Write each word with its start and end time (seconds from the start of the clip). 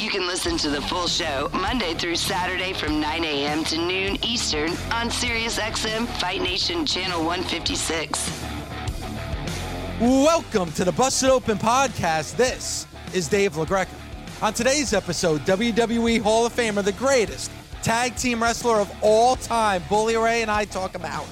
You 0.00 0.08
can 0.08 0.26
listen 0.26 0.56
to 0.56 0.70
the 0.70 0.80
full 0.80 1.06
show 1.08 1.50
Monday 1.52 1.92
through 1.92 2.16
Saturday 2.16 2.72
from 2.72 3.00
9 3.00 3.22
a.m. 3.22 3.62
to 3.64 3.76
noon 3.76 4.16
Eastern 4.24 4.70
on 4.90 5.10
SiriusXM 5.10 6.06
Fight 6.18 6.40
Nation 6.40 6.86
Channel 6.86 7.22
156. 7.22 8.42
Welcome 10.00 10.72
to 10.72 10.86
the 10.86 10.92
Busted 10.92 11.28
Open 11.28 11.58
Podcast. 11.58 12.36
This 12.36 12.86
is 13.12 13.28
Dave 13.28 13.52
LaGreca. 13.52 13.90
On 14.40 14.54
today's 14.54 14.94
episode, 14.94 15.42
WWE 15.42 16.22
Hall 16.22 16.46
of 16.46 16.54
Famer, 16.54 16.82
the 16.82 16.92
greatest 16.92 17.50
tag 17.82 18.16
team 18.16 18.42
wrestler 18.42 18.76
of 18.76 18.90
all 19.02 19.36
time, 19.36 19.82
Bully 19.90 20.16
Ray 20.16 20.40
and 20.40 20.50
I 20.50 20.64
talk 20.64 20.94
about 20.94 21.26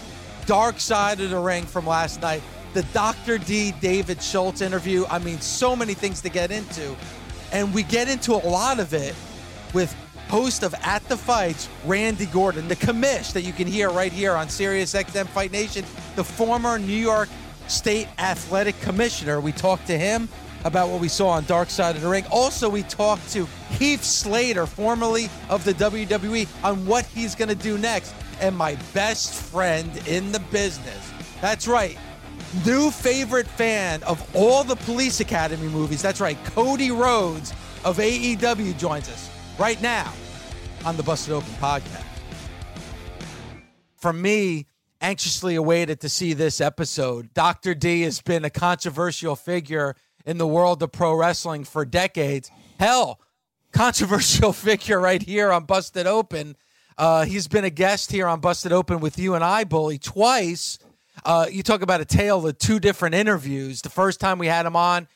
Dark 0.44 0.78
Side 0.78 1.22
of 1.22 1.30
the 1.30 1.38
Ring 1.38 1.64
from 1.64 1.86
last 1.86 2.20
night, 2.20 2.42
the 2.74 2.82
Dr. 2.92 3.38
D. 3.38 3.72
David 3.80 4.22
Schultz 4.22 4.60
interview. 4.60 5.06
I 5.08 5.20
mean, 5.20 5.40
so 5.40 5.74
many 5.74 5.94
things 5.94 6.20
to 6.20 6.28
get 6.28 6.50
into. 6.50 6.94
And 7.52 7.72
we 7.74 7.82
get 7.82 8.08
into 8.08 8.32
a 8.32 8.42
lot 8.46 8.80
of 8.80 8.94
it 8.94 9.14
with 9.74 9.94
host 10.28 10.62
of 10.62 10.74
At 10.82 11.02
the 11.08 11.16
Fights, 11.16 11.68
Randy 11.84 12.26
Gordon, 12.26 12.68
the 12.68 12.76
commish 12.76 13.32
that 13.32 13.42
you 13.42 13.52
can 13.52 13.66
hear 13.66 13.90
right 13.90 14.12
here 14.12 14.34
on 14.34 14.48
Sirius 14.48 14.94
XM 14.94 15.26
Fight 15.26 15.52
Nation, 15.52 15.84
the 16.16 16.24
former 16.24 16.78
New 16.78 16.92
York 16.92 17.28
State 17.66 18.08
Athletic 18.18 18.78
Commissioner. 18.80 19.40
We 19.40 19.52
talked 19.52 19.86
to 19.86 19.98
him 19.98 20.28
about 20.64 20.88
what 20.88 21.00
we 21.00 21.08
saw 21.08 21.28
on 21.28 21.44
Dark 21.44 21.70
Side 21.70 21.96
of 21.96 22.02
the 22.02 22.08
Ring. 22.08 22.24
Also, 22.30 22.68
we 22.68 22.82
talked 22.82 23.30
to 23.32 23.46
Heath 23.78 24.02
Slater, 24.02 24.66
formerly 24.66 25.30
of 25.48 25.64
the 25.64 25.72
WWE, 25.74 26.46
on 26.64 26.84
what 26.84 27.06
he's 27.06 27.34
going 27.34 27.48
to 27.48 27.54
do 27.54 27.78
next. 27.78 28.14
And 28.40 28.56
my 28.56 28.76
best 28.92 29.32
friend 29.34 29.90
in 30.06 30.32
the 30.32 30.40
business. 30.40 31.12
That's 31.40 31.68
right 31.68 31.96
new 32.64 32.90
favorite 32.90 33.46
fan 33.46 34.02
of 34.04 34.22
all 34.34 34.64
the 34.64 34.76
Police 34.76 35.20
Academy 35.20 35.68
movies. 35.68 36.02
That's 36.02 36.20
right, 36.20 36.42
Cody 36.44 36.90
Rhodes 36.90 37.52
of 37.84 37.98
AEW 37.98 38.76
joins 38.78 39.08
us 39.08 39.30
right 39.58 39.80
now 39.82 40.12
on 40.84 40.96
the 40.96 41.02
Busted 41.02 41.34
Open 41.34 41.50
podcast. 41.54 42.04
For 43.96 44.12
me, 44.12 44.66
anxiously 45.00 45.54
awaited 45.54 46.00
to 46.00 46.08
see 46.08 46.32
this 46.32 46.60
episode. 46.60 47.32
Dr. 47.34 47.74
D 47.74 48.02
has 48.02 48.20
been 48.20 48.44
a 48.44 48.50
controversial 48.50 49.36
figure 49.36 49.94
in 50.24 50.38
the 50.38 50.46
world 50.46 50.82
of 50.82 50.92
pro 50.92 51.14
wrestling 51.14 51.64
for 51.64 51.84
decades. 51.84 52.50
Hell, 52.78 53.20
controversial 53.72 54.52
figure 54.54 55.00
right 55.00 55.22
here 55.22 55.52
on 55.52 55.64
Busted 55.64 56.06
Open. 56.06 56.56
Uh, 56.96 57.24
he's 57.24 57.46
been 57.46 57.64
a 57.64 57.70
guest 57.70 58.10
here 58.10 58.26
on 58.26 58.40
Busted 58.40 58.72
Open 58.72 59.00
with 59.00 59.18
you 59.18 59.34
and 59.34 59.44
I, 59.44 59.64
Bully, 59.64 59.98
twice 59.98 60.78
uh, 61.24 61.46
you 61.50 61.62
talk 61.62 61.82
about 61.82 62.00
a 62.00 62.04
tale 62.04 62.46
of 62.46 62.58
two 62.58 62.80
different 62.80 63.14
interviews. 63.14 63.82
The 63.82 63.90
first 63.90 64.20
time 64.20 64.38
we 64.38 64.46
had 64.46 64.66
him 64.66 64.76
on, 64.76 65.08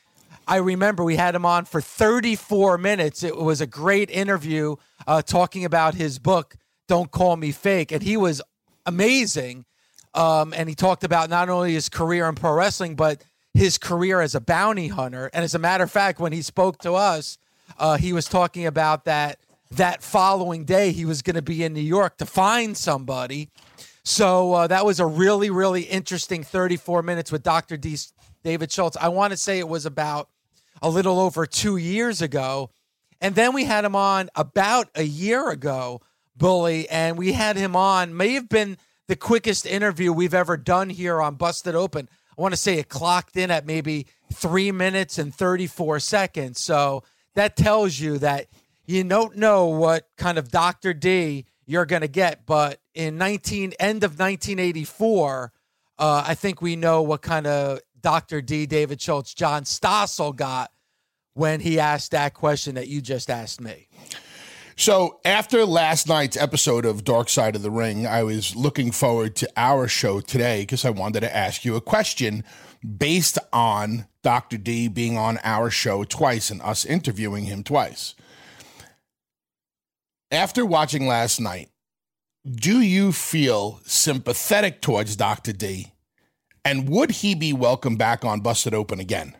I 0.47 0.57
remember 0.57 1.03
we 1.03 1.15
had 1.15 1.35
him 1.35 1.45
on 1.45 1.65
for 1.65 1.81
34 1.81 2.77
minutes. 2.77 3.23
It 3.23 3.37
was 3.37 3.61
a 3.61 3.67
great 3.67 4.09
interview 4.09 4.75
uh, 5.07 5.21
talking 5.21 5.65
about 5.65 5.95
his 5.95 6.19
book, 6.19 6.55
Don't 6.87 7.11
Call 7.11 7.37
Me 7.37 7.51
Fake. 7.51 7.91
And 7.91 8.03
he 8.03 8.17
was 8.17 8.41
amazing. 8.85 9.65
Um, 10.13 10.53
and 10.55 10.69
he 10.69 10.75
talked 10.75 11.03
about 11.03 11.29
not 11.29 11.49
only 11.49 11.73
his 11.73 11.89
career 11.89 12.27
in 12.27 12.35
pro 12.35 12.53
wrestling, 12.53 12.95
but 12.95 13.23
his 13.53 13.77
career 13.77 14.21
as 14.21 14.35
a 14.35 14.41
bounty 14.41 14.89
hunter. 14.89 15.29
And 15.33 15.43
as 15.43 15.55
a 15.55 15.59
matter 15.59 15.83
of 15.83 15.91
fact, 15.91 16.19
when 16.19 16.33
he 16.33 16.41
spoke 16.41 16.79
to 16.79 16.93
us, 16.93 17.37
uh, 17.77 17.97
he 17.97 18.13
was 18.13 18.25
talking 18.25 18.65
about 18.65 19.05
that 19.05 19.39
that 19.71 20.03
following 20.03 20.65
day 20.65 20.91
he 20.91 21.03
was 21.03 21.23
going 21.23 21.35
to 21.35 21.41
be 21.41 21.63
in 21.63 21.73
New 21.73 21.81
York 21.81 22.17
to 22.17 22.27
find 22.27 22.77
somebody 22.77 23.49
so 24.03 24.53
uh, 24.53 24.67
that 24.67 24.85
was 24.85 24.99
a 24.99 25.05
really, 25.05 25.49
really 25.49 25.83
interesting 25.83 26.43
34 26.43 27.03
minutes 27.03 27.31
with 27.31 27.43
Dr. 27.43 27.77
D. 27.77 27.97
David 28.43 28.71
Schultz. 28.71 28.97
I 28.99 29.07
want 29.07 29.31
to 29.31 29.37
say 29.37 29.59
it 29.59 29.67
was 29.67 29.85
about 29.85 30.29
a 30.81 30.89
little 30.89 31.19
over 31.19 31.45
two 31.45 31.77
years 31.77 32.21
ago. 32.21 32.69
And 33.21 33.35
then 33.35 33.53
we 33.53 33.63
had 33.63 33.85
him 33.85 33.95
on 33.95 34.29
about 34.35 34.89
a 34.95 35.03
year 35.03 35.49
ago, 35.49 36.01
Bully, 36.35 36.89
and 36.89 37.17
we 37.17 37.31
had 37.31 37.55
him 37.55 37.75
on, 37.75 38.15
may 38.17 38.33
have 38.33 38.49
been 38.49 38.77
the 39.07 39.15
quickest 39.15 39.65
interview 39.65 40.11
we've 40.11 40.33
ever 40.33 40.57
done 40.57 40.89
here 40.89 41.21
on 41.21 41.35
Busted 41.35 41.73
Open. 41.73 42.09
I 42.37 42.41
want 42.41 42.53
to 42.53 42.59
say 42.59 42.79
it 42.79 42.89
clocked 42.89 43.37
in 43.37 43.49
at 43.49 43.65
maybe 43.65 44.07
three 44.33 44.73
minutes 44.73 45.17
and 45.17 45.33
34 45.33 46.01
seconds. 46.01 46.59
So 46.59 47.03
that 47.35 47.55
tells 47.55 47.97
you 47.97 48.17
that 48.17 48.47
you 48.85 49.05
don't 49.05 49.37
know 49.37 49.67
what 49.67 50.09
kind 50.17 50.37
of 50.37 50.51
Dr. 50.51 50.93
D 50.93 51.45
you're 51.65 51.85
going 51.85 52.01
to 52.01 52.07
get. 52.07 52.45
But 52.45 52.79
in 52.93 53.17
19 53.17 53.73
end 53.79 54.03
of 54.03 54.11
1984, 54.11 55.51
uh, 55.99 56.23
I 56.25 56.35
think 56.35 56.61
we 56.61 56.75
know 56.75 57.01
what 57.01 57.21
kind 57.21 57.47
of 57.47 57.79
Dr. 58.01 58.41
D. 58.41 58.65
David 58.65 59.01
Schultz, 59.01 59.33
John 59.33 59.63
Stossel 59.63 60.35
got 60.35 60.71
when 61.33 61.59
he 61.59 61.79
asked 61.79 62.11
that 62.11 62.33
question 62.33 62.75
that 62.75 62.87
you 62.87 63.01
just 63.01 63.29
asked 63.29 63.61
me. 63.61 63.87
So 64.75 65.19
after 65.23 65.65
last 65.65 66.07
night's 66.07 66.35
episode 66.35 66.85
of 66.85 67.03
Dark 67.03 67.29
Side 67.29 67.55
of 67.55 67.61
the 67.61 67.69
Ring, 67.69 68.07
I 68.07 68.23
was 68.23 68.55
looking 68.55 68.91
forward 68.91 69.35
to 69.37 69.49
our 69.55 69.87
show 69.87 70.19
today 70.19 70.61
because 70.61 70.83
I 70.83 70.89
wanted 70.89 71.19
to 71.21 71.35
ask 71.35 71.63
you 71.63 71.75
a 71.75 71.81
question 71.81 72.43
based 72.97 73.37
on 73.51 74.07
Dr. 74.23 74.57
D 74.57 74.87
being 74.87 75.17
on 75.17 75.39
our 75.43 75.69
show 75.69 76.03
twice 76.03 76.49
and 76.49 76.61
us 76.61 76.85
interviewing 76.85 77.45
him 77.45 77.63
twice. 77.63 78.15
After 80.33 80.65
watching 80.65 81.05
last 81.05 81.39
night, 81.39 81.69
do 82.43 82.81
you 82.81 83.11
feel 83.11 83.79
sympathetic 83.85 84.81
towards 84.81 85.15
Dr. 85.15 85.53
D? 85.53 85.93
And 86.65 86.89
would 86.89 87.11
he 87.11 87.35
be 87.35 87.53
welcome 87.53 87.97
back 87.97 88.25
on 88.25 88.39
Busted 88.39 88.73
Open 88.73 88.99
again? 88.99 89.37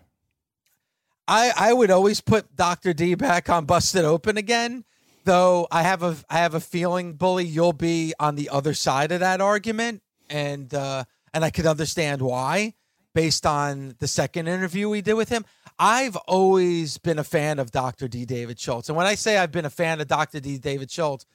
I, 1.27 1.51
I 1.57 1.73
would 1.73 1.89
always 1.89 2.21
put 2.21 2.55
Dr. 2.55 2.93
D 2.93 3.15
back 3.15 3.49
on 3.49 3.65
Busted 3.65 4.05
Open 4.05 4.37
again, 4.37 4.85
though 5.23 5.67
I 5.71 5.81
have 5.81 6.03
a 6.03 6.15
I 6.29 6.37
have 6.37 6.53
a 6.53 6.59
feeling, 6.59 7.13
Bully, 7.13 7.45
you'll 7.45 7.73
be 7.73 8.13
on 8.19 8.35
the 8.35 8.49
other 8.49 8.75
side 8.75 9.11
of 9.11 9.21
that 9.21 9.41
argument. 9.41 10.03
And 10.29 10.71
uh, 10.75 11.05
and 11.33 11.43
I 11.43 11.49
could 11.49 11.65
understand 11.65 12.21
why, 12.21 12.75
based 13.15 13.47
on 13.47 13.95
the 13.97 14.07
second 14.07 14.47
interview 14.47 14.89
we 14.89 15.01
did 15.01 15.15
with 15.15 15.29
him. 15.29 15.43
I've 15.79 16.15
always 16.15 16.97
been 16.97 17.19
a 17.19 17.23
fan 17.23 17.59
of 17.59 17.71
Dr. 17.71 18.07
D. 18.07 18.25
David 18.25 18.59
Schultz. 18.59 18.89
And 18.89 18.97
when 18.97 19.05
I 19.05 19.15
say 19.15 19.37
I've 19.37 19.51
been 19.51 19.65
a 19.65 19.69
fan 19.69 20.01
of 20.01 20.07
Dr. 20.07 20.39
D. 20.39 20.57
David 20.57 20.91
Schultz, 20.91 21.25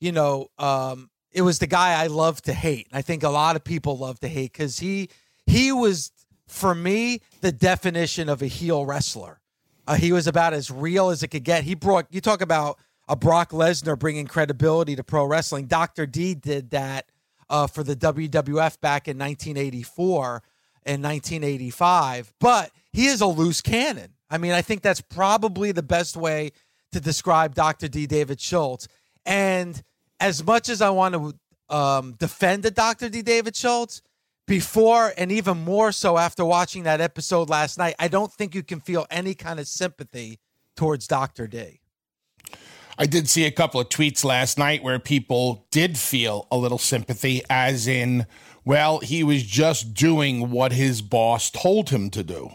you 0.00 0.12
know, 0.12 0.48
um, 0.58 1.10
it 1.32 1.42
was 1.42 1.58
the 1.58 1.66
guy 1.66 2.00
I 2.02 2.06
love 2.06 2.42
to 2.42 2.52
hate. 2.52 2.88
I 2.92 3.02
think 3.02 3.22
a 3.22 3.28
lot 3.28 3.56
of 3.56 3.64
people 3.64 3.98
love 3.98 4.20
to 4.20 4.28
hate 4.28 4.52
because 4.52 4.78
he 4.78 5.10
he 5.46 5.70
was 5.72 6.10
for 6.48 6.74
me 6.74 7.20
the 7.40 7.52
definition 7.52 8.28
of 8.28 8.42
a 8.42 8.46
heel 8.46 8.86
wrestler. 8.86 9.40
Uh, 9.86 9.94
he 9.94 10.12
was 10.12 10.26
about 10.26 10.52
as 10.52 10.70
real 10.70 11.10
as 11.10 11.22
it 11.22 11.28
could 11.28 11.44
get. 11.44 11.64
He 11.64 11.74
brought 11.74 12.06
you 12.10 12.20
talk 12.20 12.40
about 12.40 12.78
a 13.08 13.16
Brock 13.16 13.50
Lesnar 13.50 13.98
bringing 13.98 14.26
credibility 14.26 14.96
to 14.96 15.04
pro 15.04 15.24
wrestling. 15.24 15.66
Dr. 15.66 16.06
D 16.06 16.34
did 16.34 16.70
that 16.70 17.06
uh, 17.48 17.66
for 17.66 17.82
the 17.82 17.94
WWF 17.94 18.80
back 18.80 19.08
in 19.08 19.18
1984 19.18 20.42
and 20.86 21.02
1985, 21.02 22.32
but 22.40 22.70
he 22.92 23.06
is 23.06 23.20
a 23.20 23.26
loose 23.26 23.60
cannon. 23.60 24.12
I 24.30 24.38
mean, 24.38 24.52
I 24.52 24.62
think 24.62 24.82
that's 24.82 25.00
probably 25.00 25.72
the 25.72 25.82
best 25.82 26.16
way 26.16 26.52
to 26.92 27.00
describe 27.00 27.54
Dr. 27.54 27.88
D. 27.88 28.06
David 28.06 28.40
Schultz. 28.40 28.88
And 29.24 29.80
as 30.20 30.44
much 30.44 30.68
as 30.68 30.80
I 30.80 30.90
want 30.90 31.14
to 31.14 31.76
um, 31.76 32.14
defend 32.18 32.62
the 32.62 32.70
Dr. 32.70 33.08
D. 33.08 33.22
David 33.22 33.54
Schultz, 33.54 34.02
before 34.46 35.12
and 35.18 35.32
even 35.32 35.58
more 35.58 35.90
so 35.90 36.16
after 36.16 36.44
watching 36.44 36.84
that 36.84 37.00
episode 37.00 37.50
last 37.50 37.78
night, 37.78 37.96
I 37.98 38.08
don't 38.08 38.32
think 38.32 38.54
you 38.54 38.62
can 38.62 38.80
feel 38.80 39.06
any 39.10 39.34
kind 39.34 39.58
of 39.58 39.66
sympathy 39.66 40.38
towards 40.76 41.06
Dr. 41.06 41.46
D. 41.46 41.80
I 42.98 43.06
did 43.06 43.28
see 43.28 43.44
a 43.44 43.50
couple 43.50 43.80
of 43.80 43.88
tweets 43.88 44.24
last 44.24 44.56
night 44.56 44.82
where 44.82 44.98
people 44.98 45.66
did 45.70 45.98
feel 45.98 46.46
a 46.50 46.56
little 46.56 46.78
sympathy, 46.78 47.42
as 47.50 47.86
in, 47.86 48.26
well, 48.66 48.98
he 48.98 49.22
was 49.22 49.44
just 49.44 49.94
doing 49.94 50.50
what 50.50 50.72
his 50.72 51.00
boss 51.00 51.50
told 51.50 51.90
him 51.90 52.10
to 52.10 52.24
do. 52.24 52.50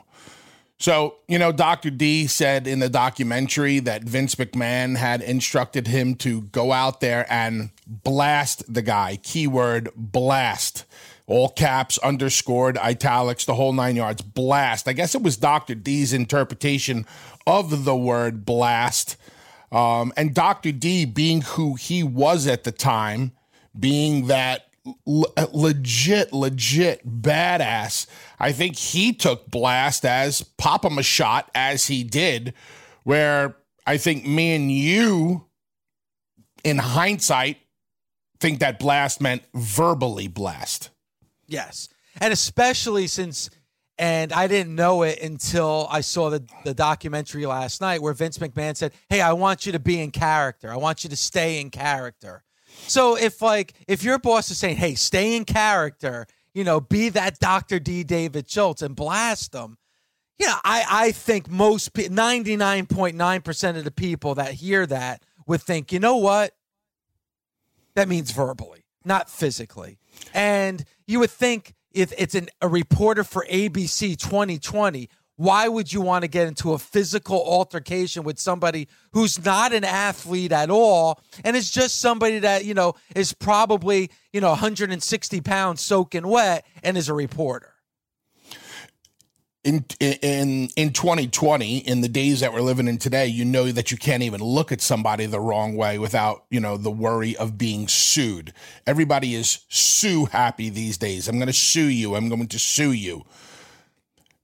So, 0.77 1.15
you 1.27 1.39
know, 1.39 1.51
Dr. 1.51 1.89
D 1.89 2.27
said 2.27 2.67
in 2.67 2.79
the 2.79 2.89
documentary 2.89 3.79
that 3.79 4.03
Vince 4.03 4.35
McMahon 4.35 4.97
had 4.97 5.21
instructed 5.21 5.87
him 5.87 6.15
to 6.15 6.41
go 6.41 6.73
out 6.73 6.99
there 6.99 7.25
and 7.31 7.69
blast 7.87 8.71
the 8.71 8.81
guy. 8.81 9.19
Keyword 9.23 9.89
blast. 9.95 10.85
All 11.27 11.47
caps, 11.47 11.97
underscored, 11.99 12.77
italics, 12.79 13.45
the 13.45 13.55
whole 13.55 13.71
nine 13.71 13.95
yards. 13.95 14.21
Blast. 14.21 14.89
I 14.89 14.93
guess 14.93 15.15
it 15.15 15.23
was 15.23 15.37
Dr. 15.37 15.75
D's 15.75 16.11
interpretation 16.11 17.05
of 17.47 17.85
the 17.85 17.95
word 17.95 18.43
blast. 18.43 19.15
Um, 19.71 20.11
and 20.17 20.33
Dr. 20.33 20.73
D, 20.73 21.05
being 21.05 21.41
who 21.41 21.75
he 21.75 22.03
was 22.03 22.47
at 22.47 22.65
the 22.65 22.71
time, 22.73 23.31
being 23.79 24.27
that 24.27 24.65
Uh, 24.85 25.45
legit, 25.53 26.33
legit 26.33 27.21
badass. 27.21 28.07
I 28.39 28.51
think 28.51 28.75
he 28.75 29.13
took 29.13 29.51
Blast 29.51 30.05
as 30.05 30.41
pop 30.41 30.83
him 30.83 30.97
a 30.97 31.03
shot 31.03 31.51
as 31.53 31.85
he 31.85 32.03
did, 32.03 32.55
where 33.03 33.57
I 33.85 33.97
think 33.97 34.25
me 34.25 34.55
and 34.55 34.71
you, 34.71 35.45
in 36.63 36.79
hindsight, 36.79 37.57
think 38.39 38.59
that 38.59 38.79
Blast 38.79 39.21
meant 39.21 39.43
verbally 39.53 40.27
blast. 40.27 40.89
Yes. 41.47 41.87
And 42.19 42.33
especially 42.33 43.05
since, 43.05 43.51
and 43.99 44.33
I 44.33 44.47
didn't 44.47 44.75
know 44.75 45.03
it 45.03 45.21
until 45.21 45.87
I 45.91 46.01
saw 46.01 46.31
the, 46.31 46.43
the 46.65 46.73
documentary 46.73 47.45
last 47.45 47.81
night 47.81 48.01
where 48.01 48.13
Vince 48.13 48.39
McMahon 48.39 48.75
said, 48.75 48.93
Hey, 49.09 49.21
I 49.21 49.33
want 49.33 49.67
you 49.67 49.71
to 49.73 49.79
be 49.79 50.01
in 50.01 50.09
character. 50.09 50.71
I 50.71 50.77
want 50.77 51.03
you 51.03 51.09
to 51.11 51.15
stay 51.15 51.61
in 51.61 51.69
character. 51.69 52.43
So 52.87 53.15
if 53.15 53.41
like 53.41 53.73
if 53.87 54.03
your 54.03 54.19
boss 54.19 54.51
is 54.51 54.57
saying, 54.57 54.77
"Hey, 54.77 54.95
stay 54.95 55.35
in 55.35 55.45
character," 55.45 56.27
you 56.53 56.63
know, 56.63 56.79
be 56.79 57.09
that 57.09 57.39
Dr. 57.39 57.79
D. 57.79 58.03
David 58.03 58.49
Schultz 58.49 58.81
and 58.81 58.95
blast 58.95 59.51
them. 59.51 59.77
You 60.37 60.47
know, 60.47 60.57
I 60.63 60.85
I 60.89 61.11
think 61.11 61.49
most 61.49 61.95
ninety 62.09 62.57
nine 62.57 62.85
point 62.85 63.15
nine 63.15 63.41
percent 63.41 63.77
of 63.77 63.83
the 63.83 63.91
people 63.91 64.35
that 64.35 64.53
hear 64.55 64.85
that 64.87 65.23
would 65.47 65.61
think, 65.61 65.91
you 65.91 65.99
know 65.99 66.17
what, 66.17 66.53
that 67.95 68.07
means 68.07 68.31
verbally, 68.31 68.85
not 69.03 69.29
physically, 69.29 69.99
and 70.33 70.83
you 71.07 71.19
would 71.19 71.31
think 71.31 71.73
if 71.91 72.13
it's 72.17 72.35
an, 72.35 72.47
a 72.61 72.67
reporter 72.67 73.23
for 73.23 73.45
ABC 73.49 74.17
2020 74.17 75.09
why 75.37 75.67
would 75.67 75.91
you 75.91 76.01
want 76.01 76.23
to 76.23 76.27
get 76.27 76.47
into 76.47 76.73
a 76.73 76.77
physical 76.77 77.43
altercation 77.43 78.23
with 78.23 78.37
somebody 78.37 78.87
who's 79.13 79.43
not 79.43 79.73
an 79.73 79.83
athlete 79.83 80.51
at 80.51 80.69
all 80.69 81.19
and 81.43 81.55
is 81.55 81.71
just 81.71 81.99
somebody 81.99 82.39
that, 82.39 82.65
you 82.65 82.73
know, 82.73 82.93
is 83.15 83.33
probably, 83.33 84.11
you 84.33 84.41
know, 84.41 84.49
160 84.49 85.41
pounds 85.41 85.81
soaking 85.81 86.27
wet 86.27 86.65
and 86.83 86.97
is 86.97 87.09
a 87.09 87.13
reporter? 87.13 87.73
In, 89.63 89.85
in 89.99 90.69
in 90.75 90.91
2020 90.91 91.77
in 91.77 92.01
the 92.01 92.07
days 92.07 92.39
that 92.39 92.51
we're 92.51 92.61
living 92.61 92.87
in 92.87 92.97
today 92.97 93.27
you 93.27 93.45
know 93.45 93.71
that 93.71 93.91
you 93.91 93.97
can't 93.97 94.23
even 94.23 94.41
look 94.41 94.71
at 94.71 94.81
somebody 94.81 95.27
the 95.27 95.39
wrong 95.39 95.75
way 95.75 95.99
without 95.99 96.45
you 96.49 96.59
know 96.59 96.77
the 96.77 96.89
worry 96.89 97.37
of 97.37 97.59
being 97.59 97.87
sued. 97.87 98.53
Everybody 98.87 99.35
is 99.35 99.63
sue 99.69 100.25
happy 100.25 100.69
these 100.69 100.97
days. 100.97 101.27
I'm 101.27 101.35
going 101.35 101.45
to 101.45 101.53
sue 101.53 101.89
you. 101.89 102.15
I'm 102.15 102.27
going 102.27 102.47
to 102.47 102.57
sue 102.57 102.91
you 102.91 103.23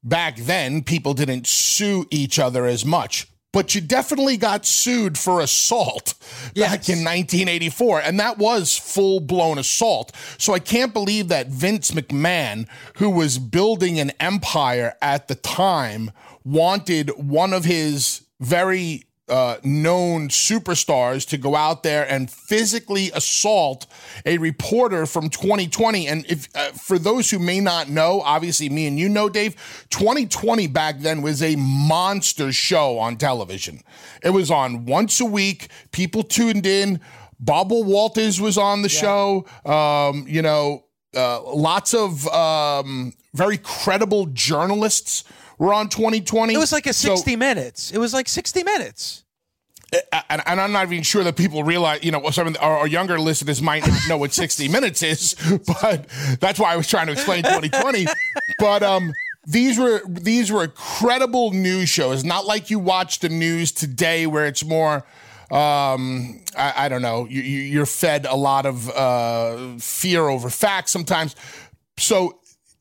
back 0.04 0.38
then, 0.38 0.84
people 0.84 1.14
didn't 1.14 1.48
sue 1.48 2.06
each 2.10 2.40
other 2.40 2.66
as 2.66 2.86
much. 2.86 3.28
But 3.54 3.74
you 3.74 3.82
definitely 3.82 4.38
got 4.38 4.66
sued 4.66 5.18
for 5.18 5.40
assault 5.40 6.14
yes. 6.54 6.70
back 6.70 6.90
in 6.90 7.04
1984, 7.04 8.02
and 8.02 8.20
that 8.20 8.38
was 8.38 8.78
full 8.78 9.20
blown 9.20 9.58
assault. 9.58 10.12
So 10.38 10.54
I 10.54 10.60
can't 10.60 10.94
believe 10.94 11.30
that 11.30 11.48
Vince 11.48 11.92
McMahon, 11.92 12.68
who 12.98 13.10
was 13.10 13.40
building 13.40 14.00
an 14.00 14.12
empire 14.20 14.96
at 15.02 15.28
the 15.28 15.36
time, 15.36 16.12
wanted 16.44 17.10
one 17.18 17.52
of 17.52 17.66
his 17.66 18.28
very 18.40 19.07
uh, 19.30 19.58
known 19.64 20.30
superstars 20.30 21.28
to 21.28 21.38
go 21.38 21.56
out 21.56 21.84
there 21.84 22.10
and 22.10 22.32
physically 22.32 23.12
assault 23.14 23.86
a 24.26 24.38
reporter 24.38 25.06
from 25.06 25.30
2020. 25.30 26.08
And 26.08 26.26
if 26.28 26.48
uh, 26.56 26.72
for 26.72 26.98
those 26.98 27.30
who 27.30 27.40
may 27.40 27.60
not 27.60 27.90
know, 27.90 28.22
obviously 28.22 28.70
me 28.70 28.88
and 28.88 28.98
you 28.98 29.10
know, 29.10 29.30
Dave, 29.30 29.56
2020 29.90 30.68
back 30.68 31.00
then 31.00 31.22
was 31.22 31.44
a 31.44 31.56
monster 31.58 32.52
show 32.52 33.00
on 33.00 33.18
television. 33.18 33.82
It 34.24 34.30
was 34.30 34.50
on 34.50 34.86
once 34.86 35.20
a 35.20 35.26
week. 35.26 35.70
People 35.92 36.24
tuned 36.24 36.66
in. 36.66 37.02
Barbara 37.40 37.82
Walters 37.82 38.42
was 38.42 38.58
on 38.58 38.82
the 38.82 38.90
yeah. 38.90 39.02
show. 39.02 39.46
Um, 39.66 40.26
you 40.28 40.42
know, 40.42 40.86
uh, 41.16 41.42
lots 41.42 41.94
of 41.94 42.28
um, 42.28 43.14
very 43.34 43.58
credible 43.58 44.28
journalists 44.28 45.24
were 45.58 45.74
on 45.74 45.90
2020. 45.90 46.54
It 46.54 46.58
was 46.58 46.72
like 46.72 46.88
a 46.88 46.94
60 46.94 47.32
so, 47.32 47.38
minutes. 47.38 47.92
It 47.92 47.98
was 47.98 48.14
like 48.14 48.28
60 48.28 48.64
minutes. 48.64 49.24
And, 50.30 50.42
and, 50.46 50.60
I'm 50.60 50.74
not 50.74 50.92
even 50.92 51.02
sure 51.02 51.24
that 51.24 51.38
people 51.38 51.64
realize, 51.64 52.04
you 52.04 52.12
know, 52.12 52.30
some 52.32 52.48
of 52.48 52.58
our, 52.60 52.80
our, 52.80 52.88
younger 52.88 53.18
listeners 53.18 53.62
might 53.62 53.88
not 53.88 53.98
know 54.10 54.18
what 54.18 54.34
60 54.34 54.68
minutes 54.70 55.02
is, 55.02 55.36
but 55.66 56.10
that's 56.42 56.60
why 56.60 56.74
I 56.74 56.76
was 56.76 56.88
trying 56.88 57.08
to 57.08 57.14
explain 57.14 57.44
2020. 57.44 58.06
but 58.60 58.84
um, 58.84 59.14
these 59.46 59.80
were 59.80 60.02
these 60.06 60.52
were 60.52 60.68
credible 60.68 61.52
news 61.52 61.88
shows, 61.88 62.26
not 62.26 62.46
like 62.46 62.70
you 62.70 62.80
watch 62.80 63.20
the 63.20 63.30
news 63.30 63.72
today 63.72 64.28
where 64.28 64.46
it's 64.46 64.66
more 64.66 65.06
um, 65.50 66.42
I, 66.58 66.74
I, 66.76 66.90
don't 66.90 67.02
know, 67.02 67.26
you, 67.30 67.82
are 67.82 67.86
fed 67.86 68.26
a 68.26 68.36
lot 68.36 68.66
of 68.66 68.90
uh, 68.90 69.78
fear 69.78 70.28
over 70.28 70.50
facts 70.50 70.92
sometimes. 70.92 71.38
So 71.98 72.40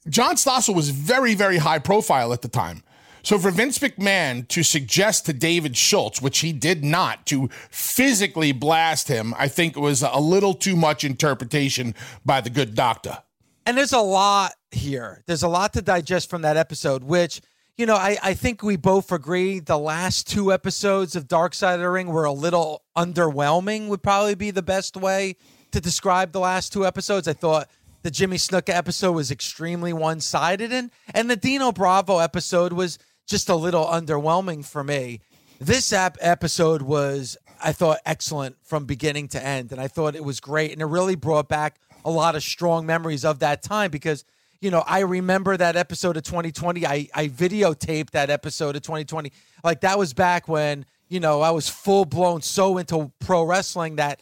John 0.08 0.36
Stossel 0.36 0.74
was 0.74 0.90
very, 0.90 1.34
very 1.34 1.58
high 1.58 1.78
profile 1.78 2.32
at 2.32 2.42
the 2.42 2.48
time. 2.48 2.82
So 3.22 3.40
for 3.40 3.50
Vince 3.50 3.78
McMahon 3.80 4.46
to 4.48 4.62
suggest 4.62 5.26
to 5.26 5.32
David 5.32 5.76
Schultz, 5.76 6.22
which 6.22 6.38
he 6.38 6.52
did 6.52 6.84
not, 6.84 7.26
to 7.26 7.48
physically 7.70 8.52
blast 8.52 9.08
him, 9.08 9.34
I 9.36 9.48
think 9.48 9.76
it 9.76 9.80
was 9.80 10.02
a 10.02 10.20
little 10.20 10.54
too 10.54 10.76
much 10.76 11.02
interpretation 11.02 11.96
by 12.24 12.40
the 12.40 12.50
good 12.50 12.76
doctor. 12.76 13.18
And 13.66 13.76
there's 13.76 13.92
a 13.92 13.98
lot 13.98 14.52
here. 14.70 15.24
There's 15.26 15.42
a 15.42 15.48
lot 15.48 15.72
to 15.72 15.82
digest 15.82 16.30
from 16.30 16.42
that 16.42 16.56
episode, 16.56 17.02
which, 17.02 17.40
you 17.76 17.84
know, 17.84 17.96
I, 17.96 18.16
I 18.22 18.34
think 18.34 18.62
we 18.62 18.76
both 18.76 19.10
agree 19.10 19.58
the 19.58 19.76
last 19.76 20.28
two 20.28 20.52
episodes 20.52 21.16
of 21.16 21.26
Dark 21.26 21.52
Side 21.52 21.74
of 21.74 21.80
the 21.80 21.90
Ring 21.90 22.06
were 22.06 22.26
a 22.26 22.32
little 22.32 22.84
underwhelming, 22.96 23.88
would 23.88 24.04
probably 24.04 24.36
be 24.36 24.52
the 24.52 24.62
best 24.62 24.96
way 24.96 25.34
to 25.72 25.80
describe 25.80 26.30
the 26.30 26.38
last 26.38 26.72
two 26.72 26.86
episodes. 26.86 27.26
I 27.26 27.32
thought 27.32 27.68
the 28.06 28.10
Jimmy 28.12 28.36
Snuka 28.36 28.68
episode 28.68 29.10
was 29.10 29.32
extremely 29.32 29.92
one 29.92 30.20
sided, 30.20 30.72
and, 30.72 30.92
and 31.12 31.28
the 31.28 31.34
Dino 31.34 31.72
Bravo 31.72 32.18
episode 32.18 32.72
was 32.72 33.00
just 33.26 33.48
a 33.48 33.56
little 33.56 33.84
underwhelming 33.84 34.64
for 34.64 34.84
me. 34.84 35.22
This 35.58 35.92
episode 35.92 36.82
was, 36.82 37.36
I 37.60 37.72
thought, 37.72 37.98
excellent 38.06 38.58
from 38.62 38.84
beginning 38.84 39.26
to 39.30 39.44
end, 39.44 39.72
and 39.72 39.80
I 39.80 39.88
thought 39.88 40.14
it 40.14 40.22
was 40.22 40.38
great, 40.38 40.70
and 40.70 40.80
it 40.80 40.84
really 40.84 41.16
brought 41.16 41.48
back 41.48 41.80
a 42.04 42.10
lot 42.12 42.36
of 42.36 42.44
strong 42.44 42.86
memories 42.86 43.24
of 43.24 43.40
that 43.40 43.64
time 43.64 43.90
because 43.90 44.24
you 44.60 44.70
know, 44.70 44.84
I 44.86 45.00
remember 45.00 45.56
that 45.56 45.74
episode 45.74 46.16
of 46.16 46.22
2020. 46.22 46.86
I, 46.86 47.08
I 47.12 47.26
videotaped 47.26 48.12
that 48.12 48.30
episode 48.30 48.76
of 48.76 48.82
2020. 48.82 49.32
Like 49.64 49.80
that 49.80 49.98
was 49.98 50.14
back 50.14 50.46
when, 50.46 50.86
you 51.08 51.18
know, 51.18 51.40
I 51.40 51.50
was 51.50 51.68
full 51.68 52.04
blown 52.04 52.40
so 52.40 52.78
into 52.78 53.10
pro 53.18 53.42
wrestling 53.42 53.96
that 53.96 54.20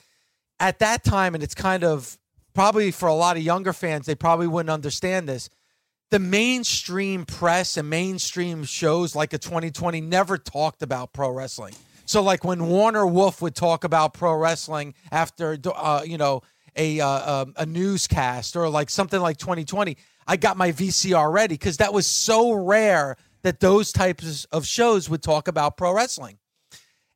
at 0.58 0.78
that 0.78 1.04
time, 1.04 1.34
and 1.34 1.44
it's 1.44 1.54
kind 1.54 1.84
of 1.84 2.18
probably 2.54 2.90
for 2.90 3.08
a 3.08 3.14
lot 3.14 3.36
of 3.36 3.42
younger 3.42 3.72
fans, 3.72 4.06
they 4.06 4.14
probably 4.14 4.46
wouldn't 4.46 4.70
understand 4.70 5.28
this 5.28 5.50
the 6.10 6.18
mainstream 6.20 7.24
press 7.24 7.76
and 7.76 7.90
mainstream 7.90 8.62
shows 8.62 9.16
like 9.16 9.32
a 9.32 9.38
2020 9.38 10.00
never 10.00 10.38
talked 10.38 10.82
about 10.82 11.12
pro 11.12 11.30
wrestling. 11.30 11.74
So 12.06 12.22
like 12.22 12.44
when 12.44 12.68
Warner 12.68 13.06
Wolf 13.06 13.42
would 13.42 13.56
talk 13.56 13.82
about 13.82 14.14
pro 14.14 14.36
wrestling 14.36 14.94
after 15.10 15.58
uh, 15.74 16.02
you 16.04 16.18
know 16.18 16.42
a 16.76 17.00
uh, 17.00 17.42
um, 17.42 17.54
a 17.56 17.66
newscast 17.66 18.56
or 18.56 18.68
like 18.68 18.90
something 18.90 19.20
like 19.20 19.38
2020, 19.38 19.96
I 20.26 20.36
got 20.36 20.56
my 20.56 20.72
VCR 20.72 21.32
ready 21.32 21.54
because 21.54 21.78
that 21.78 21.92
was 21.92 22.06
so 22.06 22.52
rare 22.52 23.16
that 23.42 23.60
those 23.60 23.90
types 23.90 24.44
of 24.46 24.66
shows 24.66 25.08
would 25.10 25.22
talk 25.22 25.48
about 25.48 25.76
pro 25.76 25.92
wrestling. 25.92 26.38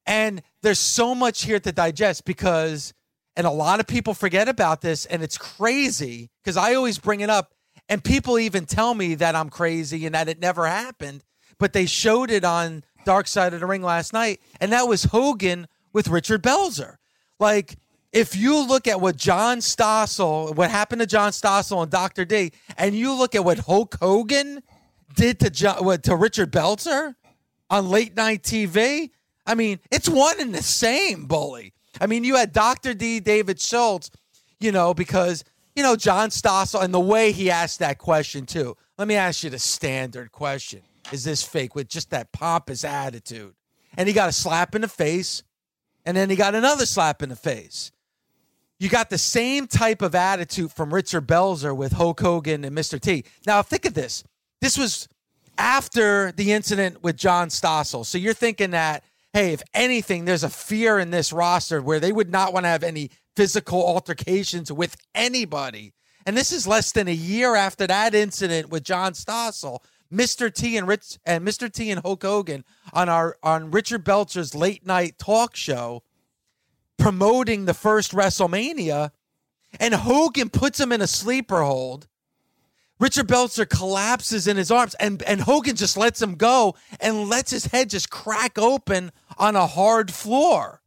And 0.07 0.43
there's 0.63 0.79
so 0.79 1.15
much 1.15 1.45
here 1.45 1.61
to 1.61 1.71
digest 1.71 2.25
because 2.25 2.95
and 3.39 3.47
a 3.47 3.51
lot 3.51 3.79
of 3.79 3.87
people 3.87 4.15
forget 4.15 4.49
about 4.49 4.81
this 4.83 5.07
and 5.07 5.23
it's 5.23 5.39
crazy 5.39 6.29
because 6.43 6.57
I 6.57 6.75
always 6.75 6.99
bring 6.99 7.21
it 7.21 7.31
up 7.31 7.55
and 7.89 8.03
people 8.03 8.37
even 8.37 8.67
tell 8.67 8.93
me 8.95 9.15
that 9.15 9.37
I'm 9.37 9.49
crazy 9.49 10.05
and 10.07 10.15
that 10.17 10.29
it 10.29 10.41
never 10.41 10.67
happened, 10.67 11.23
but 11.57 11.73
they 11.73 11.87
showed 11.87 12.33
it 12.33 12.45
on 12.45 12.83
Dark 13.05 13.29
Side 13.29 13.55
of 13.55 13.61
the 13.61 13.67
Ring 13.67 13.83
last 13.83 14.13
night, 14.13 14.41
and 14.61 14.73
that 14.73 14.89
was 14.89 15.05
Hogan 15.05 15.69
with 15.93 16.09
Richard 16.09 16.43
Belzer. 16.43 16.97
Like, 17.39 17.77
if 18.13 18.37
you 18.37 18.67
look 18.67 18.89
at 18.89 19.01
what 19.01 19.17
John 19.17 19.59
Stossel, 19.59 20.55
what 20.55 20.71
happened 20.71 21.01
to 21.01 21.07
John 21.07 21.31
Stossel 21.31 21.83
and 21.83 21.91
Dr. 21.91 22.25
D, 22.25 22.53
and 22.77 22.95
you 22.95 23.15
look 23.15 23.35
at 23.35 23.45
what 23.45 23.61
Hulk 23.61 23.97
Hogan 24.01 24.63
did 25.15 25.41
to 25.41 25.49
John, 25.49 26.01
to 26.01 26.17
Richard 26.17 26.53
Belzer 26.53 27.15
on 27.71 27.89
late 27.89 28.17
night 28.17 28.43
TV, 28.43 29.11
I 29.47 29.55
mean, 29.55 29.79
it's 29.91 30.09
one 30.09 30.41
and 30.41 30.55
the 30.55 30.63
same, 30.63 31.27
bully. 31.27 31.73
I 32.01 32.07
mean, 32.07 32.25
you 32.25 32.37
had 32.37 32.53
Dr. 32.53 32.95
D, 32.95 33.21
David 33.21 33.61
Schultz, 33.61 34.11
you 34.61 34.73
know, 34.73 34.95
because, 34.95 35.45
you 35.75 35.83
know, 35.83 35.97
John 35.97 36.31
Stossel 36.31 36.83
and 36.83 36.93
the 36.93 37.01
way 37.01 37.33
he 37.33 37.51
asked 37.51 37.79
that 37.81 37.99
question, 37.99 38.47
too. 38.47 38.77
Let 38.97 39.09
me 39.09 39.15
ask 39.15 39.45
you 39.45 39.51
the 39.51 39.59
standard 39.59 40.33
question 40.33 40.83
Is 41.13 41.25
this 41.25 41.43
fake 41.43 41.75
with 41.75 41.89
just 41.89 42.11
that 42.11 42.33
pompous 42.33 42.85
attitude? 42.85 43.55
And 43.97 44.07
he 44.07 44.15
got 44.15 44.29
a 44.29 44.33
slap 44.33 44.75
in 44.75 44.83
the 44.83 44.89
face, 44.89 45.43
and 46.05 46.17
then 46.17 46.31
he 46.31 46.37
got 46.37 46.55
another 46.55 46.87
slap 46.87 47.23
in 47.23 47.29
the 47.29 47.37
face. 47.37 47.93
You 48.79 48.89
got 48.89 49.11
the 49.11 49.19
same 49.19 49.67
type 49.67 50.03
of 50.03 50.15
attitude 50.15 50.71
from 50.71 50.95
Richard 50.95 51.27
Belzer 51.27 51.77
with 51.77 51.93
Hulk 51.93 52.21
Hogan 52.21 52.65
and 52.65 52.77
Mr. 52.77 53.01
T. 53.01 53.25
Now, 53.45 53.61
think 53.63 53.85
of 53.85 53.95
this. 53.95 54.23
This 54.61 54.79
was 54.79 55.09
after 55.59 56.33
the 56.33 56.53
incident 56.53 57.03
with 57.03 57.17
John 57.17 57.49
Stossel. 57.49 58.07
So 58.07 58.19
you're 58.19 58.35
thinking 58.35 58.71
that, 58.71 59.03
hey, 59.33 59.53
if 59.53 59.63
anything, 59.75 60.25
there's 60.25 60.45
a 60.45 60.49
fear 60.49 60.99
in 60.99 61.11
this 61.11 61.33
roster 61.33 61.81
where 61.81 62.01
they 62.01 62.13
would 62.13 62.31
not 62.31 62.53
want 62.53 62.65
to 62.65 62.69
have 62.69 62.83
any 62.83 63.11
physical 63.37 63.85
altercations 63.85 64.73
with 64.73 64.97
anybody. 65.15 65.93
And 66.27 66.37
this 66.37 66.53
is 66.53 66.67
less 66.67 66.93
than 66.93 67.09
a 67.09 67.13
year 67.13 67.55
after 67.55 67.87
that 67.87 68.15
incident 68.15 68.71
with 68.71 68.85
John 68.85 69.13
Stossel. 69.13 69.81
Mr. 70.13 70.53
T 70.53 70.77
and 70.77 70.89
Rich 70.89 71.19
and 71.27 71.47
Mr. 71.47 71.71
T 71.71 71.91
and 71.91 72.01
Hulk 72.01 72.23
Hogan 72.23 72.65
on 72.95 73.09
our 73.11 73.37
on 73.43 73.71
Richard 73.71 74.05
Belzer's 74.05 74.55
late 74.55 74.87
night 74.87 75.19
talk 75.19 75.55
show 75.55 76.03
promoting 76.99 77.65
the 77.65 77.75
first 77.75 78.13
WrestleMania, 78.13 79.11
and 79.81 79.95
Hogan 79.95 80.51
puts 80.51 80.81
him 80.81 80.93
in 80.93 81.01
a 81.01 81.07
sleeper 81.07 81.63
hold. 81.63 82.09
Richard 82.99 83.29
Belzer 83.29 83.69
collapses 83.69 84.49
in 84.49 84.57
his 84.57 84.71
arms, 84.71 84.95
and, 84.97 85.23
and 85.23 85.41
Hogan 85.41 85.77
just 85.77 85.97
lets 85.97 86.21
him 86.21 86.35
go 86.35 86.75
and 87.01 87.29
lets 87.29 87.51
his 87.51 87.67
head 87.67 87.91
just 87.91 88.11
crack 88.11 88.59
open 88.59 89.13
on 89.37 89.55
a 89.55 89.67
hard 89.67 90.13
floor. 90.13 90.81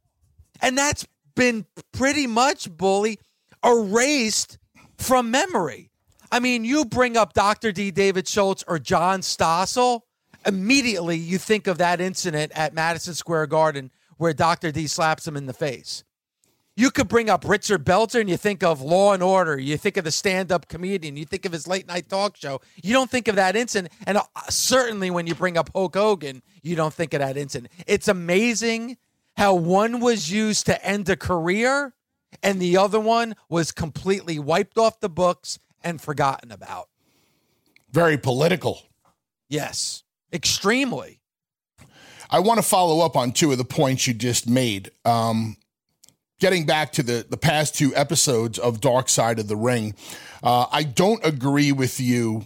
And 0.60 0.76
that's 0.76 1.06
been 1.34 1.64
pretty 1.92 2.26
much, 2.26 2.70
Bully, 2.70 3.18
erased 3.64 4.58
from 4.98 5.30
memory. 5.30 5.90
I 6.30 6.40
mean, 6.40 6.64
you 6.64 6.84
bring 6.84 7.16
up 7.16 7.32
Dr. 7.32 7.72
D. 7.72 7.90
David 7.90 8.28
Schultz 8.28 8.62
or 8.66 8.78
John 8.78 9.20
Stossel, 9.20 10.02
immediately 10.46 11.16
you 11.16 11.38
think 11.38 11.66
of 11.66 11.78
that 11.78 12.00
incident 12.00 12.52
at 12.54 12.74
Madison 12.74 13.14
Square 13.14 13.46
Garden 13.48 13.90
where 14.16 14.32
Dr. 14.32 14.70
D 14.70 14.86
slaps 14.86 15.26
him 15.26 15.36
in 15.36 15.46
the 15.46 15.52
face. 15.52 16.04
You 16.74 16.90
could 16.90 17.08
bring 17.08 17.28
up 17.28 17.44
Richard 17.46 17.84
Belzer 17.84 18.20
and 18.20 18.30
you 18.30 18.38
think 18.38 18.62
of 18.62 18.80
Law 18.80 19.12
and 19.12 19.22
Order. 19.22 19.58
You 19.58 19.76
think 19.76 19.98
of 19.98 20.04
the 20.04 20.10
stand 20.10 20.50
up 20.50 20.68
comedian. 20.68 21.16
You 21.16 21.26
think 21.26 21.44
of 21.44 21.52
his 21.52 21.66
late 21.66 21.86
night 21.86 22.08
talk 22.08 22.36
show. 22.36 22.62
You 22.82 22.94
don't 22.94 23.10
think 23.10 23.28
of 23.28 23.36
that 23.36 23.56
incident. 23.56 23.92
And 24.06 24.16
uh, 24.16 24.22
certainly 24.48 25.10
when 25.10 25.26
you 25.26 25.34
bring 25.34 25.58
up 25.58 25.70
Hulk 25.74 25.94
Hogan, 25.94 26.42
you 26.62 26.74
don't 26.74 26.94
think 26.94 27.12
of 27.12 27.20
that 27.20 27.36
incident. 27.36 27.70
It's 27.86 28.08
amazing 28.08 28.96
how 29.36 29.54
one 29.54 30.00
was 30.00 30.30
used 30.30 30.64
to 30.66 30.84
end 30.84 31.08
a 31.10 31.16
career 31.16 31.94
and 32.42 32.60
the 32.60 32.78
other 32.78 33.00
one 33.00 33.34
was 33.48 33.72
completely 33.72 34.38
wiped 34.38 34.78
off 34.78 35.00
the 35.00 35.10
books 35.10 35.58
and 35.84 36.00
forgotten 36.00 36.50
about. 36.50 36.88
Very 37.90 38.16
political. 38.16 38.82
Yes, 39.48 40.04
extremely. 40.32 41.20
I 42.30 42.38
want 42.38 42.56
to 42.56 42.62
follow 42.62 43.04
up 43.04 43.14
on 43.14 43.32
two 43.32 43.52
of 43.52 43.58
the 43.58 43.64
points 43.64 44.06
you 44.06 44.14
just 44.14 44.48
made. 44.48 44.90
Um, 45.04 45.58
getting 46.42 46.66
back 46.66 46.90
to 46.90 47.04
the, 47.04 47.24
the 47.30 47.36
past 47.36 47.72
two 47.72 47.94
episodes 47.94 48.58
of 48.58 48.80
Dark 48.80 49.08
Side 49.08 49.38
of 49.38 49.46
the 49.46 49.54
Ring, 49.54 49.94
uh, 50.42 50.66
I 50.72 50.82
don't 50.82 51.24
agree 51.24 51.70
with 51.70 52.00
you 52.00 52.42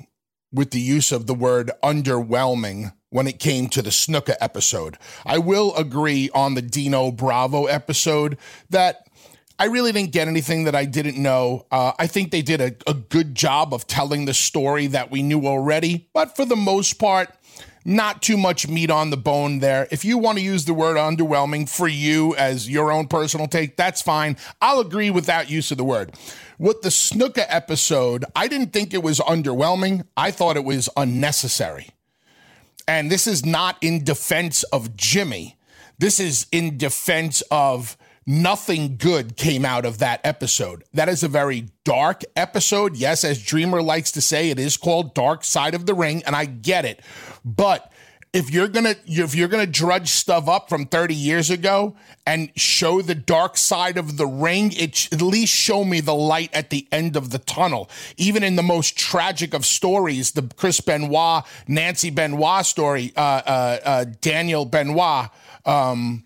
with 0.53 0.71
the 0.71 0.81
use 0.81 1.13
of 1.13 1.27
the 1.27 1.33
word 1.33 1.71
underwhelming 1.83 2.93
when 3.09 3.27
it 3.27 3.39
came 3.39 3.69
to 3.69 3.81
the 3.81 3.89
Snuka 3.89 4.35
episode. 4.39 4.99
I 5.25 5.39
will 5.39 5.75
agree 5.77 6.29
on 6.35 6.53
the 6.53 6.61
Dino 6.61 7.11
Bravo 7.11 7.65
episode 7.65 8.37
that 8.69 9.07
I 9.59 9.65
really 9.65 9.93
didn't 9.93 10.13
get 10.13 10.29
anything 10.29 10.65
that 10.65 10.75
I 10.75 10.85
didn't 10.85 11.17
know. 11.17 11.65
Uh, 11.71 11.93
I 11.99 12.07
think 12.07 12.33
they 12.33 12.43
did 12.43 12.61
a, 12.61 12.77
a 12.87 12.93
good 12.93 13.35
job 13.35 13.73
of 13.73 13.87
telling 13.87 14.27
the 14.27 14.35
story 14.35 14.89
that 14.89 15.11
we 15.11 15.23
knew 15.23 15.47
already, 15.47 16.11
but 16.13 16.37
for 16.37 16.45
the 16.45 16.55
most 16.55 16.99
part, 16.99 17.31
not 17.87 18.21
too 18.21 18.37
much 18.37 18.69
meat 18.69 18.91
on 18.91 19.11
the 19.11 19.17
bone 19.17 19.61
there. 19.61 19.87
If 19.91 20.05
you 20.05 20.19
want 20.19 20.39
to 20.39 20.45
use 20.45 20.65
the 20.65 20.75
word 20.75 20.97
underwhelming 20.97 21.69
for 21.69 21.87
you 21.87 22.35
as 22.35 22.69
your 22.69 22.91
own 22.91 23.07
personal 23.07 23.47
take, 23.47 23.77
that's 23.77 24.03
fine. 24.03 24.37
I'll 24.61 24.81
agree 24.81 25.11
with 25.11 25.27
that 25.27 25.49
use 25.49 25.71
of 25.71 25.79
the 25.79 25.85
word. 25.85 26.13
With 26.59 26.83
the 26.83 26.89
Snuka 26.89 27.45
episode, 27.49 28.25
I 28.35 28.49
didn't 28.49 28.73
think 28.73 28.93
it 28.93 29.03
was 29.03 29.21
underwhelming. 29.21 30.05
I 30.17 30.33
thought 30.33 30.57
it 30.57 30.65
was 30.65 30.89
unnecessary. 30.97 31.91
And 32.89 33.11
this 33.11 33.27
is 33.27 33.47
not 33.47 33.77
in 33.81 34.05
defense 34.05 34.65
of 34.65 34.97
Jimmy. 34.97 35.57
This 35.99 36.19
is 36.19 36.47
in 36.51 36.77
defense 36.79 37.43
of 37.51 37.97
nothing 38.27 38.97
good 38.97 39.37
came 39.37 39.65
out 39.65 39.85
of 39.85 39.99
that 39.99 40.21
episode. 40.25 40.85
That 40.93 41.09
is 41.09 41.23
a 41.23 41.29
very 41.29 41.69
dark 41.85 42.23
episode. 42.35 42.97
Yes, 42.97 43.25
as 43.25 43.43
Dreamer 43.43 43.83
likes 43.83 44.11
to 44.13 44.21
say, 44.21 44.51
it 44.51 44.59
is 44.59 44.77
called 44.77 45.15
Dark 45.15 45.45
Side 45.45 45.75
of 45.75 45.87
the 45.87 45.95
Ring, 45.95 46.23
and 46.27 46.35
I 46.35 46.45
get 46.47 46.85
it. 46.85 47.01
But 47.45 47.93
if 48.37 48.51
you're 48.51 48.69
gonna 48.69 48.95
if 49.07 49.35
you're 49.35 49.49
gonna 49.49 49.67
drudge 49.67 50.09
stuff 50.09 50.47
up 50.47 50.69
from 50.69 50.85
30 50.85 51.15
years 51.15 51.49
ago 51.49 51.97
and 52.27 52.51
show 52.55 53.01
the 53.01 53.15
dark 53.15 53.57
side 53.57 53.97
of 53.97 54.19
the 54.19 54.27
ring, 54.27 54.73
it 54.73 55.11
at 55.11 55.23
least 55.23 55.55
show 55.55 55.85
me 55.85 56.01
the 56.01 56.15
light 56.15 56.53
at 56.53 56.69
the 56.69 56.87
end 56.93 57.17
of 57.17 57.31
the 57.31 57.39
tunnel. 57.39 57.89
Even 58.19 58.43
in 58.43 58.57
the 58.57 58.63
most 58.63 58.99
tragic 58.99 59.55
of 59.55 59.65
stories, 59.65 60.33
the 60.33 60.43
Chris 60.57 60.83
Benoit, 60.83 61.45
Nancy 61.67 62.11
Benoit 62.11 62.67
story, 62.67 63.13
uh, 63.17 63.21
uh, 63.21 63.79
uh, 63.85 64.05
Daniel 64.21 64.67
Benoit. 64.67 65.31
Um, 65.65 66.26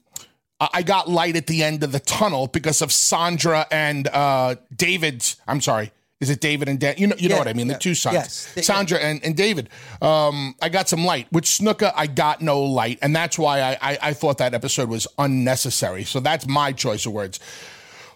I 0.60 0.82
got 0.82 1.08
light 1.08 1.36
at 1.36 1.46
the 1.46 1.64
end 1.64 1.82
of 1.82 1.92
the 1.92 2.00
tunnel 2.00 2.46
because 2.46 2.82
of 2.82 2.92
Sandra 2.92 3.66
and 3.70 4.08
uh, 4.08 4.56
David's. 4.76 5.36
I'm 5.48 5.60
sorry. 5.60 5.92
Is 6.20 6.28
it 6.28 6.42
David 6.42 6.68
and 6.68 6.78
Dan? 6.78 6.96
You 6.98 7.06
know, 7.06 7.16
you 7.16 7.28
yeah, 7.28 7.34
know 7.34 7.38
what 7.38 7.48
I 7.48 7.54
mean. 7.54 7.66
Yeah, 7.66 7.74
the 7.74 7.78
two 7.78 7.94
sons, 7.94 8.52
yes, 8.54 8.66
Sandra 8.66 8.98
and, 8.98 9.24
and 9.24 9.34
David. 9.34 9.70
Um, 10.02 10.54
I 10.60 10.68
got 10.68 10.86
some 10.86 11.06
light. 11.06 11.32
With 11.32 11.44
Snuka, 11.44 11.94
I 11.96 12.06
got 12.06 12.42
no 12.42 12.60
light, 12.60 12.98
and 13.00 13.16
that's 13.16 13.38
why 13.38 13.62
I, 13.62 13.78
I, 13.80 13.98
I 14.02 14.12
thought 14.12 14.36
that 14.36 14.52
episode 14.52 14.90
was 14.90 15.06
unnecessary. 15.16 16.04
So 16.04 16.20
that's 16.20 16.46
my 16.46 16.72
choice 16.72 17.06
of 17.06 17.12
words. 17.14 17.40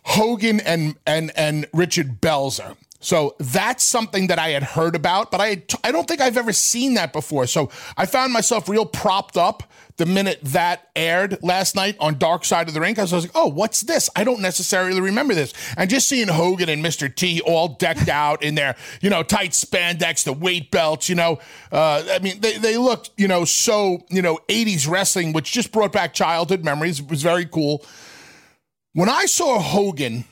Hogan 0.04 0.60
and 0.60 0.96
and 1.06 1.32
and 1.34 1.66
Richard 1.72 2.20
Belzer. 2.20 2.76
So 3.04 3.36
that's 3.38 3.84
something 3.84 4.28
that 4.28 4.38
I 4.38 4.48
had 4.50 4.62
heard 4.62 4.96
about, 4.96 5.30
but 5.30 5.38
I 5.38 5.62
I 5.84 5.92
don't 5.92 6.08
think 6.08 6.22
I've 6.22 6.38
ever 6.38 6.54
seen 6.54 6.94
that 6.94 7.12
before. 7.12 7.46
So 7.46 7.70
I 7.98 8.06
found 8.06 8.32
myself 8.32 8.66
real 8.66 8.86
propped 8.86 9.36
up 9.36 9.62
the 9.98 10.06
minute 10.06 10.38
that 10.42 10.88
aired 10.96 11.38
last 11.42 11.76
night 11.76 11.96
on 12.00 12.16
Dark 12.18 12.46
Side 12.46 12.66
of 12.66 12.72
the 12.72 12.80
Ring. 12.80 12.98
I 12.98 13.02
was 13.02 13.12
like, 13.12 13.30
oh, 13.34 13.48
what's 13.48 13.82
this? 13.82 14.08
I 14.16 14.24
don't 14.24 14.40
necessarily 14.40 15.02
remember 15.02 15.34
this. 15.34 15.52
And 15.76 15.90
just 15.90 16.08
seeing 16.08 16.28
Hogan 16.28 16.70
and 16.70 16.82
Mr. 16.82 17.14
T 17.14 17.42
all 17.42 17.68
decked 17.68 18.08
out 18.08 18.42
in 18.42 18.54
their, 18.54 18.74
you 19.02 19.10
know, 19.10 19.22
tight 19.22 19.50
spandex, 19.50 20.24
the 20.24 20.32
weight 20.32 20.70
belts, 20.70 21.10
you 21.10 21.14
know, 21.14 21.40
uh, 21.70 22.02
I 22.10 22.20
mean, 22.20 22.40
they, 22.40 22.56
they 22.56 22.78
looked, 22.78 23.10
you 23.18 23.28
know, 23.28 23.44
so, 23.44 24.02
you 24.08 24.22
know, 24.22 24.38
80s 24.48 24.88
wrestling, 24.88 25.34
which 25.34 25.52
just 25.52 25.72
brought 25.72 25.92
back 25.92 26.14
childhood 26.14 26.64
memories. 26.64 27.00
It 27.00 27.10
was 27.10 27.22
very 27.22 27.44
cool. 27.44 27.84
When 28.94 29.10
I 29.10 29.26
saw 29.26 29.58
Hogan 29.58 30.24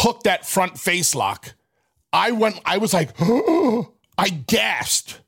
hooked 0.00 0.24
that 0.24 0.46
front 0.46 0.78
face 0.78 1.14
lock, 1.14 1.54
I 2.12 2.32
went, 2.32 2.60
I 2.64 2.78
was 2.78 2.92
like, 2.92 3.10
oh, 3.20 3.92
I 4.18 4.28
gasped. 4.28 5.20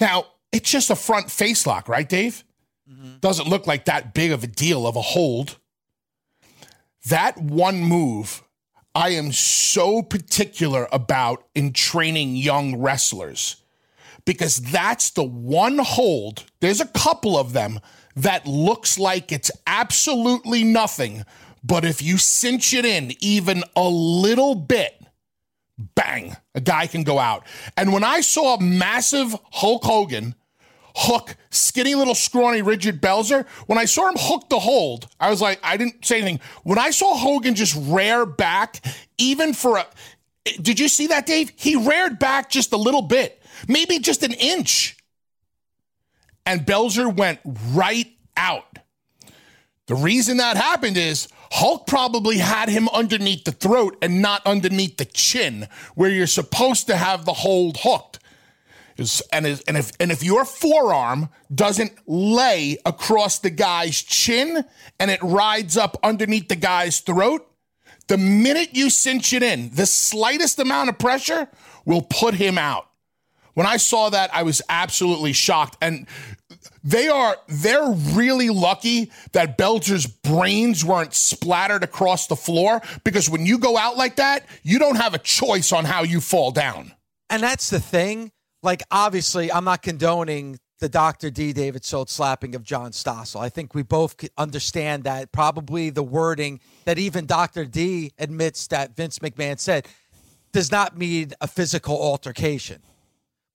Now, 0.00 0.26
it's 0.52 0.70
just 0.70 0.90
a 0.90 0.96
front 0.96 1.30
face 1.30 1.66
lock, 1.66 1.88
right, 1.88 2.08
Dave? 2.08 2.44
Mm-hmm. 2.90 3.18
Doesn't 3.20 3.48
look 3.48 3.66
like 3.66 3.86
that 3.86 4.14
big 4.14 4.30
of 4.30 4.44
a 4.44 4.46
deal 4.46 4.86
of 4.86 4.96
a 4.96 5.02
hold. 5.02 5.58
That 7.06 7.38
one 7.38 7.80
move, 7.80 8.42
I 8.94 9.10
am 9.10 9.32
so 9.32 10.02
particular 10.02 10.88
about 10.92 11.46
in 11.54 11.72
training 11.72 12.36
young 12.36 12.78
wrestlers 12.78 13.56
because 14.24 14.58
that's 14.58 15.10
the 15.10 15.24
one 15.24 15.78
hold. 15.78 16.44
There's 16.60 16.80
a 16.80 16.86
couple 16.86 17.36
of 17.36 17.52
them 17.52 17.80
that 18.16 18.46
looks 18.46 18.98
like 18.98 19.32
it's 19.32 19.50
absolutely 19.66 20.62
nothing, 20.62 21.24
but 21.64 21.84
if 21.84 22.02
you 22.02 22.18
cinch 22.18 22.74
it 22.74 22.84
in 22.84 23.12
even 23.20 23.64
a 23.74 23.88
little 23.88 24.54
bit, 24.54 25.02
bang, 25.78 26.36
a 26.54 26.60
guy 26.60 26.86
can 26.86 27.02
go 27.02 27.18
out. 27.18 27.46
And 27.76 27.92
when 27.92 28.04
I 28.04 28.20
saw 28.20 28.58
massive 28.58 29.34
Hulk 29.50 29.84
Hogan 29.84 30.34
hook 30.96 31.36
skinny 31.50 31.94
little 31.94 32.14
scrawny 32.14 32.62
Richard 32.62 33.00
Belzer, 33.00 33.46
when 33.66 33.78
I 33.78 33.86
saw 33.86 34.08
him 34.08 34.16
hook 34.18 34.48
the 34.50 34.60
hold, 34.60 35.08
I 35.18 35.30
was 35.30 35.40
like, 35.40 35.58
I 35.62 35.76
didn't 35.76 36.04
say 36.04 36.18
anything. 36.18 36.40
When 36.62 36.78
I 36.78 36.90
saw 36.90 37.16
Hogan 37.16 37.54
just 37.54 37.74
rear 37.76 38.26
back, 38.26 38.84
even 39.16 39.54
for 39.54 39.78
a, 39.78 39.86
did 40.60 40.78
you 40.78 40.88
see 40.88 41.08
that, 41.08 41.24
Dave? 41.24 41.50
He 41.56 41.76
reared 41.76 42.18
back 42.18 42.50
just 42.50 42.72
a 42.72 42.76
little 42.76 43.02
bit, 43.02 43.42
maybe 43.66 43.98
just 43.98 44.22
an 44.22 44.34
inch. 44.34 44.98
And 46.46 46.60
Belzer 46.60 47.14
went 47.14 47.40
right 47.72 48.12
out. 48.36 48.78
The 49.86 49.94
reason 49.94 50.36
that 50.38 50.56
happened 50.56 50.96
is 50.96 51.28
Hulk 51.54 51.86
probably 51.86 52.38
had 52.38 52.68
him 52.68 52.88
underneath 52.88 53.44
the 53.44 53.52
throat 53.52 53.96
and 54.02 54.20
not 54.20 54.44
underneath 54.44 54.96
the 54.96 55.04
chin, 55.04 55.68
where 55.94 56.10
you're 56.10 56.26
supposed 56.26 56.88
to 56.88 56.96
have 56.96 57.24
the 57.24 57.32
hold 57.32 57.76
hooked. 57.82 58.18
And 59.32 59.46
if 59.46 59.62
and 59.68 60.10
if 60.10 60.24
your 60.24 60.44
forearm 60.44 61.28
doesn't 61.54 61.92
lay 62.08 62.78
across 62.84 63.38
the 63.38 63.50
guy's 63.50 64.02
chin 64.02 64.64
and 64.98 65.10
it 65.12 65.22
rides 65.22 65.76
up 65.76 65.96
underneath 66.02 66.48
the 66.48 66.56
guy's 66.56 66.98
throat, 66.98 67.48
the 68.08 68.18
minute 68.18 68.70
you 68.72 68.90
cinch 68.90 69.32
it 69.32 69.44
in, 69.44 69.70
the 69.70 69.86
slightest 69.86 70.58
amount 70.58 70.88
of 70.88 70.98
pressure 70.98 71.48
will 71.84 72.02
put 72.02 72.34
him 72.34 72.58
out. 72.58 72.88
When 73.54 73.66
I 73.66 73.76
saw 73.76 74.10
that, 74.10 74.34
I 74.34 74.42
was 74.42 74.60
absolutely 74.68 75.32
shocked. 75.32 75.76
And 75.80 76.08
they 76.84 77.08
are 77.08 77.36
they're 77.48 77.90
really 78.12 78.50
lucky 78.50 79.10
that 79.32 79.56
Belcher's 79.56 80.06
brains 80.06 80.84
weren't 80.84 81.14
splattered 81.14 81.82
across 81.82 82.26
the 82.26 82.36
floor 82.36 82.82
because 83.02 83.28
when 83.28 83.46
you 83.46 83.58
go 83.58 83.76
out 83.76 83.96
like 83.96 84.16
that, 84.16 84.46
you 84.62 84.78
don't 84.78 84.96
have 84.96 85.14
a 85.14 85.18
choice 85.18 85.72
on 85.72 85.86
how 85.86 86.02
you 86.02 86.20
fall 86.20 86.50
down. 86.50 86.92
And 87.30 87.42
that's 87.42 87.70
the 87.70 87.80
thing. 87.80 88.30
Like 88.62 88.82
obviously, 88.90 89.50
I'm 89.50 89.64
not 89.64 89.82
condoning 89.82 90.58
the 90.80 90.88
Dr. 90.90 91.30
D. 91.30 91.54
David 91.54 91.84
Schultz 91.84 92.12
slapping 92.12 92.54
of 92.54 92.62
John 92.62 92.90
Stossel. 92.90 93.40
I 93.40 93.48
think 93.48 93.74
we 93.74 93.82
both 93.82 94.16
understand 94.36 95.04
that 95.04 95.32
probably 95.32 95.88
the 95.88 96.02
wording 96.02 96.60
that 96.84 96.98
even 96.98 97.24
Dr. 97.24 97.64
D 97.64 98.12
admits 98.18 98.66
that 98.66 98.94
Vince 98.94 99.20
McMahon 99.20 99.58
said 99.58 99.88
does 100.52 100.70
not 100.70 100.98
mean 100.98 101.32
a 101.40 101.48
physical 101.48 102.00
altercation. 102.00 102.82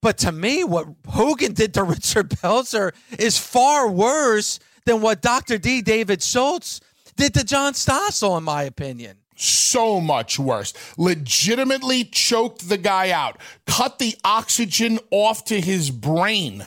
But 0.01 0.17
to 0.19 0.31
me, 0.31 0.63
what 0.63 0.87
Hogan 1.07 1.53
did 1.53 1.73
to 1.73 1.83
Richard 1.95 2.29
Belzer 2.29 2.93
is 3.17 3.37
far 3.37 3.89
worse 3.89 4.59
than 4.85 5.01
what 5.01 5.21
Dr. 5.21 5.57
D. 5.57 5.81
David 5.81 6.23
Schultz 6.23 6.81
did 7.15 7.33
to 7.33 7.43
John 7.43 7.73
Stossel, 7.73 8.37
in 8.37 8.43
my 8.43 8.63
opinion. 8.63 9.17
So 9.35 10.01
much 10.01 10.37
worse. 10.37 10.73
Legitimately 10.97 12.05
choked 12.05 12.67
the 12.67 12.77
guy 12.77 13.11
out, 13.11 13.37
cut 13.65 13.99
the 13.99 14.15
oxygen 14.23 14.99
off 15.11 15.45
to 15.45 15.61
his 15.61 15.91
brain. 15.91 16.65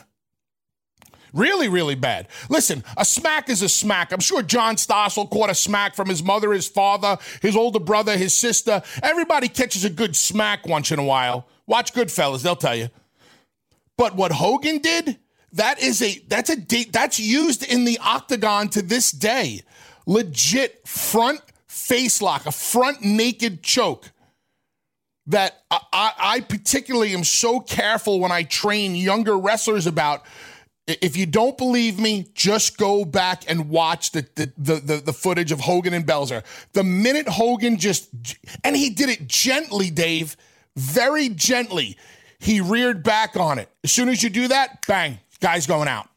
Really, 1.33 1.67
really 1.67 1.95
bad. 1.95 2.27
Listen, 2.49 2.83
a 2.95 3.03
smack 3.03 3.49
is 3.49 3.63
a 3.63 3.69
smack. 3.69 4.11
I'm 4.11 4.19
sure 4.19 4.43
John 4.43 4.75
Stossel 4.75 5.29
caught 5.29 5.49
a 5.49 5.55
smack 5.55 5.95
from 5.95 6.07
his 6.07 6.23
mother, 6.23 6.53
his 6.53 6.67
father, 6.67 7.17
his 7.41 7.55
older 7.55 7.79
brother, 7.79 8.17
his 8.17 8.35
sister. 8.35 8.83
Everybody 9.01 9.47
catches 9.47 9.83
a 9.83 9.89
good 9.89 10.15
smack 10.15 10.67
once 10.67 10.91
in 10.91 10.99
a 10.99 11.03
while. 11.03 11.47
Watch 11.65 11.93
Goodfellas, 11.93 12.43
they'll 12.43 12.55
tell 12.55 12.75
you. 12.75 12.89
But 13.97 14.15
what 14.15 14.31
Hogan 14.31 14.79
did, 14.79 15.19
that 15.53 15.81
is 15.81 16.01
a 16.01 16.19
that's 16.27 16.49
a 16.49 16.55
that's 16.91 17.19
used 17.19 17.63
in 17.63 17.85
the 17.85 17.99
octagon 17.99 18.69
to 18.69 18.81
this 18.81 19.11
day. 19.11 19.61
Legit 20.05 20.87
front 20.87 21.41
face 21.67 22.21
lock, 22.21 22.45
a 22.45 22.51
front 22.51 23.03
naked 23.03 23.63
choke. 23.63 24.11
That 25.27 25.61
I, 25.71 25.79
I, 25.93 26.11
I 26.19 26.39
particularly 26.41 27.13
am 27.13 27.23
so 27.23 27.59
careful 27.59 28.19
when 28.19 28.31
I 28.31 28.43
train 28.43 28.95
younger 28.95 29.37
wrestlers 29.37 29.87
about. 29.87 30.23
If 30.85 31.15
you 31.15 31.25
don't 31.25 31.57
believe 31.57 31.97
me, 31.97 32.27
just 32.33 32.77
go 32.77 33.05
back 33.05 33.49
and 33.49 33.69
watch 33.69 34.11
the 34.11 34.27
the, 34.35 34.51
the 34.57 34.75
the, 34.75 34.97
the 34.97 35.13
footage 35.13 35.53
of 35.53 35.61
Hogan 35.61 35.93
and 35.93 36.05
Belzer. 36.05 36.43
The 36.73 36.83
minute 36.83 37.29
Hogan 37.29 37.77
just 37.77 38.09
and 38.65 38.75
he 38.75 38.89
did 38.89 39.07
it 39.09 39.27
gently, 39.27 39.91
Dave, 39.91 40.35
very 40.75 41.29
gently. 41.29 41.95
He 42.43 42.59
reared 42.59 43.03
back 43.03 43.37
on 43.37 43.57
it. 43.57 43.69
As 43.85 43.91
soon 43.91 44.09
as 44.09 44.21
you 44.21 44.29
do 44.29 44.49
that, 44.49 44.85
bang, 44.85 45.17
guy's 45.39 45.65
going 45.65 45.87
out. 45.87 46.09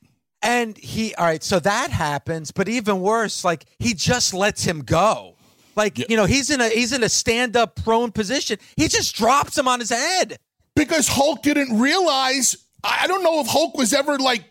And 0.43 0.77
he, 0.77 1.15
all 1.15 1.25
right, 1.25 1.43
so 1.43 1.61
that 1.61 1.91
happens, 1.91 2.51
but 2.51 2.69
even 2.69 3.01
worse, 3.01 3.45
like 3.45 3.65
he 3.79 3.95
just 3.95 4.35
lets 4.35 4.65
him 4.65 4.81
go. 4.81 5.37
Like, 5.77 5.99
yeah. 5.99 6.07
you 6.09 6.17
know, 6.17 6.25
he's 6.25 6.51
in 6.51 6.61
a 6.61 6.69
he's 6.69 6.93
in 6.93 7.05
a 7.05 7.09
stand-up 7.09 7.77
prone 7.77 8.11
position. 8.11 8.59
He 8.77 8.89
just 8.89 9.15
drops 9.15 9.57
him 9.57 9.69
on 9.69 9.79
his 9.79 9.91
head. 9.91 10.39
Because 10.75 11.07
Hulk 11.07 11.43
didn't 11.43 11.79
realize 11.79 12.57
I 12.83 13.07
don't 13.07 13.23
know 13.23 13.41
if 13.41 13.47
Hulk 13.47 13.77
was 13.77 13.93
ever 13.93 14.19
like 14.19 14.45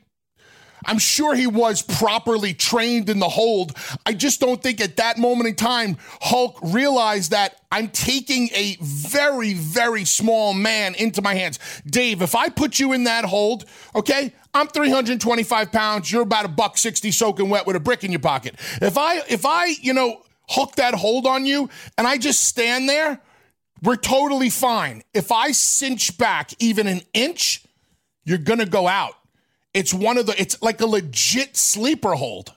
I'm 0.85 0.99
sure 0.99 1.35
he 1.35 1.47
was 1.47 1.81
properly 1.81 2.53
trained 2.53 3.09
in 3.09 3.19
the 3.19 3.29
hold. 3.29 3.75
I 4.05 4.13
just 4.13 4.39
don't 4.39 4.61
think 4.61 4.81
at 4.81 4.97
that 4.97 5.17
moment 5.17 5.49
in 5.49 5.55
time, 5.55 5.97
Hulk 6.21 6.59
realized 6.61 7.31
that 7.31 7.61
I'm 7.71 7.89
taking 7.89 8.49
a 8.53 8.77
very, 8.81 9.53
very 9.53 10.05
small 10.05 10.53
man 10.53 10.95
into 10.95 11.21
my 11.21 11.33
hands. 11.33 11.59
Dave, 11.85 12.21
if 12.21 12.35
I 12.35 12.49
put 12.49 12.79
you 12.79 12.93
in 12.93 13.05
that 13.05 13.25
hold, 13.25 13.65
okay, 13.95 14.33
I'm 14.53 14.67
325 14.67 15.71
pounds. 15.71 16.11
You're 16.11 16.21
about 16.21 16.45
a 16.45 16.49
buck 16.49 16.77
60 16.77 17.11
soaking 17.11 17.49
wet 17.49 17.67
with 17.67 17.75
a 17.75 17.79
brick 17.79 18.03
in 18.03 18.11
your 18.11 18.19
pocket. 18.19 18.55
If 18.81 18.97
I, 18.97 19.17
if 19.27 19.45
I, 19.45 19.65
you 19.81 19.93
know, 19.93 20.21
hook 20.47 20.75
that 20.75 20.93
hold 20.93 21.25
on 21.25 21.45
you 21.45 21.69
and 21.97 22.07
I 22.07 22.17
just 22.17 22.45
stand 22.45 22.87
there, 22.87 23.19
we're 23.83 23.95
totally 23.95 24.49
fine. 24.49 25.03
If 25.13 25.31
I 25.31 25.51
cinch 25.51 26.17
back 26.17 26.51
even 26.59 26.87
an 26.87 27.01
inch, 27.13 27.63
you're 28.23 28.37
going 28.37 28.59
to 28.59 28.65
go 28.65 28.87
out. 28.87 29.15
It's 29.75 29.93
one 29.93 30.17
of 30.17 30.25
the, 30.25 30.41
it's 30.41 30.59
like 30.61 30.79
a 30.79 30.85
legit 30.85 31.57
sleeper 31.57 32.13
hold. 32.13 32.53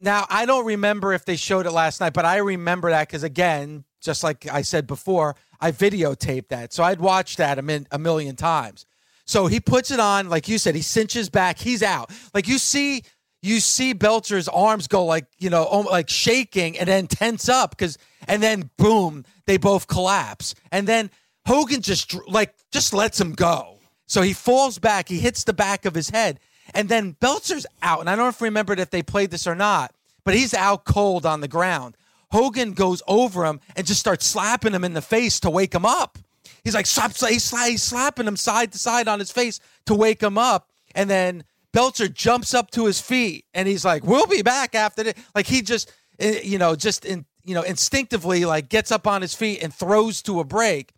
Now, 0.00 0.24
I 0.30 0.46
don't 0.46 0.64
remember 0.64 1.12
if 1.12 1.24
they 1.24 1.34
showed 1.34 1.66
it 1.66 1.72
last 1.72 2.00
night, 2.00 2.12
but 2.12 2.24
I 2.24 2.36
remember 2.36 2.90
that 2.90 3.08
because, 3.08 3.24
again, 3.24 3.84
just 4.00 4.22
like 4.22 4.46
I 4.50 4.62
said 4.62 4.86
before, 4.86 5.34
I 5.60 5.72
videotaped 5.72 6.48
that. 6.48 6.72
So 6.72 6.84
I'd 6.84 7.00
watched 7.00 7.38
that 7.38 7.58
a, 7.58 7.62
min- 7.62 7.88
a 7.90 7.98
million 7.98 8.36
times. 8.36 8.86
So 9.26 9.48
he 9.48 9.58
puts 9.58 9.90
it 9.90 9.98
on, 9.98 10.28
like 10.28 10.48
you 10.48 10.58
said, 10.58 10.76
he 10.76 10.82
cinches 10.82 11.28
back, 11.28 11.58
he's 11.58 11.82
out. 11.82 12.10
Like 12.32 12.46
you 12.46 12.58
see, 12.58 13.02
you 13.42 13.58
see 13.58 13.92
Belcher's 13.92 14.46
arms 14.46 14.86
go 14.86 15.04
like, 15.04 15.26
you 15.38 15.50
know, 15.50 15.64
like 15.90 16.08
shaking 16.08 16.78
and 16.78 16.88
then 16.88 17.08
tense 17.08 17.48
up 17.48 17.70
because, 17.70 17.98
and 18.28 18.40
then 18.40 18.70
boom, 18.78 19.24
they 19.46 19.56
both 19.56 19.88
collapse. 19.88 20.54
And 20.70 20.86
then 20.86 21.10
Hogan 21.46 21.82
just 21.82 22.14
like, 22.28 22.54
just 22.70 22.92
lets 22.92 23.20
him 23.20 23.32
go. 23.32 23.71
So 24.06 24.22
he 24.22 24.32
falls 24.32 24.78
back, 24.78 25.08
he 25.08 25.18
hits 25.18 25.44
the 25.44 25.52
back 25.52 25.84
of 25.84 25.94
his 25.94 26.10
head, 26.10 26.40
and 26.74 26.88
then 26.88 27.16
Belcher's 27.20 27.66
out. 27.82 28.00
And 28.00 28.10
I 28.10 28.16
don't 28.16 28.24
know 28.24 28.28
if 28.28 28.40
you 28.40 28.44
remembered 28.44 28.78
if 28.78 28.90
they 28.90 29.02
played 29.02 29.30
this 29.30 29.46
or 29.46 29.54
not, 29.54 29.94
but 30.24 30.34
he's 30.34 30.54
out 30.54 30.84
cold 30.84 31.26
on 31.26 31.40
the 31.40 31.48
ground. 31.48 31.96
Hogan 32.30 32.72
goes 32.72 33.02
over 33.06 33.44
him 33.44 33.60
and 33.76 33.86
just 33.86 34.00
starts 34.00 34.26
slapping 34.26 34.72
him 34.72 34.84
in 34.84 34.94
the 34.94 35.02
face 35.02 35.38
to 35.40 35.50
wake 35.50 35.74
him 35.74 35.84
up. 35.84 36.18
He's 36.64 36.74
like, 36.74 36.86
slap, 36.86 37.12
he's, 37.16 37.50
he's 37.50 37.82
slapping 37.82 38.26
him 38.26 38.36
side 38.36 38.72
to 38.72 38.78
side 38.78 39.08
on 39.08 39.18
his 39.18 39.30
face 39.30 39.60
to 39.86 39.94
wake 39.94 40.22
him 40.22 40.38
up. 40.38 40.70
And 40.94 41.10
then 41.10 41.44
Belcher 41.72 42.08
jumps 42.08 42.54
up 42.54 42.70
to 42.72 42.86
his 42.86 43.00
feet 43.00 43.44
and 43.52 43.66
he's 43.66 43.84
like, 43.84 44.04
we'll 44.04 44.26
be 44.26 44.42
back 44.42 44.74
after 44.74 45.02
this. 45.02 45.14
Like 45.34 45.46
he 45.46 45.62
just, 45.62 45.92
eh, 46.18 46.40
you 46.42 46.58
know, 46.58 46.76
just 46.76 47.04
in, 47.04 47.24
you 47.44 47.54
know, 47.54 47.62
instinctively 47.62 48.44
like 48.44 48.68
gets 48.68 48.92
up 48.92 49.06
on 49.06 49.22
his 49.22 49.34
feet 49.34 49.62
and 49.62 49.74
throws 49.74 50.22
to 50.22 50.40
a 50.40 50.44
break. 50.44 50.92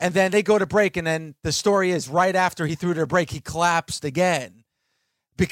And 0.00 0.14
then 0.14 0.30
they 0.30 0.42
go 0.42 0.58
to 0.58 0.66
break, 0.66 0.96
and 0.96 1.06
then 1.06 1.34
the 1.42 1.52
story 1.52 1.90
is 1.90 2.08
right 2.08 2.36
after 2.36 2.66
he 2.66 2.74
threw 2.74 2.94
to 2.94 3.06
break, 3.06 3.30
he 3.30 3.40
collapsed 3.40 4.04
again. 4.04 4.64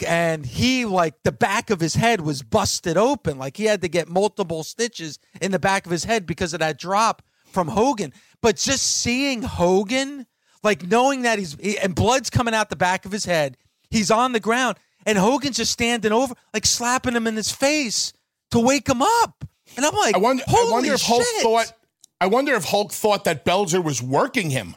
And 0.07 0.45
he, 0.45 0.85
like, 0.85 1.15
the 1.23 1.33
back 1.33 1.71
of 1.71 1.81
his 1.81 1.95
head 1.95 2.21
was 2.21 2.43
busted 2.43 2.97
open. 2.97 3.39
Like, 3.39 3.57
he 3.57 3.65
had 3.65 3.83
to 3.83 3.89
get 3.89 4.09
multiple 4.09 4.65
stitches 4.65 5.19
in 5.41 5.53
the 5.53 5.59
back 5.59 5.87
of 5.87 5.93
his 5.93 6.05
head 6.05 6.27
because 6.27 6.53
of 6.53 6.61
that 6.61 6.79
drop 6.79 7.23
from 7.53 7.69
Hogan. 7.69 8.13
But 8.43 8.57
just 8.57 8.85
seeing 8.85 9.43
Hogan, 9.43 10.27
like, 10.63 10.87
knowing 10.87 11.23
that 11.23 11.39
he's, 11.39 11.57
and 11.79 11.95
blood's 11.95 12.31
coming 12.31 12.55
out 12.55 12.69
the 12.69 12.77
back 12.77 13.05
of 13.05 13.13
his 13.13 13.25
head, 13.25 13.57
he's 13.89 14.11
on 14.11 14.33
the 14.33 14.41
ground, 14.41 14.77
and 15.05 15.17
Hogan's 15.17 15.57
just 15.57 15.71
standing 15.71 16.13
over, 16.13 16.35
like, 16.53 16.67
slapping 16.67 17.15
him 17.15 17.29
in 17.29 17.37
his 17.37 17.53
face 17.53 18.13
to 18.51 18.59
wake 18.59 18.89
him 18.89 19.03
up. 19.03 19.45
And 19.77 19.85
I'm 19.87 19.95
like, 19.95 20.17
I 20.17 20.19
wonder, 20.19 20.43
I 20.49 20.69
wonder 20.71 20.95
if 20.95 21.03
Hulk 21.03 21.25
thought 21.43 21.73
I 22.21 22.27
wonder 22.27 22.55
if 22.55 22.65
Hulk 22.65 22.93
thought 22.93 23.25
that 23.25 23.45
Belzer 23.45 23.83
was 23.83 24.03
working 24.03 24.51
him. 24.51 24.75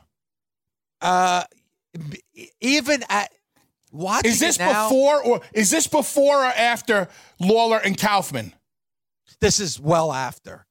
Uh, 1.02 1.44
even 2.60 3.04
at 3.10 3.32
watching 3.92 4.32
is 4.32 4.40
this 4.40 4.60
now, 4.60 4.90
before 4.90 5.24
or 5.24 5.42
is 5.54 5.70
this 5.70 5.88
before 5.88 6.44
or 6.44 6.52
after 6.52 7.08
Lawler 7.40 7.78
and 7.78 7.98
Kaufman? 7.98 8.54
This 9.40 9.60
is 9.60 9.80
well 9.80 10.12
after. 10.12 10.66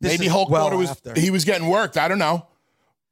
This 0.00 0.18
Maybe 0.18 0.28
Hulk 0.28 0.48
well 0.48 0.64
thought 0.64 0.72
it 0.72 0.76
was 0.76 0.90
after. 0.90 1.20
he 1.20 1.30
was 1.30 1.44
getting 1.44 1.68
worked. 1.68 1.96
I 1.96 2.08
don't 2.08 2.18
know. 2.18 2.46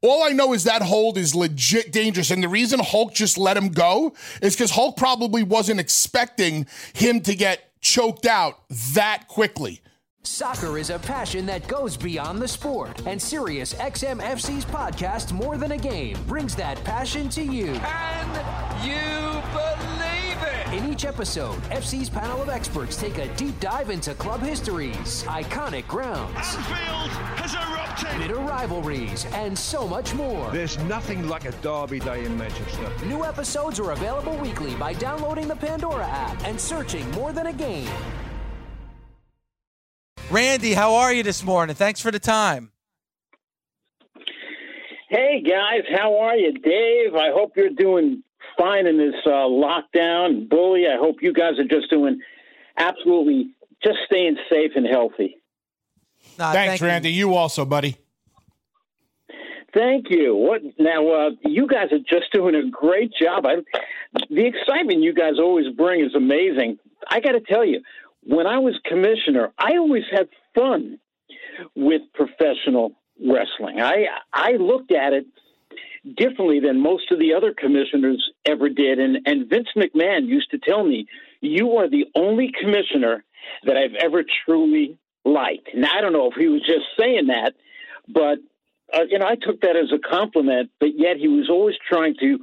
All 0.02 0.22
I 0.22 0.30
know 0.30 0.52
is 0.52 0.64
that 0.64 0.82
hold 0.82 1.18
is 1.18 1.34
legit 1.34 1.90
dangerous. 1.90 2.30
And 2.30 2.42
the 2.42 2.48
reason 2.48 2.78
Hulk 2.80 3.12
just 3.12 3.36
let 3.36 3.56
him 3.56 3.70
go 3.70 4.14
is 4.40 4.54
because 4.54 4.70
Hulk 4.70 4.96
probably 4.96 5.42
wasn't 5.42 5.80
expecting 5.80 6.66
him 6.94 7.20
to 7.22 7.34
get 7.34 7.72
choked 7.80 8.26
out 8.26 8.58
that 8.94 9.26
quickly. 9.26 9.80
Soccer 10.26 10.76
is 10.76 10.90
a 10.90 10.98
passion 10.98 11.46
that 11.46 11.68
goes 11.68 11.96
beyond 11.96 12.42
the 12.42 12.48
sport, 12.48 13.00
and 13.06 13.22
Sirius 13.22 13.74
XM 13.74 14.20
FC's 14.20 14.64
podcast, 14.64 15.30
More 15.30 15.56
Than 15.56 15.70
a 15.70 15.78
Game, 15.78 16.18
brings 16.26 16.56
that 16.56 16.82
passion 16.82 17.28
to 17.28 17.42
you. 17.44 17.74
Can 17.74 18.84
you 18.84 19.40
believe 19.52 20.42
it? 20.42 20.74
In 20.74 20.92
each 20.92 21.04
episode, 21.04 21.54
FC's 21.70 22.10
panel 22.10 22.42
of 22.42 22.48
experts 22.48 22.96
take 22.96 23.18
a 23.18 23.28
deep 23.36 23.58
dive 23.60 23.88
into 23.88 24.14
club 24.14 24.40
histories, 24.40 25.22
iconic 25.22 25.86
grounds, 25.86 26.36
Anfield 26.36 27.10
has 27.38 27.54
erupted, 27.54 28.18
bitter 28.18 28.40
rivalries, 28.40 29.26
and 29.26 29.56
so 29.56 29.86
much 29.86 30.12
more. 30.12 30.50
There's 30.50 30.76
nothing 30.80 31.28
like 31.28 31.44
a 31.44 31.52
derby 31.62 32.00
day 32.00 32.24
in 32.24 32.36
Manchester. 32.36 32.90
New 33.06 33.24
episodes 33.24 33.78
are 33.78 33.92
available 33.92 34.36
weekly 34.38 34.74
by 34.74 34.92
downloading 34.92 35.46
the 35.46 35.56
Pandora 35.56 36.08
app 36.08 36.44
and 36.44 36.60
searching 36.60 37.08
More 37.12 37.32
Than 37.32 37.46
a 37.46 37.52
Game. 37.52 37.88
Randy, 40.30 40.74
how 40.74 40.94
are 40.94 41.12
you 41.12 41.22
this 41.22 41.44
morning? 41.44 41.76
Thanks 41.76 42.00
for 42.00 42.10
the 42.10 42.18
time. 42.18 42.72
Hey 45.08 45.40
guys, 45.40 45.82
how 45.96 46.18
are 46.18 46.36
you, 46.36 46.52
Dave? 46.52 47.14
I 47.14 47.30
hope 47.30 47.52
you're 47.56 47.70
doing 47.70 48.24
fine 48.58 48.88
in 48.88 48.98
this 48.98 49.14
uh, 49.24 49.30
lockdown. 49.30 50.48
Bully, 50.48 50.86
I 50.86 50.96
hope 50.98 51.22
you 51.22 51.32
guys 51.32 51.58
are 51.60 51.64
just 51.64 51.88
doing 51.90 52.20
absolutely 52.76 53.50
just 53.84 53.98
staying 54.06 54.36
safe 54.50 54.72
and 54.74 54.84
healthy. 54.84 55.36
Thanks, 56.36 56.80
thank 56.80 56.80
Randy. 56.80 57.10
You. 57.10 57.30
you 57.30 57.34
also, 57.36 57.64
buddy. 57.64 57.96
Thank 59.72 60.06
you. 60.10 60.34
What 60.34 60.62
now? 60.78 61.06
Uh, 61.06 61.30
you 61.44 61.68
guys 61.68 61.92
are 61.92 61.98
just 61.98 62.32
doing 62.32 62.54
a 62.54 62.68
great 62.68 63.12
job. 63.12 63.46
I, 63.46 63.56
the 64.28 64.46
excitement 64.46 65.02
you 65.02 65.14
guys 65.14 65.34
always 65.38 65.72
bring 65.76 66.04
is 66.04 66.14
amazing. 66.14 66.78
I 67.08 67.20
got 67.20 67.32
to 67.32 67.40
tell 67.40 67.64
you, 67.64 67.82
when 68.26 68.46
I 68.46 68.58
was 68.58 68.78
commissioner, 68.84 69.52
I 69.58 69.76
always 69.76 70.04
had 70.10 70.28
fun 70.54 70.98
with 71.74 72.02
professional 72.14 72.92
wrestling. 73.20 73.80
I 73.80 74.06
I 74.32 74.52
looked 74.52 74.92
at 74.92 75.12
it 75.12 75.26
differently 76.16 76.60
than 76.60 76.80
most 76.80 77.10
of 77.10 77.18
the 77.18 77.34
other 77.34 77.54
commissioners 77.56 78.30
ever 78.44 78.68
did, 78.68 78.98
and 78.98 79.18
and 79.26 79.48
Vince 79.48 79.68
McMahon 79.76 80.26
used 80.26 80.50
to 80.50 80.58
tell 80.58 80.84
me, 80.84 81.06
"You 81.40 81.76
are 81.76 81.88
the 81.88 82.06
only 82.14 82.52
commissioner 82.60 83.24
that 83.64 83.76
I've 83.76 83.94
ever 83.94 84.24
truly 84.44 84.98
liked." 85.24 85.74
Now 85.74 85.90
I 85.96 86.00
don't 86.00 86.12
know 86.12 86.30
if 86.30 86.36
he 86.36 86.48
was 86.48 86.62
just 86.62 86.86
saying 86.98 87.28
that, 87.28 87.54
but 88.08 88.38
uh, 88.92 89.02
you 89.08 89.18
know, 89.18 89.26
I 89.26 89.34
took 89.34 89.60
that 89.62 89.76
as 89.76 89.92
a 89.92 89.98
compliment, 89.98 90.70
but 90.78 90.90
yet 90.96 91.16
he 91.16 91.28
was 91.28 91.48
always 91.50 91.74
trying 91.88 92.14
to 92.20 92.38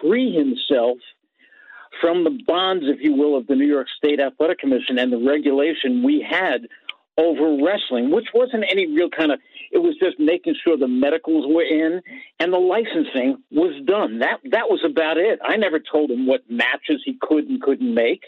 free 0.00 0.32
himself 0.32 0.98
from 2.00 2.24
the 2.24 2.38
bonds, 2.46 2.84
if 2.86 3.00
you 3.00 3.14
will, 3.14 3.36
of 3.36 3.46
the 3.46 3.54
New 3.54 3.66
York 3.66 3.86
State 3.96 4.20
Athletic 4.20 4.58
Commission 4.58 4.98
and 4.98 5.12
the 5.12 5.18
regulation 5.18 6.02
we 6.02 6.26
had 6.28 6.66
over 7.18 7.62
wrestling, 7.62 8.10
which 8.10 8.28
wasn't 8.32 8.64
any 8.70 8.86
real 8.86 9.10
kind 9.10 9.32
of. 9.32 9.40
It 9.72 9.78
was 9.78 9.94
just 10.00 10.18
making 10.18 10.56
sure 10.64 10.76
the 10.76 10.88
medicals 10.88 11.44
were 11.46 11.62
in 11.62 12.00
and 12.40 12.52
the 12.52 12.58
licensing 12.58 13.42
was 13.50 13.80
done. 13.84 14.18
That 14.18 14.40
that 14.50 14.68
was 14.68 14.80
about 14.84 15.16
it. 15.16 15.38
I 15.44 15.56
never 15.56 15.78
told 15.78 16.10
him 16.10 16.26
what 16.26 16.42
matches 16.48 17.02
he 17.04 17.16
could 17.20 17.44
and 17.44 17.60
couldn't 17.60 17.94
make. 17.94 18.24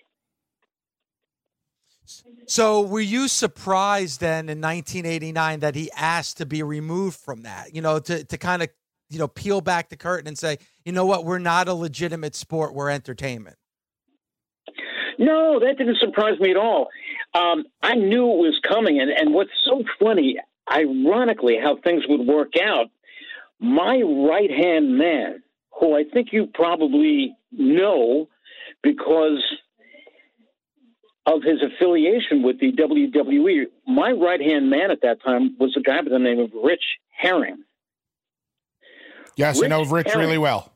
So, 2.46 2.82
were 2.82 3.00
you 3.00 3.28
surprised 3.28 4.20
then 4.20 4.48
in 4.48 4.60
1989 4.60 5.60
that 5.60 5.74
he 5.74 5.90
asked 5.92 6.36
to 6.38 6.46
be 6.46 6.62
removed 6.62 7.16
from 7.16 7.42
that? 7.42 7.74
You 7.74 7.80
know, 7.80 7.98
to 7.98 8.24
to 8.24 8.38
kind 8.38 8.62
of 8.62 8.68
you 9.08 9.18
know 9.18 9.28
peel 9.28 9.60
back 9.60 9.88
the 9.88 9.96
curtain 9.96 10.28
and 10.28 10.38
say, 10.38 10.58
you 10.84 10.92
know 10.92 11.06
what, 11.06 11.24
we're 11.24 11.38
not 11.38 11.68
a 11.68 11.74
legitimate 11.74 12.34
sport, 12.34 12.74
we're 12.74 12.90
entertainment. 12.90 13.56
No, 15.22 15.60
that 15.60 15.78
didn't 15.78 15.98
surprise 15.98 16.40
me 16.40 16.50
at 16.50 16.56
all. 16.56 16.88
Um, 17.32 17.64
I 17.80 17.94
knew 17.94 18.24
it 18.24 18.38
was 18.38 18.60
coming, 18.66 19.00
and 19.00 19.08
and 19.08 19.32
what's 19.32 19.52
so 19.64 19.84
funny, 20.00 20.36
ironically, 20.70 21.58
how 21.62 21.76
things 21.76 22.02
would 22.08 22.26
work 22.26 22.54
out. 22.60 22.86
My 23.60 24.02
right 24.02 24.50
hand 24.50 24.98
man, 24.98 25.44
who 25.78 25.96
I 25.96 26.02
think 26.12 26.32
you 26.32 26.48
probably 26.52 27.36
know, 27.52 28.28
because 28.82 29.40
of 31.24 31.42
his 31.44 31.62
affiliation 31.62 32.42
with 32.42 32.58
the 32.58 32.72
WWE, 32.72 33.66
my 33.86 34.10
right 34.10 34.40
hand 34.40 34.70
man 34.70 34.90
at 34.90 35.02
that 35.02 35.22
time 35.22 35.56
was 35.60 35.76
a 35.76 35.80
guy 35.80 36.02
by 36.02 36.10
the 36.10 36.18
name 36.18 36.40
of 36.40 36.50
Rich 36.64 36.82
Herring. 37.16 37.62
Yes, 39.36 39.60
Rich 39.60 39.66
I 39.66 39.68
know 39.68 39.84
Rich 39.84 40.08
Herring. 40.08 40.26
really 40.26 40.38
well. 40.38 40.71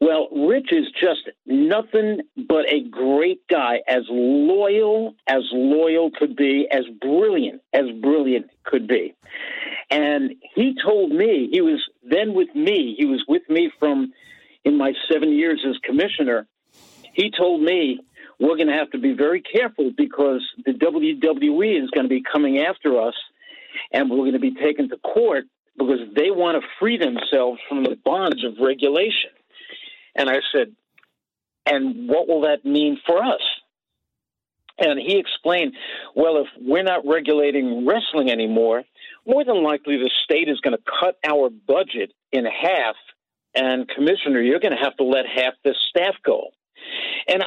Well, 0.00 0.28
Rich 0.30 0.72
is 0.72 0.86
just 1.00 1.28
nothing 1.44 2.20
but 2.36 2.72
a 2.72 2.88
great 2.88 3.40
guy, 3.48 3.80
as 3.88 4.04
loyal 4.08 5.14
as 5.26 5.42
loyal 5.52 6.10
could 6.16 6.36
be, 6.36 6.68
as 6.70 6.84
brilliant 7.00 7.62
as 7.72 7.86
brilliant 8.00 8.46
could 8.62 8.86
be. 8.86 9.14
And 9.90 10.36
he 10.54 10.76
told 10.84 11.10
me, 11.10 11.48
he 11.50 11.60
was 11.62 11.82
then 12.08 12.34
with 12.34 12.54
me, 12.54 12.94
he 12.96 13.06
was 13.06 13.24
with 13.26 13.42
me 13.48 13.72
from 13.78 14.12
in 14.64 14.76
my 14.76 14.92
seven 15.10 15.32
years 15.32 15.64
as 15.68 15.76
commissioner. 15.78 16.46
He 17.12 17.32
told 17.36 17.60
me 17.60 18.00
we're 18.38 18.56
going 18.56 18.68
to 18.68 18.74
have 18.74 18.90
to 18.92 18.98
be 18.98 19.14
very 19.14 19.40
careful 19.40 19.90
because 19.96 20.46
the 20.64 20.72
WWE 20.72 21.82
is 21.82 21.90
going 21.90 22.04
to 22.04 22.08
be 22.08 22.22
coming 22.22 22.58
after 22.58 23.00
us 23.02 23.14
and 23.92 24.10
we're 24.10 24.18
going 24.18 24.32
to 24.32 24.38
be 24.38 24.54
taken 24.54 24.88
to 24.90 24.96
court 24.98 25.46
because 25.76 26.00
they 26.14 26.30
want 26.30 26.60
to 26.60 26.68
free 26.78 26.98
themselves 26.98 27.60
from 27.68 27.82
the 27.82 27.96
bonds 28.04 28.44
of 28.44 28.54
regulation. 28.60 29.30
And 30.18 30.28
I 30.28 30.40
said, 30.52 30.74
and 31.64 32.08
what 32.08 32.28
will 32.28 32.42
that 32.42 32.64
mean 32.64 32.98
for 33.06 33.22
us? 33.22 33.40
And 34.78 34.98
he 34.98 35.18
explained, 35.18 35.74
well, 36.14 36.38
if 36.38 36.46
we're 36.60 36.82
not 36.82 37.06
regulating 37.06 37.86
wrestling 37.86 38.30
anymore, 38.30 38.84
more 39.26 39.44
than 39.44 39.62
likely 39.62 39.96
the 39.96 40.10
state 40.24 40.48
is 40.48 40.60
going 40.60 40.76
to 40.76 40.82
cut 41.00 41.16
our 41.26 41.50
budget 41.50 42.12
in 42.32 42.44
half. 42.44 42.96
And, 43.54 43.88
Commissioner, 43.88 44.40
you're 44.40 44.60
going 44.60 44.76
to 44.76 44.82
have 44.82 44.96
to 44.98 45.04
let 45.04 45.24
half 45.26 45.54
the 45.64 45.74
staff 45.90 46.14
go. 46.24 46.48
And 47.26 47.42
uh, 47.42 47.46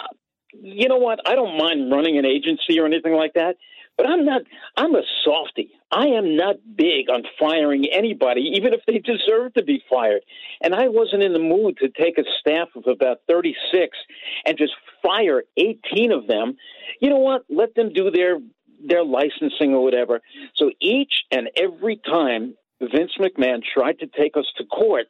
you 0.53 0.89
know 0.89 0.97
what? 0.97 1.19
I 1.25 1.36
don't 1.36 1.57
mind 1.57 1.91
running 1.91 2.17
an 2.17 2.25
agency 2.25 2.79
or 2.79 2.86
anything 2.86 3.13
like 3.13 3.34
that, 3.36 3.55
but 3.97 4.08
I'm 4.08 4.25
not, 4.25 4.41
I'm 4.77 4.95
a 4.95 5.04
softy. 5.23 5.69
I 5.91 6.08
am 6.08 6.36
not 6.36 6.56
big 6.75 7.10
on 7.10 7.23
firing 7.39 7.86
anybody, 7.91 8.41
even 8.56 8.73
if 8.73 8.82
they 8.88 8.99
deserve 8.99 9.54
to 9.56 9.63
be 9.63 9.84
fired. 9.89 10.21
And 10.62 10.73
I 10.73 10.88
wasn't 10.88 11.23
in 11.23 11.34
the 11.34 11.39
mood 11.39 11.77
to 11.77 11.89
take 11.89 12.17
a 12.17 12.23
staff 12.39 12.69
of 12.75 12.88
about 12.88 13.17
36 13.27 13.97
and 14.45 14.58
just 14.58 14.73
fire 15.04 15.43
18 15.58 16.12
of 16.12 16.27
them. 16.27 16.56
You 16.99 17.10
know 17.10 17.19
what? 17.19 17.43
Let 17.49 17.75
them 17.75 17.93
do 17.93 18.10
their 18.12 18.39
their 18.84 19.04
licensing 19.04 19.73
or 19.73 19.84
whatever. 19.84 20.21
So 20.56 20.71
each 20.82 21.13
and 21.30 21.49
every 21.56 21.97
time 22.04 22.56
Vince 22.80 23.12
McMahon 23.19 23.62
tried 23.62 23.99
to 23.99 24.08
take 24.08 24.36
us 24.36 24.45
to 24.58 24.65
court, 24.65 25.06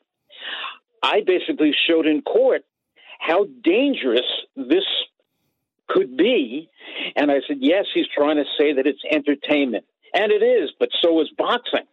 I 1.01 1.21
basically 1.25 1.73
showed 1.87 2.05
in 2.05 2.21
court 2.21 2.63
how 3.19 3.45
dangerous 3.63 4.25
this 4.55 4.83
could 5.93 6.17
be. 6.17 6.69
And 7.15 7.31
I 7.31 7.41
said, 7.47 7.57
yes, 7.59 7.85
he's 7.93 8.07
trying 8.15 8.37
to 8.37 8.45
say 8.57 8.73
that 8.73 8.87
it's 8.87 9.01
entertainment. 9.09 9.85
And 10.13 10.31
it 10.31 10.43
is, 10.43 10.71
but 10.79 10.89
so 11.01 11.21
is 11.21 11.29
boxing. 11.37 11.85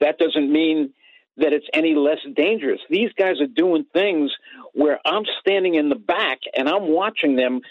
That 0.00 0.18
doesn't 0.18 0.52
mean 0.52 0.92
that 1.38 1.52
it's 1.52 1.66
any 1.72 1.94
less 1.94 2.18
dangerous. 2.34 2.80
These 2.90 3.10
guys 3.18 3.40
are 3.40 3.46
doing 3.46 3.84
things 3.92 4.30
where 4.74 4.98
I'm 5.04 5.24
standing 5.40 5.74
in 5.74 5.88
the 5.88 5.96
back 5.96 6.40
and 6.56 6.68
I'm 6.68 6.88
watching 6.88 7.36
them 7.36 7.62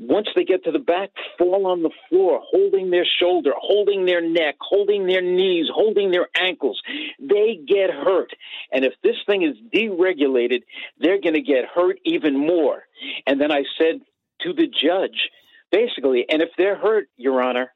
once 0.00 0.28
they 0.36 0.44
get 0.44 0.62
to 0.62 0.70
the 0.70 0.78
back, 0.78 1.10
fall 1.36 1.66
on 1.66 1.82
the 1.82 1.90
floor, 2.08 2.40
holding 2.48 2.90
their 2.90 3.06
shoulder, 3.20 3.50
holding 3.56 4.06
their 4.06 4.20
neck, 4.20 4.54
holding 4.60 5.06
their 5.08 5.20
knees, 5.20 5.66
holding 5.74 6.12
their 6.12 6.28
ankles. 6.40 6.80
They 7.18 7.58
get 7.66 7.90
hurt. 7.90 8.30
And 8.72 8.84
if 8.84 8.92
this 9.02 9.16
thing 9.26 9.42
is 9.42 9.56
deregulated, 9.74 10.62
they're 11.00 11.20
going 11.20 11.34
to 11.34 11.42
get 11.42 11.64
hurt 11.74 11.98
even 12.04 12.38
more. 12.38 12.84
And 13.26 13.40
then 13.40 13.50
I 13.50 13.64
said 13.76 14.00
to 14.40 14.52
the 14.52 14.66
judge, 14.66 15.30
basically. 15.70 16.26
And 16.28 16.42
if 16.42 16.50
they're 16.56 16.76
hurt, 16.76 17.08
Your 17.16 17.42
Honor, 17.42 17.72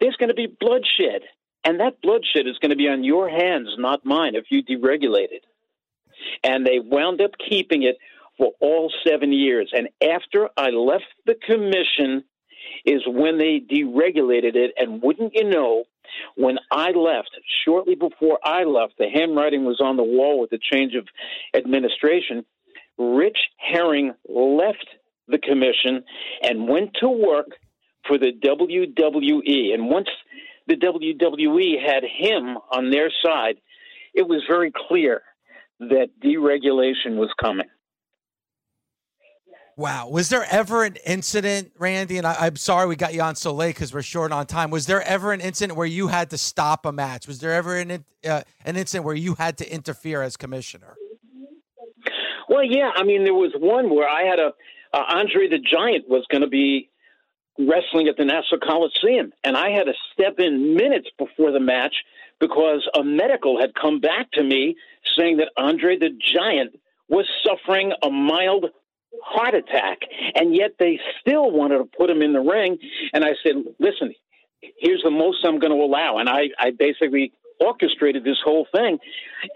there's 0.00 0.16
going 0.16 0.28
to 0.28 0.34
be 0.34 0.46
bloodshed. 0.46 1.22
And 1.64 1.80
that 1.80 2.02
bloodshed 2.02 2.46
is 2.46 2.58
going 2.58 2.70
to 2.70 2.76
be 2.76 2.88
on 2.88 3.04
your 3.04 3.28
hands, 3.28 3.70
not 3.78 4.04
mine, 4.04 4.34
if 4.34 4.46
you 4.50 4.62
deregulate 4.62 5.32
it. 5.32 5.44
And 6.42 6.66
they 6.66 6.78
wound 6.78 7.20
up 7.20 7.32
keeping 7.38 7.82
it 7.82 7.96
for 8.36 8.52
all 8.60 8.92
seven 9.06 9.32
years. 9.32 9.72
And 9.74 9.88
after 10.02 10.48
I 10.56 10.70
left 10.70 11.04
the 11.24 11.34
commission, 11.34 12.24
is 12.84 13.02
when 13.06 13.38
they 13.38 13.60
deregulated 13.60 14.56
it. 14.56 14.72
And 14.76 15.02
wouldn't 15.02 15.34
you 15.34 15.44
know, 15.44 15.84
when 16.36 16.58
I 16.70 16.90
left, 16.90 17.30
shortly 17.64 17.94
before 17.94 18.38
I 18.44 18.64
left, 18.64 18.94
the 18.98 19.08
handwriting 19.08 19.64
was 19.64 19.80
on 19.80 19.96
the 19.96 20.02
wall 20.02 20.40
with 20.40 20.50
the 20.50 20.58
change 20.58 20.94
of 20.94 21.06
administration. 21.54 22.44
Rich 22.98 23.38
Herring 23.56 24.14
left 24.28 24.86
the 25.28 25.38
commission 25.38 26.04
and 26.42 26.68
went 26.68 26.90
to 27.00 27.08
work 27.08 27.46
for 28.06 28.18
the 28.18 28.32
WWE. 28.32 29.72
And 29.74 29.88
once 29.88 30.08
the 30.66 30.76
WWE 30.76 31.84
had 31.84 32.04
him 32.04 32.58
on 32.70 32.90
their 32.90 33.10
side, 33.24 33.56
it 34.14 34.28
was 34.28 34.42
very 34.48 34.72
clear 34.88 35.22
that 35.80 36.08
deregulation 36.22 37.16
was 37.16 37.30
coming. 37.40 37.66
Wow. 39.76 40.08
Was 40.08 40.28
there 40.28 40.46
ever 40.50 40.84
an 40.84 40.96
incident, 41.04 41.72
Randy? 41.78 42.16
And 42.16 42.26
I, 42.26 42.46
am 42.46 42.54
sorry 42.54 42.86
we 42.86 42.94
got 42.94 43.12
you 43.12 43.22
on 43.22 43.34
so 43.34 43.52
late 43.52 43.74
because 43.74 43.92
we're 43.92 44.02
short 44.02 44.30
on 44.30 44.46
time. 44.46 44.70
Was 44.70 44.86
there 44.86 45.02
ever 45.02 45.32
an 45.32 45.40
incident 45.40 45.76
where 45.76 45.86
you 45.86 46.06
had 46.08 46.30
to 46.30 46.38
stop 46.38 46.86
a 46.86 46.92
match? 46.92 47.26
Was 47.26 47.40
there 47.40 47.52
ever 47.52 47.76
an, 47.76 48.04
uh, 48.24 48.42
an 48.64 48.76
incident 48.76 49.04
where 49.04 49.16
you 49.16 49.34
had 49.34 49.58
to 49.58 49.72
interfere 49.72 50.22
as 50.22 50.36
commissioner? 50.36 50.94
Well, 52.48 52.62
yeah. 52.62 52.90
I 52.94 53.02
mean, 53.02 53.24
there 53.24 53.34
was 53.34 53.52
one 53.58 53.92
where 53.92 54.08
I 54.08 54.22
had 54.22 54.38
a 54.38 54.52
uh, 54.94 55.02
Andre 55.08 55.48
the 55.48 55.58
Giant 55.58 56.08
was 56.08 56.24
going 56.30 56.42
to 56.42 56.48
be 56.48 56.88
wrestling 57.58 58.06
at 58.08 58.16
the 58.16 58.24
Nassau 58.24 58.58
Coliseum, 58.62 59.32
and 59.42 59.56
I 59.56 59.70
had 59.70 59.84
to 59.84 59.92
step 60.12 60.38
in 60.38 60.74
minutes 60.74 61.08
before 61.18 61.50
the 61.50 61.60
match 61.60 61.94
because 62.40 62.88
a 62.94 63.02
medical 63.02 63.60
had 63.60 63.74
come 63.74 64.00
back 64.00 64.30
to 64.32 64.42
me 64.42 64.76
saying 65.16 65.38
that 65.38 65.50
Andre 65.56 65.98
the 65.98 66.10
Giant 66.34 66.78
was 67.08 67.26
suffering 67.44 67.92
a 68.02 68.10
mild 68.10 68.66
heart 69.24 69.54
attack, 69.54 69.98
and 70.34 70.54
yet 70.54 70.72
they 70.78 71.00
still 71.20 71.50
wanted 71.50 71.78
to 71.78 71.84
put 71.84 72.08
him 72.10 72.22
in 72.22 72.32
the 72.32 72.40
ring. 72.40 72.78
And 73.12 73.24
I 73.24 73.34
said, 73.42 73.56
"Listen, 73.80 74.14
here's 74.78 75.02
the 75.02 75.10
most 75.10 75.44
I'm 75.44 75.58
going 75.58 75.72
to 75.72 75.84
allow," 75.84 76.18
and 76.18 76.28
I, 76.28 76.50
I 76.58 76.70
basically 76.70 77.32
orchestrated 77.60 78.24
this 78.24 78.38
whole 78.44 78.66
thing, 78.74 78.98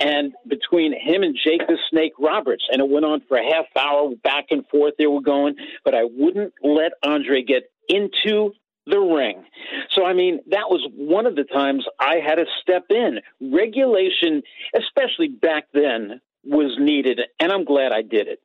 and 0.01 0.33
between 0.47 0.93
him 0.93 1.23
and 1.23 1.37
Jake 1.37 1.67
the 1.67 1.79
Snake 1.91 2.13
Roberts, 2.19 2.65
and 2.71 2.81
it 2.81 2.89
went 2.89 3.05
on 3.05 3.23
for 3.29 3.37
a 3.37 3.45
half 3.45 3.67
hour 3.77 4.15
back 4.23 4.47
and 4.51 4.67
forth. 4.69 4.95
They 4.99 5.07
were 5.07 5.21
going, 5.21 5.57
but 5.85 5.95
I 5.95 6.05
wouldn't 6.05 6.55
let 6.63 6.93
Andre 7.03 7.43
get 7.43 7.71
into 7.89 8.53
the 8.87 8.99
ring. 8.99 9.45
So, 9.91 10.05
I 10.05 10.15
mean, 10.15 10.41
that 10.51 10.71
was 10.71 10.87
one 10.97 11.27
of 11.27 11.37
the 11.37 11.45
times 11.45 11.85
I 12.01 12.17
had 12.17 12.37
to 12.37 12.47
step 12.63 12.87
in. 12.91 13.21
Regulation, 13.41 14.43
especially 14.75 15.29
back 15.29 15.65
then, 15.73 16.21
was 16.45 16.77
needed, 16.79 17.21
and 17.39 17.53
I'm 17.53 17.65
glad 17.65 17.93
I 17.93 18.03
did 18.03 18.29
it. 18.29 18.41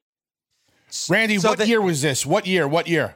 Randy, 1.10 1.40
so 1.40 1.50
what 1.50 1.60
the- 1.60 1.68
year 1.68 1.82
was 1.82 2.02
this? 2.02 2.26
What 2.26 2.46
year? 2.46 2.68
What 2.68 2.88
year? 2.88 3.16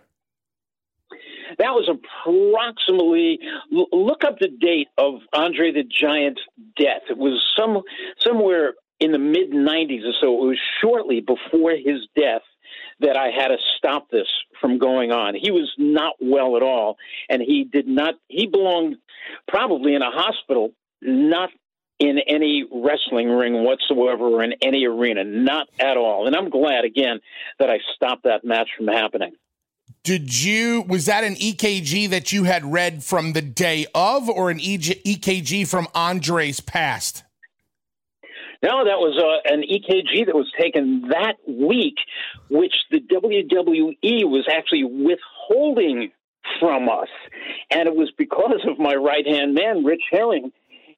That 1.59 1.71
was 1.71 1.89
approximately 1.89 3.39
look 3.71 4.23
up 4.23 4.39
the 4.39 4.49
date 4.49 4.89
of 4.97 5.21
Andre 5.33 5.71
the 5.71 5.83
Giant's 5.83 6.41
death. 6.77 7.01
It 7.09 7.17
was 7.17 7.43
some 7.57 7.81
somewhere 8.19 8.73
in 8.99 9.11
the 9.11 9.19
mid 9.19 9.51
90s 9.51 10.07
or 10.07 10.13
so. 10.21 10.43
It 10.43 10.47
was 10.47 10.59
shortly 10.81 11.21
before 11.21 11.71
his 11.71 12.07
death 12.15 12.41
that 12.99 13.17
I 13.17 13.29
had 13.29 13.49
to 13.49 13.57
stop 13.77 14.09
this 14.09 14.27
from 14.59 14.79
going 14.79 15.11
on. 15.11 15.35
He 15.35 15.51
was 15.51 15.71
not 15.77 16.15
well 16.19 16.57
at 16.57 16.63
all, 16.63 16.97
and 17.29 17.41
he 17.41 17.63
did 17.63 17.87
not. 17.87 18.15
He 18.27 18.47
belonged 18.47 18.97
probably 19.47 19.93
in 19.93 20.01
a 20.01 20.11
hospital, 20.11 20.71
not 21.01 21.49
in 21.99 22.19
any 22.19 22.63
wrestling 22.71 23.29
ring 23.29 23.63
whatsoever 23.63 24.25
or 24.25 24.43
in 24.43 24.53
any 24.61 24.85
arena, 24.85 25.23
not 25.23 25.67
at 25.79 25.97
all. 25.97 26.27
And 26.27 26.35
I'm 26.35 26.49
glad 26.49 26.85
again 26.85 27.19
that 27.59 27.69
I 27.69 27.79
stopped 27.95 28.23
that 28.23 28.43
match 28.43 28.69
from 28.77 28.87
happening. 28.87 29.33
Did 30.07 30.41
you 30.41 30.85
was 30.87 31.07
that 31.07 31.25
an 31.25 31.35
EKG 31.35 32.09
that 32.11 32.31
you 32.31 32.45
had 32.45 32.63
read 32.63 33.03
from 33.03 33.33
the 33.33 33.41
day 33.41 33.87
of 33.93 34.29
or 34.29 34.49
an 34.49 34.57
EKG 34.57 35.67
from 35.67 35.89
Andre's 35.93 36.61
past? 36.61 37.25
No, 38.63 38.85
that 38.85 38.99
was 38.99 39.17
uh, 39.21 39.53
an 39.53 39.63
EKG 39.63 40.27
that 40.27 40.33
was 40.33 40.49
taken 40.57 41.09
that 41.09 41.35
week, 41.45 41.95
which 42.49 42.73
the 42.89 43.01
WWE 43.01 44.23
was 44.29 44.47
actually 44.49 44.85
withholding 44.85 46.13
from 46.57 46.87
us. 46.87 47.09
And 47.69 47.89
it 47.89 47.93
was 47.93 48.09
because 48.17 48.61
of 48.65 48.79
my 48.79 48.95
right 48.95 49.27
hand 49.27 49.55
man, 49.55 49.83
Rich 49.83 50.03
Herring. 50.09 50.53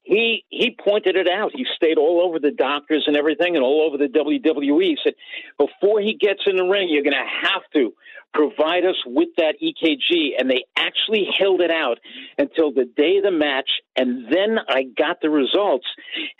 He 0.09 0.43
he 0.49 0.75
pointed 0.83 1.15
it 1.15 1.27
out. 1.29 1.51
He 1.53 1.67
stayed 1.75 1.99
all 1.99 2.19
over 2.25 2.39
the 2.39 2.49
doctors 2.49 3.03
and 3.05 3.15
everything, 3.15 3.55
and 3.55 3.63
all 3.63 3.85
over 3.85 3.95
the 3.95 4.07
WWE. 4.07 4.81
He 4.81 4.97
said, 5.03 5.13
before 5.59 6.01
he 6.01 6.15
gets 6.15 6.41
in 6.47 6.55
the 6.57 6.63
ring, 6.63 6.89
you're 6.89 7.03
going 7.03 7.13
to 7.13 7.47
have 7.47 7.61
to 7.75 7.93
provide 8.33 8.85
us 8.85 8.95
with 9.05 9.29
that 9.37 9.55
EKG. 9.61 10.31
And 10.39 10.49
they 10.49 10.65
actually 10.75 11.27
held 11.37 11.61
it 11.61 11.69
out 11.69 11.99
until 12.39 12.71
the 12.71 12.85
day 12.85 13.17
of 13.17 13.23
the 13.23 13.31
match. 13.31 13.69
And 13.95 14.25
then 14.33 14.57
I 14.67 14.85
got 14.97 15.21
the 15.21 15.29
results 15.29 15.85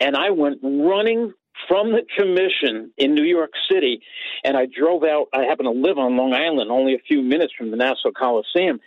and 0.00 0.16
I 0.16 0.30
went 0.30 0.58
running 0.64 1.32
from 1.68 1.92
the 1.92 2.02
commission 2.18 2.90
in 2.96 3.14
New 3.14 3.24
York 3.24 3.52
City. 3.70 4.02
And 4.42 4.56
I 4.56 4.66
drove 4.66 5.04
out. 5.04 5.28
I 5.32 5.42
happen 5.42 5.66
to 5.66 5.70
live 5.70 5.96
on 5.96 6.16
Long 6.16 6.34
Island, 6.34 6.72
only 6.72 6.94
a 6.94 7.06
few 7.06 7.22
minutes 7.22 7.52
from 7.56 7.70
the 7.70 7.76
Nassau 7.76 8.10
Coliseum. 8.10 8.80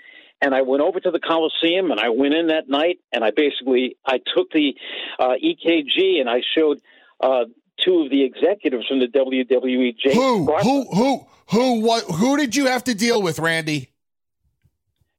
And 0.43 0.53
I 0.53 0.61
went 0.61 0.83
over 0.83 0.99
to 0.99 1.09
the 1.09 1.21
Coliseum 1.21 1.89
and 1.89 2.01
I 2.01 2.09
went 2.09 2.33
in 2.33 2.47
that 2.47 2.67
night 2.67 2.99
and 3.13 3.23
I 3.23 3.31
basically 3.31 3.95
I 4.05 4.19
took 4.35 4.51
the 4.51 4.75
uh, 5.17 5.35
EKG 5.41 6.19
and 6.19 6.29
I 6.29 6.41
showed 6.53 6.81
uh, 7.21 7.45
two 7.77 8.01
of 8.01 8.09
the 8.09 8.25
executives 8.25 8.85
from 8.87 8.99
the 8.99 9.07
WWE. 9.07 9.97
Jay 9.97 10.13
who, 10.13 10.45
who, 10.45 10.83
who, 10.93 11.27
who, 11.49 11.79
what, 11.79 12.03
who 12.03 12.35
did 12.35 12.57
you 12.57 12.65
have 12.65 12.83
to 12.83 12.93
deal 12.93 13.21
with, 13.21 13.39
Randy? 13.39 13.89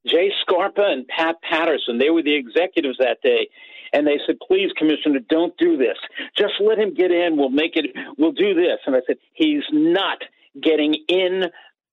Jay 0.05 0.31
Scarpa 0.41 0.83
and 0.83 1.07
Pat 1.07 1.37
Patterson. 1.41 1.97
They 1.97 2.11
were 2.11 2.21
the 2.21 2.35
executives 2.35 2.99
that 2.99 3.17
day. 3.23 3.49
And 3.93 4.05
they 4.05 4.19
said, 4.27 4.35
please, 4.47 4.69
Commissioner, 4.77 5.21
don't 5.27 5.57
do 5.57 5.75
this. 5.75 5.97
Just 6.37 6.53
let 6.59 6.77
him 6.77 6.93
get 6.93 7.09
in. 7.09 7.35
We'll 7.35 7.49
make 7.49 7.75
it, 7.75 7.95
we'll 8.19 8.31
do 8.31 8.53
this. 8.53 8.77
And 8.85 8.95
I 8.95 8.99
said, 9.07 9.17
he's 9.33 9.63
not 9.71 10.19
getting 10.61 10.95
in 11.07 11.45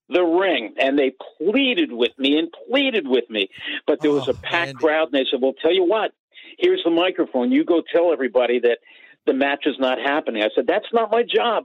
the 0.09 0.23
ring. 0.23 0.75
And 0.79 0.99
they 0.99 1.13
pleaded 1.39 1.93
with 1.93 2.13
me 2.19 2.39
and 2.39 2.49
pleaded 2.69 3.07
with 3.07 3.29
me. 3.31 3.49
But 3.87 4.01
there 4.01 4.11
was 4.11 4.29
oh, 4.29 4.33
a 4.33 4.35
packed 4.35 4.67
Randy. 4.67 4.75
crowd, 4.75 5.09
and 5.13 5.15
they 5.15 5.27
said, 5.31 5.41
well, 5.41 5.55
tell 5.61 5.73
you 5.73 5.85
what, 5.85 6.13
here's 6.59 6.83
the 6.85 6.91
microphone. 6.91 7.53
You 7.53 7.65
go 7.65 7.83
tell 7.93 8.13
everybody 8.13 8.61
that 8.61 8.79
the 9.27 9.35
match 9.35 9.65
is 9.67 9.77
not 9.79 9.99
happening. 9.99 10.43
I 10.43 10.49
said, 10.55 10.67
that's 10.67 10.93
not 10.93 11.11
my 11.11 11.23
job. 11.23 11.65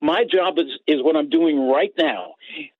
My 0.00 0.24
job 0.24 0.58
is, 0.58 0.66
is 0.86 1.02
what 1.02 1.16
I'm 1.16 1.30
doing 1.30 1.68
right 1.68 1.92
now. 1.96 2.34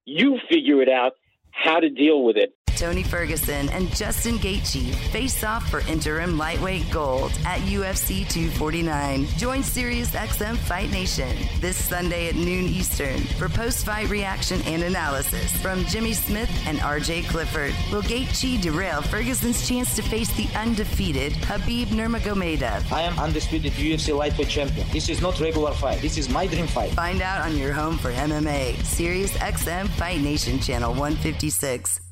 You 0.05 0.39
figure 0.51 0.83
it 0.83 0.89
out 0.89 1.13
how 1.53 1.81
to 1.81 1.89
deal 1.89 2.23
with 2.25 2.37
it. 2.37 2.55
Tony 2.81 3.03
Ferguson 3.03 3.69
and 3.69 3.95
Justin 3.95 4.39
Gaethje 4.39 4.95
face 5.13 5.45
off 5.45 5.69
for 5.69 5.81
interim 5.81 6.39
lightweight 6.39 6.91
gold 6.91 7.31
at 7.45 7.61
UFC 7.61 8.27
249. 8.27 9.27
Join 9.37 9.61
SiriusXM 9.61 10.57
Fight 10.57 10.91
Nation 10.91 11.37
this 11.61 11.77
Sunday 11.77 12.31
at 12.31 12.37
noon 12.37 12.65
Eastern 12.65 13.19
for 13.39 13.51
post-fight 13.51 14.09
reaction 14.09 14.63
and 14.63 14.83
analysis 14.83 15.55
from 15.59 15.85
Jimmy 15.85 16.15
Smith 16.15 16.51
and 16.67 16.79
RJ 16.79 17.29
Clifford. 17.29 17.75
Will 17.93 18.01
Gaethje 18.01 18.63
derail 18.63 19.03
Ferguson's 19.03 19.69
chance 19.69 19.95
to 19.97 20.01
face 20.03 20.35
the 20.35 20.49
undefeated 20.57 21.35
Habib 21.45 21.89
Nurmagomedov? 21.89 22.91
I 22.91 23.03
am 23.03 23.19
undisputed 23.19 23.73
UFC 23.73 24.17
lightweight 24.17 24.49
champion. 24.49 24.87
This 24.91 25.11
is 25.11 25.21
not 25.21 25.39
regular 25.39 25.73
fight. 25.73 26.01
This 26.01 26.17
is 26.17 26.31
my 26.31 26.47
dream 26.47 26.67
fight. 26.67 26.93
Find 26.93 27.21
out 27.21 27.43
on 27.43 27.59
your 27.59 27.75
home 27.75 27.99
for 27.99 28.11
MMA, 28.11 28.77
SiriusXM 28.77 29.87
Fight 29.91 30.23
Nation 30.23 30.59
Channel 30.61 30.95
156 30.95 32.10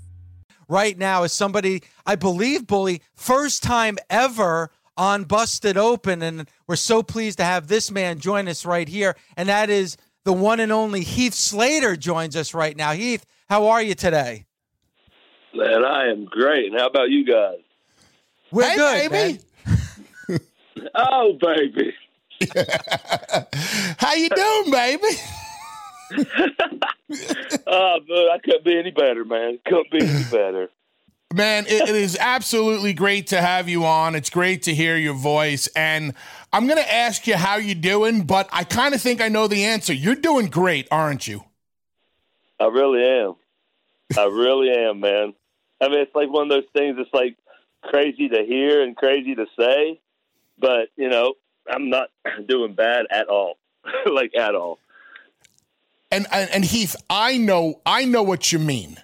right 0.68 0.96
now 0.96 1.24
is 1.24 1.32
somebody, 1.32 1.82
I 2.06 2.14
believe, 2.14 2.66
Bully, 2.66 3.02
first 3.14 3.62
time 3.62 3.98
ever 4.08 4.70
on 4.96 5.24
Busted 5.24 5.76
Open. 5.76 6.22
And 6.22 6.48
we're 6.66 6.76
so 6.76 7.02
pleased 7.02 7.38
to 7.38 7.44
have 7.44 7.68
this 7.68 7.90
man 7.90 8.20
join 8.20 8.48
us 8.48 8.66
right 8.66 8.88
here. 8.88 9.16
And 9.36 9.48
that 9.48 9.70
is 9.70 9.96
the 10.24 10.32
one 10.32 10.60
and 10.60 10.70
only 10.70 11.02
Heath 11.02 11.34
Slater 11.34 11.96
joins 11.96 12.36
us 12.36 12.52
right 12.52 12.76
now. 12.76 12.92
Heath, 12.92 13.24
how 13.48 13.68
are 13.68 13.82
you 13.82 13.94
today? 13.94 14.44
Man, 15.54 15.84
I 15.84 16.10
am 16.10 16.26
great. 16.26 16.70
And 16.70 16.78
how 16.78 16.86
about 16.86 17.10
you 17.10 17.24
guys? 17.24 17.58
We're 18.50 18.68
hey, 18.68 18.76
good, 18.76 19.10
baby. 19.10 19.40
oh, 20.94 21.38
baby. 21.40 21.94
how 23.98 24.14
you 24.14 24.28
doing, 24.28 24.70
baby? 24.70 25.08
Ah, 27.10 27.96
oh, 27.96 28.00
but 28.06 28.30
I 28.30 28.38
couldn't 28.38 28.64
be 28.64 28.78
any 28.78 28.90
better, 28.90 29.24
man. 29.24 29.58
Couldn't 29.64 29.90
be 29.90 30.04
any 30.04 30.24
better. 30.30 30.68
Man, 31.34 31.66
it, 31.66 31.88
it 31.88 31.94
is 31.94 32.16
absolutely 32.18 32.94
great 32.94 33.28
to 33.28 33.40
have 33.40 33.68
you 33.68 33.84
on. 33.84 34.14
It's 34.14 34.30
great 34.30 34.62
to 34.62 34.74
hear 34.74 34.96
your 34.96 35.14
voice. 35.14 35.68
And 35.68 36.14
I'm 36.52 36.66
going 36.66 36.78
to 36.78 36.94
ask 36.94 37.26
you 37.26 37.36
how 37.36 37.56
you're 37.56 37.74
doing, 37.74 38.24
but 38.24 38.48
I 38.52 38.64
kind 38.64 38.94
of 38.94 39.02
think 39.02 39.20
I 39.20 39.28
know 39.28 39.46
the 39.46 39.64
answer. 39.64 39.92
You're 39.92 40.14
doing 40.14 40.46
great, 40.46 40.88
aren't 40.90 41.28
you? 41.28 41.44
I 42.58 42.66
really 42.66 43.04
am. 43.04 43.36
I 44.16 44.24
really 44.24 44.70
am, 44.70 45.00
man. 45.00 45.34
I 45.80 45.88
mean, 45.88 46.00
it's 46.00 46.14
like 46.14 46.30
one 46.30 46.44
of 46.44 46.48
those 46.48 46.70
things 46.74 46.96
that's 46.96 47.12
like 47.12 47.36
crazy 47.82 48.28
to 48.28 48.44
hear 48.44 48.82
and 48.82 48.96
crazy 48.96 49.34
to 49.34 49.46
say, 49.58 50.00
but, 50.58 50.88
you 50.96 51.08
know, 51.08 51.34
I'm 51.70 51.90
not 51.90 52.08
doing 52.46 52.74
bad 52.74 53.06
at 53.10 53.28
all. 53.28 53.58
like, 54.06 54.34
at 54.34 54.54
all. 54.54 54.78
And, 56.10 56.26
and 56.32 56.50
and 56.50 56.64
Heath, 56.64 56.96
I 57.10 57.36
know 57.36 57.80
I 57.84 58.04
know 58.04 58.22
what 58.22 58.50
you 58.52 58.58
mean. 58.58 58.98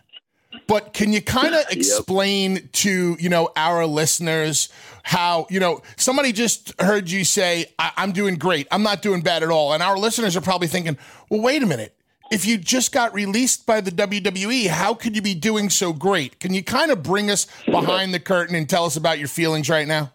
But 0.66 0.92
can 0.92 1.12
you 1.12 1.20
kind 1.20 1.54
of 1.54 1.64
explain 1.70 2.54
yep. 2.54 2.72
to, 2.72 3.16
you 3.20 3.28
know, 3.28 3.50
our 3.56 3.86
listeners 3.86 4.68
how, 5.02 5.46
you 5.50 5.60
know, 5.60 5.82
somebody 5.96 6.32
just 6.32 6.80
heard 6.80 7.10
you 7.10 7.24
say, 7.24 7.66
I- 7.78 7.92
I'm 7.96 8.12
doing 8.12 8.36
great. 8.36 8.66
I'm 8.70 8.82
not 8.82 9.02
doing 9.02 9.20
bad 9.20 9.42
at 9.42 9.50
all. 9.50 9.74
And 9.74 9.82
our 9.82 9.98
listeners 9.98 10.36
are 10.36 10.40
probably 10.40 10.68
thinking, 10.68 10.96
well, 11.28 11.42
wait 11.42 11.62
a 11.62 11.66
minute. 11.66 11.94
If 12.32 12.46
you 12.46 12.56
just 12.56 12.90
got 12.90 13.12
released 13.12 13.66
by 13.66 13.82
the 13.82 13.90
WWE, 13.90 14.68
how 14.68 14.94
could 14.94 15.14
you 15.14 15.20
be 15.20 15.34
doing 15.34 15.68
so 15.68 15.92
great? 15.92 16.40
Can 16.40 16.54
you 16.54 16.64
kind 16.64 16.90
of 16.90 17.02
bring 17.02 17.30
us 17.30 17.46
behind 17.66 18.14
the 18.14 18.18
curtain 18.20 18.56
and 18.56 18.68
tell 18.68 18.86
us 18.86 18.96
about 18.96 19.18
your 19.18 19.28
feelings 19.28 19.68
right 19.68 19.86
now? 19.86 20.13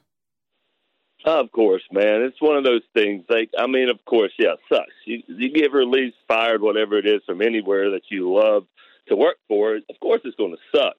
Of 1.25 1.51
course, 1.51 1.83
man. 1.91 2.21
It's 2.21 2.41
one 2.41 2.57
of 2.57 2.63
those 2.63 2.81
things. 2.93 3.25
Like, 3.29 3.49
I 3.57 3.67
mean, 3.67 3.89
of 3.89 4.03
course, 4.05 4.31
yeah, 4.39 4.53
it 4.53 4.59
sucks. 4.71 4.93
You, 5.05 5.21
you 5.27 5.51
get 5.51 5.73
released, 5.73 6.15
fired, 6.27 6.61
whatever 6.61 6.97
it 6.97 7.05
is, 7.05 7.21
from 7.25 7.41
anywhere 7.41 7.91
that 7.91 8.03
you 8.09 8.33
love 8.33 8.65
to 9.09 9.15
work 9.15 9.37
for. 9.47 9.75
Of 9.75 9.99
course, 10.01 10.21
it's 10.23 10.37
going 10.37 10.55
to 10.55 10.77
suck. 10.77 10.95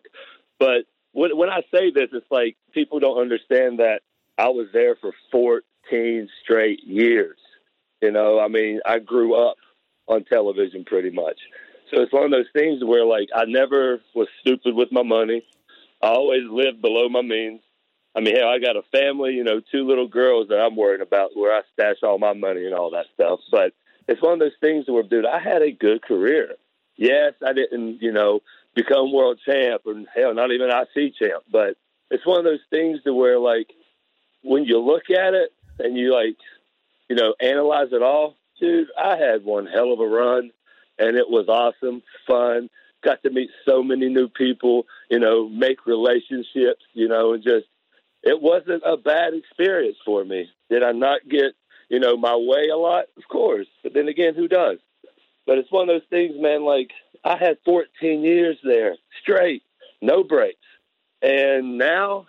But 0.59 0.85
when, 1.13 1.37
when 1.37 1.49
I 1.49 1.63
say 1.75 1.91
this, 1.91 2.11
it's 2.13 2.31
like 2.31 2.57
people 2.73 3.01
don't 3.01 3.21
understand 3.21 3.79
that 3.79 4.01
I 4.37 4.49
was 4.49 4.69
there 4.73 4.97
for 4.97 5.13
14 5.33 6.29
straight 6.43 6.85
years. 6.85 7.39
You 8.03 8.11
know, 8.11 8.39
I 8.39 8.49
mean, 8.49 8.81
I 8.85 8.99
grew 8.99 9.35
up 9.35 9.57
on 10.07 10.25
television 10.25 10.85
pretty 10.85 11.11
much. 11.11 11.39
So 11.91 12.03
it's 12.03 12.13
one 12.13 12.25
of 12.25 12.31
those 12.31 12.47
things 12.53 12.85
where, 12.85 13.05
like, 13.05 13.29
I 13.35 13.45
never 13.47 14.01
was 14.15 14.29
stupid 14.41 14.75
with 14.75 14.93
my 14.93 15.03
money. 15.03 15.43
I 16.03 16.09
always 16.09 16.45
lived 16.49 16.81
below 16.81 17.09
my 17.09 17.23
means. 17.23 17.61
I 18.15 18.21
mean, 18.21 18.37
hell, 18.37 18.49
I 18.49 18.59
got 18.59 18.77
a 18.77 18.83
family, 18.91 19.35
you 19.35 19.45
know, 19.45 19.61
two 19.71 19.87
little 19.87 20.09
girls 20.09 20.49
that 20.49 20.59
I'm 20.59 20.77
worried 20.77 21.01
about 21.01 21.31
where 21.35 21.55
I 21.55 21.63
stash 21.73 21.97
all 22.03 22.19
my 22.19 22.33
money 22.33 22.65
and 22.65 22.75
all 22.75 22.91
that 22.91 23.07
stuff. 23.15 23.41
But 23.51 23.73
it's 24.09 24.23
one 24.23 24.33
of 24.33 24.41
those 24.41 24.57
things 24.61 24.87
where, 24.89 25.05
dude, 25.05 25.27
I 25.27 25.39
had 25.39 25.63
a 25.63 25.71
good 25.71 26.03
career. 26.03 26.57
Yes, 26.97 27.35
I 27.47 27.53
didn't, 27.53 28.03
you 28.03 28.13
know, 28.13 28.41
become 28.75 29.13
world 29.13 29.41
champ 29.45 29.83
or 29.87 29.95
hell, 30.15 30.35
not 30.35 30.51
even 30.51 30.71
IC 30.71 31.15
champ, 31.17 31.45
but 31.51 31.77
it's 32.11 32.27
one 32.27 32.39
of 32.39 32.45
those 32.45 32.61
things 32.71 33.03
to 33.05 33.15
where, 33.15 33.39
like, 33.39 33.73
when 34.43 34.65
you 34.65 34.79
look 34.81 35.11
at 35.11 35.35
it 35.35 35.51
and 35.79 35.97
you 35.97 36.13
like, 36.13 36.37
you 37.09 37.17
know, 37.17 37.35
analyze 37.41 37.93
it 37.93 38.03
all, 38.03 38.37
dude, 38.61 38.89
I 38.99 39.17
had 39.17 39.45
one 39.45 39.67
hell 39.67 39.93
of 39.93 40.01
a 40.01 40.07
run, 40.07 40.51
and 40.99 41.17
it 41.17 41.29
was 41.29 41.49
awesome, 41.49 42.03
fun. 42.27 42.69
Got 43.03 43.23
to 43.23 43.31
meet 43.31 43.51
so 43.67 43.83
many 43.83 44.09
new 44.09 44.29
people, 44.29 44.87
you 45.11 45.19
know, 45.19 45.49
make 45.49 45.87
relationships, 45.87 46.85
you 46.93 47.09
know, 47.09 47.33
and 47.33 47.43
just 47.43 47.67
it 48.23 48.41
wasn't 48.41 48.83
a 48.85 48.97
bad 48.97 49.35
experience 49.35 49.97
for 50.05 50.25
me. 50.25 50.49
Did 50.69 50.83
I 50.83 50.93
not 50.93 51.21
get, 51.29 51.53
you 51.89 52.01
know, 52.01 52.17
my 52.17 52.37
way 52.37 52.69
a 52.69 52.77
lot? 52.77 53.05
Of 53.17 53.27
course. 53.29 53.67
But 53.83 53.95
then 53.95 54.09
again, 54.09 54.35
who 54.35 54.49
does? 54.49 54.79
But 55.47 55.59
it's 55.59 55.73
one 55.73 55.89
of 55.89 55.95
those 55.95 56.09
things, 56.11 56.35
man, 56.39 56.65
like 56.65 56.91
I 57.25 57.37
had 57.37 57.59
14 57.65 58.23
years 58.23 58.57
there 58.63 58.97
straight, 59.23 59.63
no 60.01 60.23
breaks. 60.23 60.59
And 61.23 61.79
now, 61.79 62.27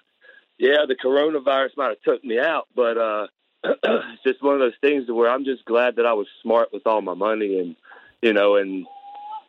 yeah, 0.57 0.85
the 0.87 0.95
coronavirus 0.95 1.77
might 1.77 1.89
have 1.89 2.01
took 2.01 2.23
me 2.23 2.39
out, 2.39 2.67
but 2.75 2.97
uh 2.97 3.27
it's 3.63 4.23
just 4.25 4.41
one 4.41 4.55
of 4.55 4.59
those 4.59 4.73
things 4.81 5.05
where 5.07 5.29
I'm 5.29 5.45
just 5.45 5.65
glad 5.65 5.97
that 5.97 6.05
I 6.05 6.13
was 6.13 6.25
smart 6.41 6.69
with 6.73 6.87
all 6.87 7.01
my 7.01 7.13
money 7.13 7.59
and 7.59 7.75
you 8.21 8.33
know, 8.33 8.55
and 8.55 8.87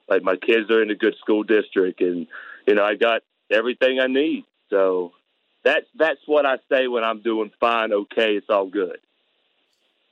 like 0.08 0.22
my 0.22 0.36
kids 0.36 0.70
are 0.70 0.82
in 0.82 0.90
a 0.90 0.94
good 0.94 1.14
school 1.18 1.42
district 1.42 2.00
and 2.00 2.26
you 2.66 2.74
know, 2.74 2.84
I 2.84 2.94
got 2.94 3.22
everything 3.50 4.00
I 4.00 4.06
need. 4.06 4.44
So 4.70 5.12
that's 5.64 5.86
that's 5.94 6.20
what 6.26 6.46
I 6.46 6.58
say 6.68 6.88
when 6.88 7.04
I'm 7.04 7.22
doing 7.22 7.50
fine, 7.60 7.92
okay, 7.92 8.36
it's 8.36 8.50
all 8.50 8.66
good. 8.66 8.98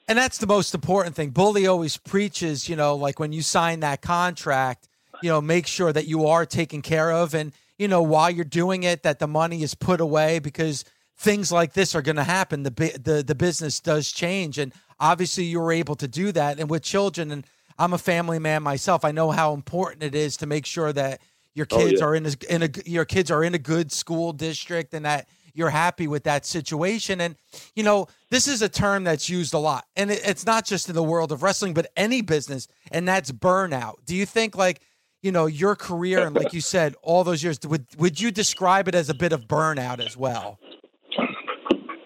And 0.09 0.19
that's 0.19 0.39
the 0.39 0.47
most 0.47 0.75
important 0.75 1.15
thing. 1.15 1.31
Bully 1.31 1.69
always 1.69 1.97
preaches, 1.97 2.69
you 2.69 2.75
know, 2.75 2.97
like 2.97 3.21
when 3.21 3.33
you 3.33 3.43
sign 3.43 3.81
that 3.81 4.03
contract, 4.03 4.89
you 5.23 5.29
know, 5.29 5.41
make 5.41 5.69
sure 5.69 5.93
that 5.93 6.09
you 6.09 6.27
are 6.27 6.45
taken 6.45 6.83
care 6.83 7.13
of 7.13 7.33
and, 7.33 7.53
you 7.79 7.87
know, 7.87 8.03
while 8.03 8.29
you're 8.29 8.45
doing 8.45 8.83
it, 8.83 9.05
that 9.05 9.21
the 9.21 9.29
money 9.29 9.63
is 9.63 9.77
put 9.77 10.01
away 10.01 10.41
because 10.41 10.85
things 11.17 11.53
like 11.53 11.75
this 11.75 11.95
are 11.95 12.03
going 12.03 12.17
to 12.17 12.25
happen. 12.25 12.65
The, 12.65 12.71
the, 13.01 13.23
the 13.25 13.37
business 13.37 13.79
does 13.79 14.11
change. 14.11 14.59
And 14.59 14.73
obviously 14.99 15.45
you 15.45 15.61
were 15.61 15.71
able 15.71 15.95
to 15.97 16.09
do 16.09 16.33
that. 16.33 16.59
And 16.59 16.69
with 16.69 16.83
children, 16.83 17.31
and 17.31 17.47
I'm 17.79 17.93
a 17.93 17.99
family 17.99 18.41
man 18.41 18.65
myself, 18.65 19.05
I 19.05 19.13
know 19.13 19.31
how 19.31 19.55
important 19.55 20.03
it 20.03 20.17
is 20.17 20.37
to 20.39 20.47
make 20.47 20.67
sure 20.67 20.93
that 20.93 21.21
your 21.55 21.67
Oh, 21.71 21.79
kids 21.79 22.01
yeah. 22.01 22.07
are 22.07 22.15
in 22.17 22.27
a, 22.27 22.33
in 22.49 22.63
a, 22.65 22.71
your 22.85 23.05
kids 23.05 23.31
are 23.31 23.45
in 23.45 23.55
a 23.55 23.59
good 23.59 23.93
school 23.93 24.33
district 24.33 24.93
and 24.93 25.05
that 25.05 25.29
you're 25.55 25.71
happy 25.71 26.09
with 26.09 26.25
that 26.25 26.47
situation. 26.47 27.21
And, 27.21 27.37
you 27.75 27.83
know, 27.83 28.07
this 28.31 28.49
is 28.49 28.63
a 28.63 28.69
term 28.69 29.05
that's 29.05 29.29
used 29.29 29.55
a 29.55 29.59
lot. 29.59 29.85
And 29.97 30.11
it, 30.11 30.21
it's 30.25 30.47
not 30.47 30.65
just 30.65 30.89
in 30.89 30.95
the 30.95 31.03
world 31.03 31.33
of 31.33 31.43
wrestling, 31.43 31.75
but 31.75 31.91
any 31.97 32.23
business, 32.23 32.69
and 32.91 33.07
that's 33.07 33.33
burnout. 33.33 34.05
Do 34.05 34.15
you 34.15 34.27
think, 34.27 34.57
like, 34.57 34.81
you 35.23 35.33
know, 35.33 35.47
your 35.47 35.77
career 35.77 36.27
and, 36.27 36.35
like 36.35 36.53
you 36.53 36.61
said, 36.61 36.95
all 37.03 37.25
those 37.25 37.43
years, 37.43 37.59
would, 37.65 37.87
would 37.99 38.21
you 38.21 38.31
describe 38.31 38.89
it 38.89 38.95
as 38.95 39.11
a 39.11 39.15
bit 39.15 39.33
of 39.33 39.47
burnout 39.47 40.05
as 40.05 40.17
well? 40.17 40.59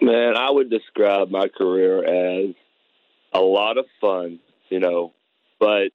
Man, 0.01 0.35
I 0.37 0.51
would 0.51 0.69
describe 0.69 1.29
my 1.29 1.47
career 1.47 2.03
as 2.03 2.53
a 3.33 3.39
lot 3.39 3.77
of 3.77 3.85
fun, 3.99 4.39
you 4.69 4.79
know, 4.79 5.13
but 5.59 5.89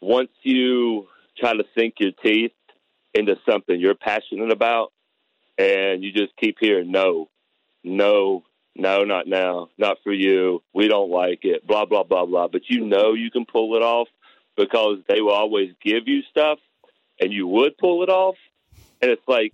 once 0.00 0.30
you 0.42 1.06
try 1.38 1.52
to 1.52 1.64
sink 1.76 1.94
your 1.98 2.12
teeth 2.24 2.52
into 3.14 3.36
something 3.48 3.78
you're 3.80 3.94
passionate 3.94 4.50
about 4.50 4.92
and 5.58 6.02
you 6.02 6.12
just 6.12 6.36
keep 6.36 6.56
hearing 6.60 6.90
no, 6.90 7.28
no, 7.82 8.44
no, 8.74 9.04
not 9.04 9.26
now, 9.26 9.68
not 9.78 9.98
for 10.04 10.12
you, 10.12 10.62
we 10.74 10.88
don't 10.88 11.10
like 11.10 11.40
it, 11.42 11.66
blah, 11.66 11.86
blah, 11.86 12.02
blah, 12.02 12.26
blah. 12.26 12.48
But 12.48 12.68
you 12.68 12.84
know 12.84 13.14
you 13.14 13.30
can 13.30 13.46
pull 13.46 13.76
it 13.76 13.82
off 13.82 14.08
because 14.56 14.98
they 15.08 15.20
will 15.20 15.32
always 15.32 15.72
give 15.82 16.06
you 16.06 16.22
stuff 16.30 16.58
and 17.20 17.32
you 17.32 17.46
would 17.46 17.78
pull 17.78 18.02
it 18.02 18.08
off. 18.08 18.36
And 19.00 19.10
it's 19.10 19.26
like, 19.26 19.52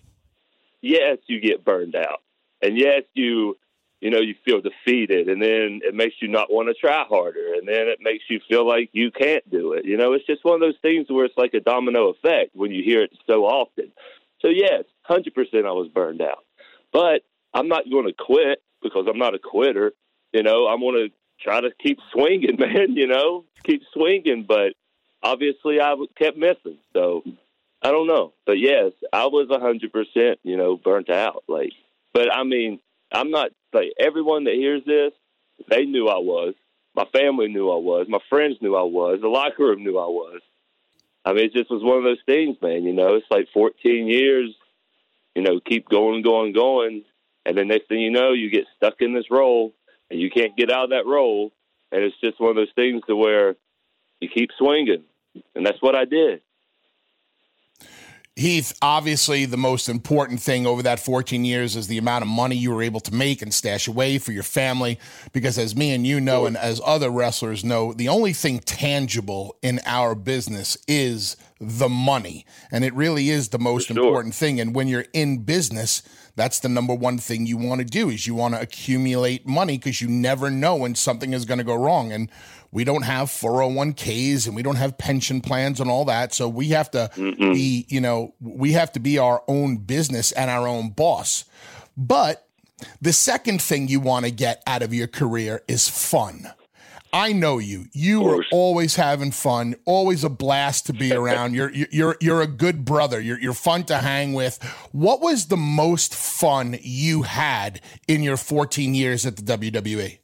yes, 0.81 1.19
you 1.27 1.41
get 1.41 1.65
burned 1.65 1.97
out. 1.97 2.21
And 2.61 2.79
yes, 2.79 3.03
you 3.15 3.57
you 4.01 4.11
know, 4.11 4.19
you 4.19 4.35
feel 4.45 4.61
defeated 4.61 5.29
and 5.29 5.41
then 5.41 5.81
it 5.85 5.95
makes 5.95 6.17
you 6.21 6.27
not 6.27 6.53
want 6.53 6.67
to 6.67 6.75
try 6.75 7.05
harder 7.05 7.55
and 7.55 7.69
then 7.69 7.87
it 7.87 8.01
makes 8.01 8.25
you 8.29 8.41
feel 8.49 8.67
like 8.67 8.91
you 8.93 9.13
can't 9.13 9.49
do 9.49 9.75
it. 9.75 9.85
You 9.85 9.97
know, 9.97 10.13
it's 10.13 10.27
just 10.27 10.45
one 10.45 10.57
of 10.57 10.61
those 10.61 10.79
things 10.83 11.07
where 11.09 11.25
it's 11.25 11.37
like 11.37 11.55
a 11.55 11.61
domino 11.61 12.09
effect 12.09 12.51
when 12.53 12.73
you 12.73 12.83
hear 12.83 13.05
it 13.05 13.13
so 13.29 13.45
often. 13.45 13.93
So 14.41 14.49
yes, 14.49 14.83
100% 15.09 15.27
I 15.67 15.73
was 15.73 15.89
burned 15.89 16.23
out. 16.23 16.45
But 16.93 17.23
I'm 17.55 17.69
not 17.69 17.91
going 17.91 18.07
to 18.07 18.13
quit 18.13 18.63
because 18.83 19.07
I'm 19.09 19.19
not 19.19 19.35
a 19.35 19.39
quitter. 19.39 19.93
You 20.33 20.43
know, 20.43 20.67
I'm 20.67 20.81
going 20.81 21.09
to 21.09 21.15
try 21.41 21.61
to 21.61 21.71
keep 21.83 21.99
swinging, 22.13 22.57
man, 22.59 22.95
you 22.95 23.07
know, 23.07 23.45
keep 23.65 23.83
swinging, 23.93 24.45
but 24.47 24.75
obviously 25.23 25.81
I 25.81 25.95
kept 26.17 26.37
missing. 26.37 26.79
So 26.93 27.23
I 27.83 27.91
don't 27.91 28.07
know. 28.07 28.33
But 28.47 28.59
yes, 28.59 28.93
I 29.13 29.27
was 29.27 29.49
100%, 29.49 30.37
you 30.43 30.57
know, 30.57 30.77
burnt 30.77 31.11
out 31.11 31.45
like 31.49 31.73
but 32.13 32.33
I 32.33 32.45
mean, 32.45 32.79
I'm 33.13 33.31
not 33.31 33.51
like 33.73 33.93
everyone 33.99 34.45
that 34.45 34.55
hears 34.55 34.83
this, 34.87 35.13
they 35.71 35.85
knew 35.85 36.09
I 36.09 36.19
was. 36.19 36.55
My 36.95 37.05
family 37.13 37.49
knew 37.49 37.71
I 37.71 37.79
was. 37.79 38.07
My 38.09 38.19
friends 38.29 38.59
knew 38.61 38.77
I 38.77 38.83
was. 38.83 39.21
The 39.21 39.29
locker 39.29 39.65
room 39.65 39.83
knew 39.83 39.99
I 39.99 40.07
was. 40.07 40.41
I 41.25 41.33
mean, 41.33 41.47
it 41.47 41.55
just 41.55 41.71
was 41.71 41.83
one 41.83 41.99
of 41.99 42.05
those 42.05 42.21
things, 42.27 42.57
man. 42.61 42.85
You 42.85 42.93
know, 42.93 43.15
it's 43.15 43.27
like 43.31 43.49
14 43.55 44.09
years. 44.09 44.55
You 45.35 45.43
know, 45.43 45.61
keep 45.61 45.89
going, 45.89 46.23
going, 46.23 46.53
going, 46.53 47.05
and 47.47 47.57
then 47.57 47.69
next 47.69 47.89
thing 47.89 48.01
you 48.01 48.11
know, 48.11 48.33
you 48.33 48.51
get 48.51 48.65
stuck 48.77 48.95
in 49.01 49.15
this 49.15 49.31
role, 49.31 49.73
and 50.11 50.21
you 50.21 50.31
can't 50.31 50.57
get 50.57 50.71
out 50.71 50.85
of 50.85 50.91
that 50.91 51.07
role, 51.07 51.53
and 51.91 52.03
it's 52.03 52.21
just 52.21 52.41
one 52.41 52.51
of 52.51 52.57
those 52.57 52.73
things 52.75 53.03
to 53.07 53.17
where 53.17 53.57
you 54.21 54.29
keep 54.29 54.51
swinging, 54.59 55.05
and 55.55 55.65
that's 55.67 55.81
what 55.81 55.97
I 55.97 56.05
did. 56.05 56.43
Heath, 58.35 58.73
obviously, 58.81 59.45
the 59.45 59.59
most 59.59 59.91
important 59.91 60.41
thing 60.41 60.67
over 60.67 60.83
that 60.83 60.99
14 60.99 61.45
years 61.45 61.77
is 61.77 61.87
the 61.87 61.99
amount 61.99 62.23
of 62.23 62.29
money 62.29 62.57
you 62.57 62.71
were 62.73 62.83
able 62.83 63.01
to 63.01 63.13
make 63.13 63.43
and 63.43 63.53
stash 63.53 63.87
away 63.87 64.17
for 64.17 64.33
your 64.33 64.43
family. 64.43 64.99
Because, 65.33 65.59
as 65.59 65.77
me 65.77 65.93
and 65.93 66.07
you 66.07 66.19
know, 66.19 66.47
and 66.47 66.57
as 66.57 66.81
other 66.83 67.11
wrestlers 67.11 67.63
know, 67.63 67.93
the 67.93 68.09
only 68.09 68.33
thing 68.33 68.61
tangible 68.61 69.57
in 69.61 69.81
our 69.85 70.15
business 70.15 70.79
is 70.89 71.37
the 71.61 71.91
money. 71.91 72.47
And 72.71 72.85
it 72.85 72.95
really 72.95 73.29
is 73.29 73.51
the 73.51 73.59
most 73.59 73.91
important 73.91 74.35
thing. 74.35 74.59
And 74.61 74.75
when 74.75 74.89
you're 74.89 75.05
in 75.13 75.45
business, 75.45 76.03
that's 76.35 76.59
the 76.59 76.71
number 76.71 76.95
one 76.95 77.19
thing 77.19 77.45
you 77.45 77.59
want 77.59 77.81
to 77.81 77.85
do 77.85 78.09
is 78.09 78.27
you 78.27 78.35
want 78.35 78.55
to 78.55 78.61
accumulate 78.63 79.47
money 79.47 79.77
because 79.77 80.01
you 80.01 80.09
never 80.09 80.51
know 80.51 80.75
when 80.75 80.95
something 80.95 81.35
is 81.35 81.45
going 81.45 81.59
to 81.59 81.65
go 81.65 81.75
wrong. 81.75 82.11
And 82.11 82.31
we 82.73 82.85
don't 82.85 83.03
have 83.03 83.29
401ks 83.29 84.47
and 84.47 84.57
we 84.57 84.63
don't 84.63 84.77
have 84.77 84.97
pension 84.97 85.41
plans 85.41 85.79
and 85.79 85.91
all 85.91 86.07
that. 86.07 86.33
So 86.33 86.49
we 86.49 86.69
have 86.69 86.91
to 86.93 87.11
be, 87.17 87.87
you 87.89 88.01
know, 88.01 88.35
we 88.41 88.73
have 88.73 88.91
to 88.93 89.01
be 89.01 89.19
our 89.19 89.43
own 89.47 89.77
business 89.77 90.33
and 90.33 90.51
our 90.51 90.67
own 90.67 90.91
boss. 90.91 91.45
But 91.97 92.49
the 93.01 93.13
second 93.13 93.61
thing 93.61 93.89
you 93.89 94.01
want 94.01 94.25
to 94.25 94.31
get 94.31 94.63
out 94.67 94.83
of 94.83 94.95
your 94.95 95.07
career 95.07 95.63
is 95.69 95.89
fun. 95.89 96.51
I 97.15 97.35
know 97.35 97.59
you. 97.59 97.89
You 97.93 98.27
are 98.27 98.43
always 98.51 98.97
having 98.97 99.33
fun, 99.33 99.75
always 99.85 100.25
a 100.25 100.31
blast 100.31 100.87
to 100.87 100.95
be 100.95 101.13
around. 101.15 101.55
You're 101.55 101.71
you're 101.71 102.17
you're 102.21 102.41
a 102.41 102.47
good 102.47 102.87
brother. 102.87 103.21
You're 103.21 103.39
you're 103.39 103.53
fun 103.53 103.85
to 103.85 103.99
hang 103.99 104.33
with. 104.33 104.63
What 104.93 105.21
was 105.21 105.49
the 105.49 105.59
most 105.59 106.15
fun 106.15 106.79
you 106.81 107.23
had 107.23 107.83
in 108.09 108.23
your 108.23 108.39
14 108.39 108.95
years 108.95 109.27
at 109.27 109.37
the? 109.37 109.43
WWE? 109.43 110.19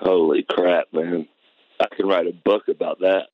Holy 0.00 0.44
crap, 0.48 0.86
man! 0.92 1.28
I 1.80 1.86
can 1.94 2.06
write 2.06 2.26
a 2.26 2.32
book 2.32 2.68
about 2.68 3.00
that. 3.00 3.28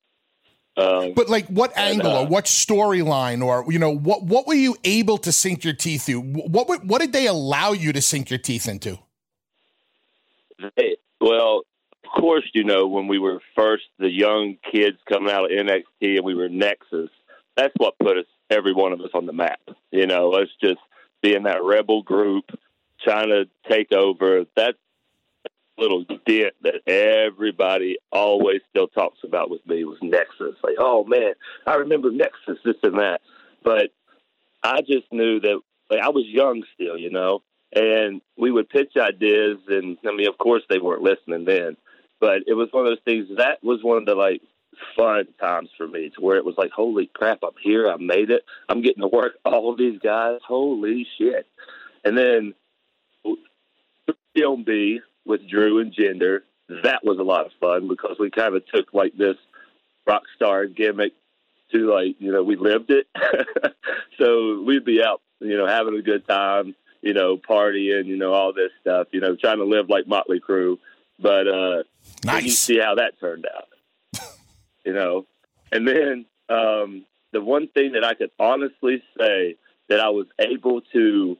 Um, 0.77 1.13
But 1.15 1.29
like, 1.29 1.47
what 1.47 1.73
and, 1.77 1.97
angle 1.97 2.11
uh, 2.11 2.23
or 2.23 2.27
what 2.27 2.47
storyline 2.47 3.45
or 3.45 3.71
you 3.71 3.79
know 3.79 3.95
what 3.95 4.25
what 4.25 4.47
were 4.47 4.55
you 4.55 4.77
able 4.83 5.19
to 5.19 5.31
sink 5.31 5.63
your 5.63 5.75
teeth 5.75 6.07
through? 6.07 6.23
What 6.23 6.69
what, 6.69 6.85
what 6.85 7.01
did 7.01 7.13
they 7.13 7.27
allow 7.27 7.73
you 7.73 7.93
to 7.93 8.03
sink 8.03 8.31
your 8.31 8.39
teeth 8.39 8.69
into? 8.69 8.99
They, 10.77 10.97
well, 11.21 11.63
of 12.05 12.21
course, 12.21 12.45
you 12.55 12.65
know, 12.65 12.87
when 12.87 13.07
we 13.07 13.19
were 13.19 13.41
first 13.55 13.85
the 13.99 14.11
young 14.11 14.57
kids 14.73 14.97
coming 15.11 15.33
out 15.33 15.45
of 15.45 15.51
NXT 15.51 16.17
and 16.17 16.25
we 16.25 16.35
were 16.35 16.49
Nexus, 16.49 17.11
that's 17.57 17.75
what 17.77 17.99
put 17.99 18.19
us, 18.19 18.27
every 18.51 18.73
one 18.73 18.93
of 18.93 19.01
us, 19.01 19.11
on 19.15 19.27
the 19.27 19.33
map. 19.33 19.61
You 19.91 20.07
know, 20.07 20.33
us 20.33 20.49
just 20.61 20.81
being 21.23 21.45
that 21.45 21.63
rebel 21.63 22.03
group 22.03 22.45
trying 23.03 23.29
to 23.29 23.45
take 23.71 23.93
over. 23.93 24.45
That 24.57 24.75
little 25.79 26.05
dent 26.27 26.55
that 26.63 26.87
everybody 26.87 27.99
always 28.13 28.61
still 28.71 28.89
talks 28.89 29.19
about 29.25 29.51
with 29.51 29.67
me 29.67 29.85
was 29.85 29.99
Nexus. 30.03 30.57
Like, 30.63 30.77
oh 30.79 31.05
man, 31.05 31.35
I 31.67 31.75
remember 31.77 32.11
Nexus, 32.11 32.59
this 32.65 32.77
and 32.83 32.99
that. 32.99 33.21
But 33.63 33.91
I 34.63 34.81
just 34.81 35.13
knew 35.13 35.41
that 35.41 35.61
like 35.91 36.01
I 36.01 36.09
was 36.09 36.25
young 36.27 36.63
still, 36.75 36.97
you 36.97 37.11
know, 37.11 37.43
and 37.75 38.21
we 38.37 38.51
would 38.51 38.69
pitch 38.69 38.93
ideas, 38.97 39.59
and 39.69 39.99
I 40.07 40.15
mean, 40.15 40.29
of 40.29 40.39
course, 40.39 40.63
they 40.69 40.79
weren't 40.79 41.03
listening 41.03 41.45
then, 41.45 41.77
but 42.21 42.43
it 42.47 42.55
was 42.55 42.69
one 42.71 42.87
of 42.87 42.91
those 42.91 43.05
things. 43.05 43.29
That 43.37 43.63
was 43.63 43.83
one 43.83 43.99
of 43.99 44.07
the 44.07 44.15
like 44.15 44.43
fun 44.97 45.27
times 45.41 45.71
for 45.77 45.87
me, 45.87 46.11
to 46.11 46.21
where 46.21 46.37
it 46.37 46.45
was 46.45 46.57
like, 46.57 46.71
holy 46.71 47.11
crap, 47.13 47.41
I'm 47.43 47.51
here, 47.63 47.89
I 47.89 47.97
made 47.97 48.31
it, 48.31 48.45
I'm 48.69 48.83
getting 48.83 49.03
to 49.03 49.09
work 49.09 49.35
all 49.45 49.75
these 49.77 49.99
guys, 49.99 50.41
holy 50.47 51.07
shit, 51.19 51.47
and 52.05 52.17
then 52.17 52.55
3MB 54.37 54.99
with 55.27 55.49
Drew 55.49 55.81
and 55.81 55.95
Jinder, 55.95 56.41
that 56.83 57.05
was 57.05 57.19
a 57.19 57.23
lot 57.23 57.47
of 57.47 57.53
fun 57.61 57.89
because 57.89 58.17
we 58.19 58.31
kind 58.31 58.55
of 58.55 58.67
took 58.67 58.93
like 58.93 59.17
this 59.17 59.37
rock 60.07 60.23
star 60.37 60.67
gimmick 60.67 61.13
to 61.73 61.91
like 61.91 62.17
you 62.19 62.31
know 62.31 62.43
we 62.43 62.57
lived 62.57 62.91
it 62.91 63.07
so 64.19 64.63
we'd 64.67 64.85
be 64.85 65.03
out 65.03 65.23
you 65.41 65.57
know 65.57 65.67
having 65.67 65.97
a 65.97 66.03
good 66.03 66.27
time 66.29 66.75
you 67.05 67.13
know, 67.13 67.37
partying, 67.37 68.07
you 68.07 68.17
know, 68.17 68.33
all 68.33 68.55
this 68.55 68.71
stuff, 68.81 69.09
you 69.13 69.21
know, 69.21 69.37
trying 69.37 69.59
to 69.59 69.65
live 69.65 69.91
like 69.91 70.09
Motley 70.09 70.41
Crue. 70.41 70.79
But 71.19 71.47
uh, 71.47 71.83
nice. 72.25 72.45
you 72.45 72.51
see 72.51 72.79
how 72.79 72.95
that 72.95 73.21
turned 73.21 73.47
out, 73.47 74.23
you 74.87 74.95
know. 74.95 75.27
And 75.71 75.87
then 75.87 76.25
um, 76.49 77.05
the 77.33 77.43
one 77.43 77.69
thing 77.69 77.93
that 77.93 78.05
I 78.05 78.15
could 78.15 78.31
honestly 78.41 79.03
say 79.19 79.57
that 79.91 80.01
I 80.01 80.09
was 80.09 80.27
able 80.39 80.81
to, 80.95 81.37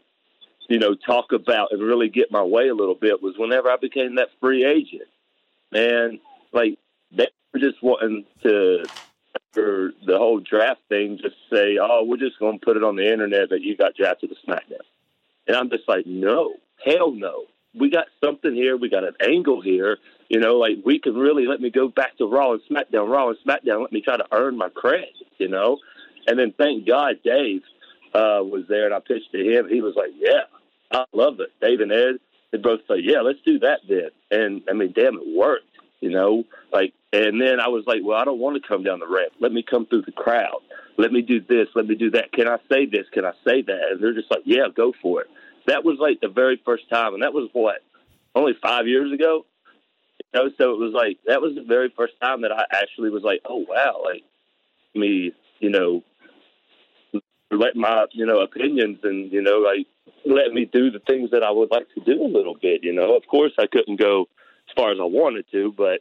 you 0.69 0.79
know, 0.79 0.95
talk 0.95 1.33
about 1.33 1.73
and 1.73 1.83
really 1.83 2.09
get 2.09 2.33
my 2.33 2.43
way 2.43 2.69
a 2.69 2.75
little 2.75 2.95
bit 2.95 3.23
was 3.23 3.35
whenever 3.37 3.71
I 3.71 3.77
became 3.77 4.17
that 4.17 4.29
free 4.41 4.65
agent. 4.65 5.09
Man, 5.73 6.21
like 6.53 6.79
they 7.13 7.29
were 7.53 7.61
just 7.61 7.83
wanting 7.83 8.25
to 8.43 8.85
for 9.53 9.93
the 10.05 10.19
whole 10.19 10.41
draft 10.41 10.81
thing, 10.89 11.19
just 11.21 11.37
say, 11.53 11.79
"Oh, 11.81 12.05
we're 12.05 12.17
just 12.17 12.39
going 12.39 12.59
to 12.59 12.65
put 12.65 12.77
it 12.77 12.85
on 12.85 12.97
the 12.97 13.11
internet 13.11 13.51
that 13.51 13.63
you 13.63 13.77
got 13.77 13.95
drafted 13.95 14.31
to 14.31 14.37
SmackDown," 14.47 14.85
and 15.47 15.57
I'm 15.57 15.71
just 15.71 15.89
like, 15.89 16.07
"No, 16.07 16.55
hell 16.85 17.13
no. 17.13 17.45
We 17.77 17.91
got 17.91 18.07
something 18.23 18.55
here. 18.55 18.77
We 18.77 18.89
got 18.89 19.05
an 19.05 19.15
angle 19.21 19.61
here. 19.61 19.99
You 20.29 20.41
know, 20.41 20.57
like 20.59 20.79
we 20.85 20.99
can 20.99 21.15
really 21.15 21.47
let 21.47 21.61
me 21.61 21.71
go 21.71 21.89
back 21.89 22.17
to 22.19 22.27
Raw 22.27 22.53
and 22.53 22.63
SmackDown, 22.71 23.09
Raw 23.09 23.31
and 23.31 23.39
SmackDown. 23.47 23.81
Let 23.81 23.93
me 23.93 24.01
try 24.01 24.17
to 24.17 24.27
earn 24.33 24.57
my 24.57 24.69
credit. 24.69 25.15
You 25.39 25.49
know, 25.49 25.79
and 26.27 26.39
then 26.39 26.53
thank 26.57 26.87
God 26.87 27.17
Dave 27.25 27.63
uh, 28.15 28.43
was 28.43 28.65
there, 28.69 28.87
and 28.87 28.95
I 28.95 29.01
pitched 29.01 29.33
to 29.33 29.39
him. 29.39 29.69
He 29.69 29.81
was 29.81 29.95
like, 29.97 30.13
"Yeah, 30.17 30.43
I 30.95 31.05
love 31.13 31.41
it." 31.41 31.53
Dave 31.61 31.81
and 31.81 31.93
Ed, 31.93 32.21
they 32.51 32.59
both 32.59 32.81
say, 32.89 32.99
"Yeah, 32.99 33.21
let's 33.21 33.41
do 33.45 33.59
that 33.61 33.81
then." 33.89 34.11
And 34.31 34.63
I 34.69 34.73
mean, 34.73 34.93
damn, 34.93 35.17
it 35.17 35.27
worked. 35.27 35.67
You 36.01 36.11
know, 36.11 36.45
like, 36.73 36.93
and 37.13 37.41
then 37.41 37.61
I 37.61 37.69
was 37.69 37.85
like, 37.87 38.03
"Well, 38.05 38.19
I 38.19 38.25
don't 38.25 38.39
want 38.39 38.61
to 38.61 38.69
come 38.69 38.83
down 38.83 39.01
the 39.01 39.07
ramp. 39.07 39.33
Let 39.41 39.53
me 39.53 39.63
come 39.63 39.87
through 39.87 40.03
the 40.03 40.13
crowd. 40.13 40.61
Let 40.99 41.13
me 41.13 41.23
do 41.23 41.41
this. 41.41 41.69
Let 41.75 41.87
me 41.87 41.95
do 41.95 42.11
that. 42.11 42.33
Can 42.33 42.47
I 42.47 42.59
say 42.71 42.87
this? 42.87 43.09
Can 43.11 43.25
I 43.25 43.33
say 43.45 43.63
that?" 43.63 43.89
And 43.91 44.03
they're 44.03 44.13
just 44.13 44.31
like, 44.31 44.43
"Yeah, 44.45 44.69
go 44.75 44.93
for 45.01 45.23
it." 45.23 45.31
That 45.67 45.85
was 45.85 45.99
like 45.99 46.21
the 46.21 46.29
very 46.29 46.61
first 46.65 46.89
time, 46.91 47.15
and 47.15 47.23
that 47.23 47.33
was 47.33 47.49
what 47.53 47.83
only 48.35 48.53
five 48.63 48.87
years 48.87 49.13
ago. 49.13 49.47
You 50.19 50.41
know, 50.41 50.51
so 50.59 50.73
it 50.73 50.79
was 50.79 50.93
like 50.93 51.19
that 51.27 51.41
was 51.41 51.55
the 51.55 51.63
very 51.63 51.93
first 51.97 52.15
time 52.21 52.43
that 52.43 52.53
I 52.53 52.65
actually 52.71 53.11
was 53.11 53.23
like, 53.23 53.41
"Oh 53.45 53.65
wow!" 53.69 54.03
Like 54.05 54.25
me, 54.95 55.33
you 55.61 55.71
know, 55.71 56.03
let 57.51 57.77
my 57.77 58.05
you 58.13 58.27
know 58.27 58.41
opinions 58.41 58.99
and 59.03 59.33
you 59.33 59.43
know 59.43 59.59
like 59.59 59.87
let 60.25 60.53
me 60.53 60.65
do 60.65 60.91
the 60.91 61.01
things 61.01 61.31
that 61.31 61.43
I 61.43 61.51
would 61.51 61.71
like 61.71 61.87
to 61.95 62.01
do 62.01 62.23
a 62.23 62.27
little 62.27 62.57
bit. 62.61 62.83
You 62.83 62.93
know, 62.93 63.17
of 63.17 63.27
course 63.27 63.53
I 63.59 63.67
couldn't 63.67 64.01
go 64.01 64.29
as 64.69 64.75
far 64.75 64.93
as 64.93 64.99
I 65.01 65.05
wanted 65.05 65.47
to, 65.53 65.73
but 65.73 66.01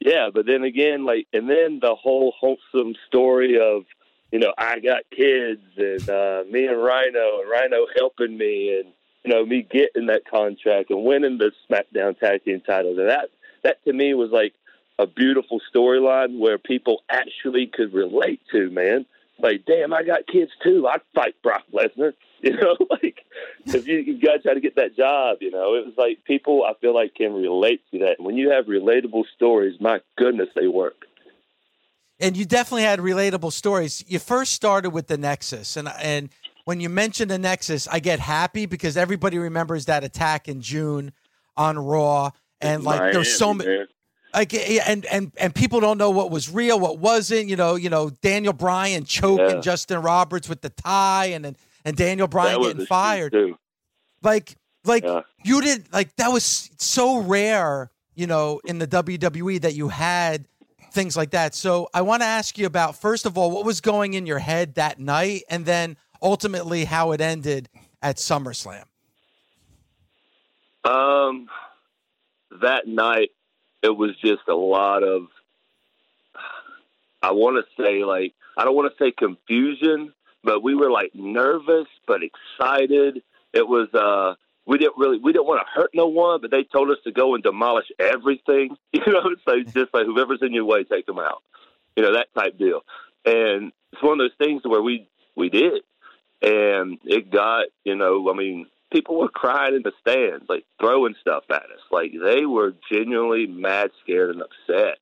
yeah. 0.00 0.28
But 0.32 0.46
then 0.46 0.62
again, 0.64 1.04
like 1.04 1.26
and 1.32 1.48
then 1.48 1.80
the 1.80 1.94
whole 1.94 2.32
wholesome 2.38 2.94
story 3.06 3.58
of 3.60 3.84
you 4.32 4.38
know 4.38 4.52
I 4.56 4.80
got 4.80 5.02
kids 5.14 5.62
and 5.76 6.08
uh, 6.08 6.44
me 6.50 6.66
and 6.66 6.82
Rhino 6.82 7.40
and 7.40 7.50
Rhino 7.50 7.86
helping 7.96 8.36
me 8.36 8.78
and 8.78 8.92
you 9.24 9.32
know 9.32 9.44
me 9.44 9.66
getting 9.68 10.06
that 10.06 10.28
contract 10.28 10.90
and 10.90 11.04
winning 11.04 11.38
the 11.38 11.52
SmackDown 11.68 12.18
Tag 12.18 12.44
Team 12.44 12.60
titles 12.60 12.98
and 12.98 13.08
that 13.08 13.30
that 13.64 13.84
to 13.84 13.92
me 13.92 14.14
was 14.14 14.30
like 14.30 14.54
a 15.00 15.06
beautiful 15.06 15.60
storyline 15.74 16.38
where 16.38 16.58
people 16.58 17.02
actually 17.10 17.66
could 17.66 17.92
relate 17.92 18.40
to 18.52 18.70
man 18.70 19.06
like, 19.40 19.64
damn, 19.66 19.92
I 19.92 20.02
got 20.02 20.26
kids 20.26 20.50
too. 20.62 20.86
I'd 20.86 21.00
fight 21.14 21.34
Brock 21.42 21.64
Lesnar. 21.72 22.12
You 22.40 22.56
know, 22.56 22.76
like, 22.88 23.18
if 23.64 23.88
you, 23.88 23.96
you 23.96 24.20
got 24.20 24.34
to 24.34 24.38
try 24.38 24.54
to 24.54 24.60
get 24.60 24.76
that 24.76 24.96
job. 24.96 25.38
You 25.40 25.50
know, 25.50 25.74
it 25.74 25.84
was 25.84 25.94
like 25.98 26.22
people 26.24 26.62
I 26.62 26.74
feel 26.80 26.94
like 26.94 27.16
can 27.16 27.32
relate 27.32 27.80
to 27.90 27.98
that. 27.98 28.20
When 28.20 28.36
you 28.36 28.50
have 28.50 28.66
relatable 28.66 29.24
stories, 29.34 29.74
my 29.80 29.98
goodness, 30.16 30.48
they 30.54 30.68
work. 30.68 31.06
And 32.20 32.36
you 32.36 32.44
definitely 32.44 32.84
had 32.84 33.00
relatable 33.00 33.52
stories. 33.52 34.04
You 34.06 34.20
first 34.20 34.52
started 34.52 34.90
with 34.90 35.08
the 35.08 35.18
Nexus, 35.18 35.76
and 35.76 35.88
and 36.00 36.30
when 36.64 36.78
you 36.78 36.88
mention 36.88 37.26
the 37.26 37.38
Nexus, 37.38 37.88
I 37.88 37.98
get 37.98 38.20
happy 38.20 38.66
because 38.66 38.96
everybody 38.96 39.38
remembers 39.38 39.86
that 39.86 40.04
attack 40.04 40.46
in 40.46 40.60
June 40.60 41.12
on 41.56 41.76
Raw, 41.76 42.30
and 42.60 42.84
like 42.84 43.00
Miami, 43.00 43.12
there's 43.14 43.36
so 43.36 43.52
many 43.52 43.78
man. 43.78 43.86
Like 44.34 44.52
and 44.54 45.04
and 45.06 45.32
and 45.38 45.54
people 45.54 45.80
don't 45.80 45.98
know 45.98 46.10
what 46.10 46.30
was 46.30 46.50
real, 46.50 46.78
what 46.78 46.98
wasn't. 46.98 47.48
You 47.48 47.56
know, 47.56 47.74
you 47.76 47.90
know 47.90 48.10
Daniel 48.10 48.52
Bryan 48.52 49.04
choking 49.04 49.56
Yeah. 49.56 49.60
Justin 49.60 50.02
Roberts 50.02 50.48
with 50.48 50.60
the 50.60 50.70
tie, 50.70 51.26
and 51.26 51.46
and, 51.46 51.56
and 51.84 51.96
Daniel 51.96 52.28
Bryan 52.28 52.60
getting 52.62 52.86
fired. 52.86 53.34
Like 54.22 54.56
like 54.84 55.04
Yeah. 55.04 55.22
you 55.44 55.60
did 55.62 55.92
like 55.92 56.14
that 56.16 56.28
was 56.28 56.70
so 56.78 57.18
rare, 57.20 57.90
you 58.14 58.26
know, 58.26 58.60
in 58.64 58.78
the 58.78 58.86
WWE 58.86 59.60
that 59.62 59.74
you 59.74 59.88
had 59.88 60.46
things 60.92 61.16
like 61.16 61.30
that. 61.30 61.54
So 61.54 61.88
I 61.94 62.02
want 62.02 62.22
to 62.22 62.26
ask 62.26 62.58
you 62.58 62.66
about 62.66 62.96
first 63.00 63.26
of 63.26 63.36
all 63.38 63.50
what 63.50 63.64
was 63.64 63.80
going 63.80 64.14
in 64.14 64.26
your 64.26 64.38
head 64.38 64.74
that 64.74 64.98
night, 64.98 65.42
and 65.48 65.64
then 65.64 65.96
ultimately 66.22 66.84
how 66.84 67.12
it 67.12 67.20
ended 67.20 67.68
at 68.02 68.16
SummerSlam. 68.16 68.84
Um, 70.84 71.48
that 72.62 72.86
night, 72.86 73.30
it 73.82 73.96
was 73.96 74.16
just 74.24 74.42
a 74.48 74.54
lot 74.54 75.02
of. 75.02 75.26
I 77.20 77.32
want 77.32 77.64
to 77.64 77.82
say 77.82 78.04
like 78.04 78.34
I 78.56 78.64
don't 78.64 78.76
want 78.76 78.92
to 78.92 79.04
say 79.04 79.10
confusion, 79.10 80.12
but 80.44 80.62
we 80.62 80.74
were 80.74 80.90
like 80.90 81.14
nervous 81.14 81.86
but 82.06 82.20
excited. 82.22 83.22
It 83.52 83.66
was 83.66 83.88
uh 83.94 84.34
we 84.66 84.78
didn't 84.78 84.98
really 84.98 85.18
we 85.18 85.32
didn't 85.32 85.46
want 85.46 85.60
to 85.66 85.80
hurt 85.80 85.90
no 85.94 86.06
one, 86.06 86.40
but 86.40 86.50
they 86.50 86.62
told 86.64 86.90
us 86.90 86.98
to 87.04 87.12
go 87.12 87.34
and 87.34 87.42
demolish 87.42 87.86
everything. 87.98 88.76
You 88.92 89.12
know, 89.12 89.34
so 89.46 89.62
just 89.62 89.94
like 89.94 90.06
whoever's 90.06 90.40
in 90.42 90.52
your 90.52 90.64
way, 90.64 90.84
take 90.84 91.06
them 91.06 91.18
out. 91.18 91.42
You 91.96 92.02
know 92.02 92.14
that 92.14 92.28
type 92.36 92.58
deal. 92.58 92.80
And 93.24 93.72
it's 93.92 94.02
one 94.02 94.12
of 94.12 94.18
those 94.18 94.36
things 94.38 94.62
where 94.64 94.82
we 94.82 95.08
we 95.36 95.48
did, 95.50 95.82
and 96.42 96.98
it 97.04 97.30
got 97.30 97.66
you 97.84 97.94
know 97.94 98.30
I 98.30 98.34
mean 98.34 98.66
people 98.92 99.18
were 99.18 99.28
crying 99.28 99.74
in 99.74 99.82
the 99.82 99.92
stands, 100.00 100.46
like 100.48 100.64
throwing 100.80 101.14
stuff 101.20 101.44
at 101.50 101.56
us. 101.56 101.82
Like 101.90 102.12
they 102.12 102.46
were 102.46 102.74
genuinely 102.90 103.46
mad, 103.46 103.90
scared, 104.02 104.30
and 104.30 104.42
upset. 104.42 104.98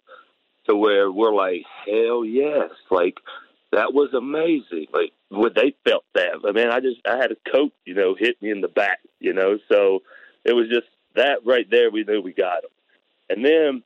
To 0.69 0.75
where 0.75 1.13
we're 1.13 1.33
like, 1.33 1.63
hell 1.85 2.25
yes, 2.25 2.71
like 2.91 3.19
that 3.71 3.95
was 3.95 4.13
amazing. 4.15 4.87
Like 4.93 5.13
when 5.29 5.53
they 5.55 5.77
felt 5.89 6.05
that. 6.15 6.41
I 6.45 6.51
mean, 6.51 6.69
I 6.69 6.81
just 6.81 7.01
I 7.07 7.17
had 7.17 7.31
a 7.31 7.51
coat, 7.51 7.73
you 7.85 7.95
know, 7.95 8.17
hit 8.19 8.41
me 8.43 8.51
in 8.51 8.61
the 8.63 8.69
back, 8.69 8.99
you 9.21 9.33
know. 9.33 9.59
So 9.71 10.01
it 10.45 10.55
was 10.55 10.69
just 10.69 10.89
that 11.15 11.47
right 11.47 11.71
there. 11.71 11.91
We 11.91 12.03
knew 12.03 12.21
we 12.21 12.33
got 12.33 12.63
them. 12.63 12.71
And 13.29 13.45
then 13.45 13.83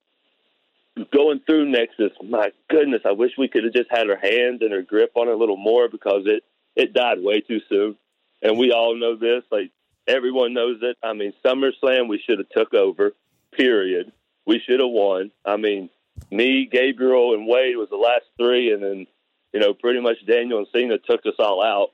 going 1.12 1.40
through 1.46 1.70
Nexus, 1.70 2.12
my 2.22 2.50
goodness, 2.68 3.02
I 3.04 3.12
wish 3.12 3.32
we 3.36 3.48
could 3.48 3.64
have 3.64 3.72
just 3.72 3.90
had 3.90 4.08
our 4.08 4.16
hands 4.16 4.60
and 4.62 4.72
our 4.72 4.82
grip 4.82 5.12
on 5.14 5.28
it 5.28 5.34
a 5.34 5.36
little 5.36 5.56
more 5.56 5.88
because 5.88 6.22
it 6.26 6.44
it 6.76 6.94
died 6.94 7.18
way 7.20 7.40
too 7.40 7.60
soon. 7.68 7.96
And 8.42 8.58
we 8.58 8.72
all 8.72 8.96
know 8.96 9.16
this. 9.16 9.42
Like 9.50 9.70
everyone 10.06 10.54
knows 10.54 10.78
it. 10.82 10.96
I 11.02 11.12
mean, 11.12 11.32
SummerSlam, 11.44 12.08
we 12.08 12.22
should 12.24 12.38
have 12.38 12.48
took 12.50 12.74
over. 12.74 13.12
Period. 13.52 14.12
We 14.46 14.60
should 14.60 14.80
have 14.80 14.90
won. 14.90 15.30
I 15.44 15.56
mean, 15.56 15.90
me, 16.30 16.66
Gabriel, 16.70 17.34
and 17.34 17.46
Wade 17.46 17.76
was 17.76 17.88
the 17.90 17.96
last 17.96 18.24
three, 18.38 18.72
and 18.72 18.82
then 18.82 19.06
you 19.52 19.60
know, 19.60 19.74
pretty 19.74 20.00
much 20.00 20.24
Daniel 20.26 20.58
and 20.58 20.66
Cena 20.72 20.98
took 20.98 21.26
us 21.26 21.34
all 21.38 21.62
out. 21.62 21.90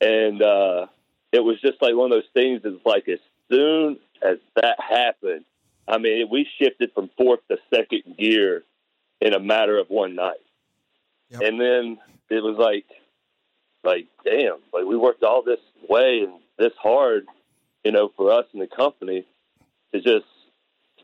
And 0.00 0.42
uh, 0.42 0.86
it 1.30 1.40
was 1.40 1.60
just 1.60 1.80
like 1.80 1.94
one 1.94 2.12
of 2.12 2.16
those 2.16 2.30
things. 2.34 2.60
It's 2.64 2.84
like 2.84 3.08
as 3.08 3.18
soon 3.50 3.98
as 4.20 4.38
that 4.56 4.78
happened, 4.78 5.44
I 5.88 5.98
mean, 5.98 6.28
we 6.30 6.46
shifted 6.58 6.92
from 6.94 7.10
fourth 7.16 7.40
to 7.50 7.58
second 7.72 8.16
gear 8.18 8.64
in 9.20 9.34
a 9.34 9.40
matter 9.40 9.78
of 9.78 9.88
one 9.88 10.14
night. 10.14 10.36
And 11.40 11.60
then 11.60 11.98
it 12.28 12.42
was 12.42 12.56
like, 12.58 12.84
like, 13.84 14.06
damn, 14.24 14.58
like 14.72 14.84
we 14.84 14.96
worked 14.96 15.22
all 15.22 15.42
this 15.42 15.60
way 15.88 16.20
and 16.20 16.34
this 16.62 16.72
hard, 16.80 17.26
you 17.84 17.92
know, 17.92 18.10
for 18.16 18.32
us 18.32 18.46
in 18.54 18.60
the 18.60 18.66
company 18.66 19.26
to 19.92 20.00
just 20.00 20.26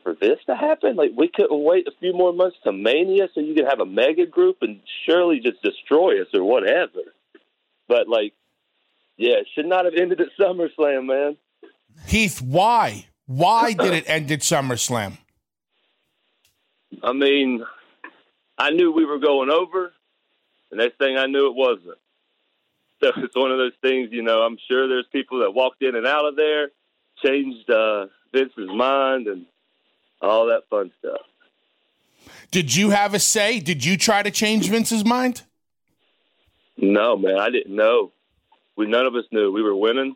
for 0.03 0.15
this 0.15 0.39
to 0.45 0.55
happen. 0.55 0.95
Like 0.95 1.11
we 1.15 1.27
couldn't 1.27 1.63
wait 1.63 1.87
a 1.87 1.91
few 1.99 2.13
more 2.13 2.33
months 2.33 2.57
to 2.63 2.71
Mania 2.71 3.27
so 3.33 3.41
you 3.41 3.53
could 3.53 3.67
have 3.67 3.79
a 3.79 3.85
mega 3.85 4.25
group 4.25 4.57
and 4.61 4.79
surely 5.05 5.39
just 5.39 5.61
destroy 5.61 6.21
us 6.21 6.27
or 6.33 6.43
whatever. 6.43 7.01
But 7.87 8.07
like, 8.07 8.33
yeah, 9.17 9.35
it 9.35 9.47
should 9.53 9.65
not 9.65 9.85
have 9.85 9.95
ended 9.95 10.21
at 10.21 10.27
SummerSlam, 10.39 11.05
man. 11.05 11.37
Heath, 12.07 12.41
why? 12.41 13.07
Why 13.25 13.73
did 13.73 13.93
it 13.93 14.09
end 14.09 14.31
at 14.31 14.39
SummerSlam? 14.39 15.17
I 17.03 17.13
mean, 17.13 17.63
I 18.57 18.71
knew 18.71 18.91
we 18.91 19.05
were 19.05 19.19
going 19.19 19.49
over. 19.49 19.91
The 20.71 20.77
next 20.77 20.97
thing 20.97 21.17
I 21.17 21.25
knew, 21.25 21.47
it 21.47 21.55
wasn't. 21.55 21.97
So 22.99 23.11
it's 23.17 23.35
one 23.35 23.51
of 23.51 23.57
those 23.57 23.73
things, 23.81 24.09
you 24.11 24.21
know. 24.21 24.41
I'm 24.41 24.57
sure 24.67 24.87
there's 24.87 25.07
people 25.11 25.39
that 25.39 25.51
walked 25.51 25.81
in 25.81 25.95
and 25.95 26.05
out 26.05 26.25
of 26.25 26.35
there, 26.35 26.69
changed 27.23 27.69
uh, 27.69 28.07
Vince's 28.33 28.69
mind, 28.69 29.27
and 29.27 29.45
all 30.21 30.47
that 30.47 30.63
fun 30.69 30.91
stuff. 30.99 31.21
Did 32.51 32.75
you 32.75 32.89
have 32.89 33.13
a 33.13 33.19
say? 33.19 33.59
Did 33.59 33.85
you 33.85 33.97
try 33.97 34.23
to 34.23 34.31
change 34.31 34.69
Vince's 34.69 35.05
mind? 35.05 35.43
No, 36.77 37.17
man, 37.17 37.37
I 37.37 37.49
didn't 37.49 37.75
know. 37.75 38.11
We 38.75 38.87
none 38.87 39.05
of 39.05 39.15
us 39.15 39.25
knew. 39.31 39.51
We 39.51 39.61
were 39.61 39.75
winning, 39.75 40.15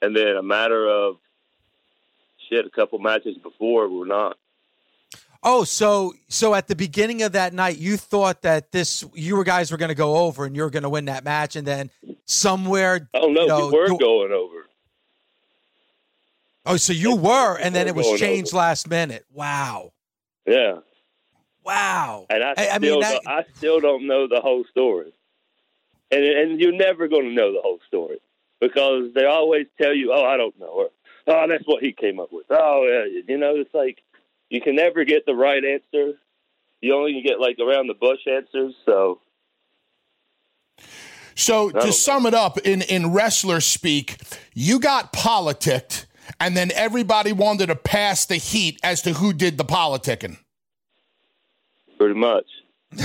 and 0.00 0.16
then 0.16 0.36
a 0.36 0.42
matter 0.42 0.88
of 0.88 1.16
shit, 2.48 2.64
a 2.64 2.70
couple 2.70 2.98
matches 2.98 3.36
before, 3.38 3.88
we 3.88 3.98
were 3.98 4.06
not. 4.06 4.36
Oh, 5.48 5.62
so 5.62 6.12
so 6.28 6.54
at 6.56 6.66
the 6.66 6.74
beginning 6.74 7.22
of 7.22 7.32
that 7.32 7.54
night, 7.54 7.78
you 7.78 7.96
thought 7.96 8.42
that 8.42 8.72
this 8.72 9.04
you 9.14 9.36
were 9.36 9.44
guys 9.44 9.70
were 9.70 9.76
going 9.78 9.90
to 9.90 9.94
go 9.94 10.16
over 10.16 10.44
and 10.44 10.56
you 10.56 10.62
were 10.62 10.70
going 10.70 10.82
to 10.82 10.88
win 10.88 11.04
that 11.04 11.22
match, 11.22 11.54
and 11.54 11.64
then 11.64 11.88
somewhere. 12.24 13.08
Oh 13.14 13.28
no, 13.28 13.42
you 13.42 13.46
know, 13.48 13.66
we 13.68 13.78
were 13.78 13.88
you- 13.88 13.98
going 13.98 14.32
over. 14.32 14.66
Oh, 16.68 16.76
so 16.76 16.92
you 16.92 17.14
were, 17.14 17.56
and 17.58 17.72
then 17.72 17.86
it 17.86 17.94
was 17.94 18.18
changed 18.18 18.52
last 18.52 18.90
minute. 18.90 19.24
Wow. 19.32 19.92
Yeah. 20.46 20.78
Wow. 21.64 22.26
And 22.28 22.42
I, 22.42 22.48
I- 22.48 22.52
I 22.56 22.76
still 22.78 22.80
mean, 22.80 23.00
that- 23.02 23.22
don't, 23.22 23.28
I 23.28 23.44
still 23.54 23.80
don't 23.80 24.06
know 24.08 24.26
the 24.26 24.40
whole 24.40 24.64
story. 24.64 25.12
And 26.10 26.24
and 26.24 26.60
you're 26.60 26.72
never 26.72 27.06
going 27.06 27.24
to 27.28 27.32
know 27.32 27.52
the 27.52 27.60
whole 27.62 27.78
story 27.86 28.18
because 28.60 29.12
they 29.14 29.26
always 29.26 29.66
tell 29.80 29.94
you, 29.94 30.12
"Oh, 30.12 30.24
I 30.24 30.36
don't 30.36 30.58
know," 30.58 30.66
or 30.66 30.90
"Oh, 31.28 31.46
that's 31.48 31.64
what 31.66 31.82
he 31.84 31.92
came 31.92 32.18
up 32.18 32.32
with." 32.32 32.46
Oh, 32.50 32.82
yeah, 32.84 33.20
you 33.28 33.38
know, 33.38 33.54
it's 33.56 33.74
like 33.74 34.02
you 34.50 34.60
can 34.60 34.76
never 34.76 35.04
get 35.04 35.26
the 35.26 35.34
right 35.34 35.62
answer. 35.64 36.12
You 36.80 36.94
only 36.94 37.20
get 37.22 37.40
like 37.40 37.58
around 37.58 37.86
the 37.88 37.94
bush 37.94 38.20
answers. 38.30 38.74
So 38.84 39.20
So 41.34 41.70
to 41.70 41.92
sum 41.92 42.26
it 42.26 42.34
up, 42.34 42.58
in 42.58 42.82
in 42.82 43.12
wrestler 43.12 43.60
speak, 43.60 44.16
you 44.54 44.78
got 44.80 45.12
politicked, 45.12 46.06
and 46.40 46.56
then 46.56 46.70
everybody 46.74 47.32
wanted 47.32 47.66
to 47.66 47.76
pass 47.76 48.24
the 48.26 48.36
heat 48.36 48.78
as 48.82 49.02
to 49.02 49.14
who 49.14 49.32
did 49.32 49.58
the 49.58 49.64
politicking. 49.64 50.38
pretty 51.98 52.14
much. 52.14 52.46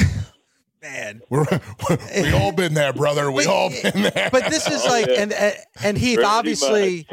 Man, 0.81 1.21
We're, 1.29 1.45
we 2.15 2.33
all 2.33 2.51
been 2.51 2.73
there, 2.73 2.91
brother. 2.91 3.31
We 3.31 3.45
all 3.45 3.69
been 3.69 4.01
there. 4.01 4.29
But 4.31 4.49
this 4.49 4.65
is 4.67 4.83
Oh, 4.83 4.89
like, 4.89 5.05
yeah. 5.07 5.21
and 5.21 5.31
and, 5.33 5.55
and 5.83 5.97
Heath, 5.97 6.15
Pretty 6.15 6.27
obviously, 6.27 7.07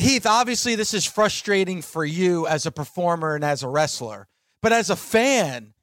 Heath, 0.00 0.26
obviously, 0.26 0.74
this 0.74 0.94
is 0.94 1.04
frustrating 1.04 1.82
for 1.82 2.04
you 2.04 2.46
as 2.46 2.66
a 2.66 2.70
performer 2.70 3.34
and 3.34 3.44
as 3.44 3.62
a 3.62 3.68
wrestler. 3.68 4.26
But 4.62 4.72
as 4.72 4.90
a 4.90 4.96
fan, 4.96 5.74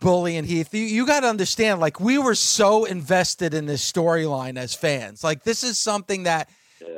Bully 0.00 0.36
and 0.36 0.46
Heath, 0.46 0.74
you, 0.74 0.82
you 0.82 1.06
got 1.06 1.20
to 1.20 1.28
understand, 1.28 1.80
like, 1.80 2.00
we 2.00 2.18
were 2.18 2.34
so 2.34 2.84
invested 2.84 3.54
in 3.54 3.66
this 3.66 3.90
storyline 3.90 4.58
as 4.58 4.74
fans. 4.74 5.22
Like, 5.22 5.44
this 5.44 5.62
is 5.62 5.78
something 5.78 6.24
that, 6.24 6.48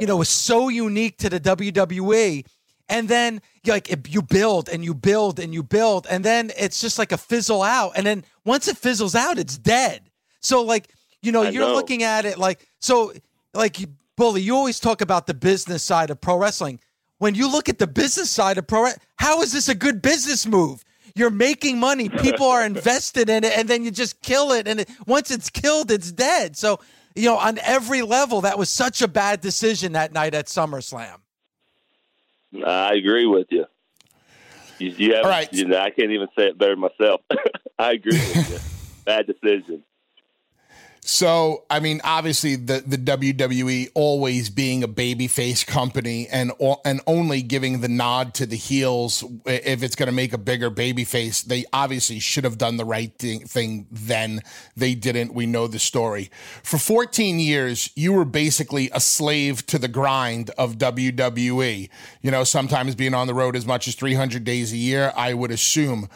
you 0.01 0.07
know, 0.07 0.17
was 0.17 0.29
so 0.29 0.69
unique 0.69 1.19
to 1.19 1.29
the 1.29 1.41
WWE. 1.41 2.45
And 2.89 3.09
then, 3.09 3.41
like, 3.67 3.91
it, 3.91 4.09
you 4.09 4.23
build 4.23 4.69
and 4.69 4.85
you 4.85 4.95
build 4.95 5.39
and 5.39 5.55
you 5.55 5.63
build, 5.63 6.07
and 6.11 6.25
then 6.25 6.51
it's 6.59 6.81
just 6.81 6.99
like 6.99 7.13
a 7.13 7.17
fizzle 7.17 7.63
out. 7.63 7.93
And 7.97 8.07
then 8.07 8.25
once 8.45 8.69
it 8.69 8.77
fizzles 8.77 9.15
out, 9.15 9.39
it's 9.39 9.57
dead. 9.57 10.11
So, 10.41 10.63
like, 10.63 10.89
you 11.23 11.33
know, 11.33 11.43
I 11.43 11.51
you're 11.51 11.67
know. 11.67 11.75
looking 11.75 12.03
at 12.03 12.25
it 12.25 12.39
like, 12.39 12.69
so, 12.81 13.13
like, 13.55 13.79
Bully, 14.23 14.41
you 14.41 14.55
always 14.55 14.79
talk 14.79 15.01
about 15.01 15.27
the 15.27 15.35
business 15.35 15.83
side 15.83 16.09
of 16.09 16.21
pro 16.21 16.37
wrestling. 16.37 16.79
When 17.19 17.35
you 17.35 17.51
look 17.51 17.69
at 17.69 17.81
the 17.81 17.89
business 17.89 18.31
side 18.31 18.57
of 18.57 18.69
pro, 18.69 18.91
how 19.17 19.43
is 19.43 19.51
this 19.51 19.69
a 19.69 19.75
good 19.75 20.01
business 20.01 20.47
move? 20.47 20.85
You're 21.17 21.29
making 21.29 21.81
money, 21.81 22.09
people 22.09 22.47
are 22.47 22.65
invested 22.75 23.29
in 23.29 23.43
it, 23.43 23.59
and 23.59 23.69
then 23.69 23.83
you 23.83 23.91
just 23.91 24.23
kill 24.23 24.53
it. 24.53 24.69
And 24.69 24.79
it, 24.79 24.89
once 25.09 25.33
it's 25.33 25.51
killed, 25.51 25.91
it's 25.91 26.13
dead. 26.13 26.57
So, 26.57 26.79
you 27.17 27.25
know, 27.25 27.37
on 27.37 27.59
every 27.65 28.03
level, 28.03 28.43
that 28.43 28.57
was 28.57 28.71
such 28.71 29.03
a 29.03 29.09
bad 29.09 29.41
decision 29.41 29.95
that 29.95 30.13
night 30.13 30.37
at 30.37 30.47
SummerSlam. 30.47 31.17
I 32.65 32.95
agree 32.95 33.27
with 33.27 33.49
you. 33.51 33.65
You, 34.79 34.91
you 34.91 35.15
have, 35.17 35.25
right. 35.25 35.53
you 35.53 35.67
know, 35.67 35.79
I 35.79 35.91
can't 35.91 36.13
even 36.13 36.29
say 36.39 36.47
it 36.47 36.57
better 36.57 36.77
myself. 36.77 37.23
I 37.77 37.91
agree 37.95 38.13
with 38.13 38.51
you. 38.53 38.59
Bad 39.05 39.27
decision. 39.27 39.83
So, 41.05 41.65
I 41.69 41.81
mean, 41.81 42.01
obviously, 42.05 42.55
the, 42.55 42.85
the 42.87 42.97
WWE 42.97 43.91
always 43.95 44.49
being 44.51 44.85
a 44.85 44.89
babyface 44.89 45.67
company 45.67 46.29
and 46.29 46.53
and 46.85 47.01
only 47.09 47.43
giving 47.43 47.81
the 47.81 47.89
nod 47.89 48.35
to 48.35 48.47
the 48.47 48.57
heels 48.57 49.25
if 49.45 49.83
it's 49.83 49.97
going 49.97 50.07
to 50.07 50.15
make 50.15 50.33
a 50.33 50.39
bigger 50.39 50.71
babyface, 50.71 51.45
they 51.45 51.65
obviously 51.73 52.21
should 52.21 52.45
have 52.45 52.57
done 52.57 52.77
the 52.77 52.85
right 52.85 53.13
thing, 53.19 53.41
thing 53.41 53.89
then. 53.91 54.43
They 54.77 54.95
didn't. 54.95 55.35
We 55.35 55.45
know 55.45 55.67
the 55.67 55.81
story. 55.81 56.31
For 56.63 56.79
14 56.79 57.41
years, 57.41 57.91
you 57.97 58.13
were 58.13 58.25
basically 58.25 58.89
a 58.93 59.01
slave 59.01 59.67
to 59.67 59.79
the 59.79 59.89
grind 59.89 60.51
of 60.51 60.79
WWE. 60.79 61.89
You 62.21 62.31
know, 62.31 62.45
sometimes 62.45 62.95
being 62.95 63.15
on 63.15 63.27
the 63.27 63.35
road 63.35 63.57
as 63.57 63.67
much 63.67 63.89
as 63.89 63.97
300 63.97 64.45
days 64.45 64.73
a 64.73 64.77
year, 64.77 65.13
I 65.17 65.35
would 65.35 65.51
assume. 65.51 66.09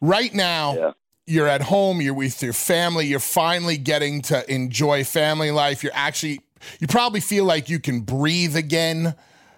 Right 0.00 0.34
now, 0.34 0.74
Yeah. 0.76 0.90
You're 1.26 1.48
at 1.48 1.62
home, 1.62 2.00
you're 2.00 2.14
with 2.14 2.42
your 2.42 2.52
family, 2.52 3.06
you're 3.06 3.18
finally 3.18 3.76
getting 3.76 4.22
to 4.22 4.48
enjoy 4.52 5.04
family 5.04 5.50
life. 5.50 5.82
You're 5.82 5.92
actually, 5.94 6.40
you 6.78 6.86
probably 6.86 7.20
feel 7.20 7.44
like 7.44 7.68
you 7.68 7.80
can 7.80 8.00
breathe 8.00 8.56
again. 8.56 9.14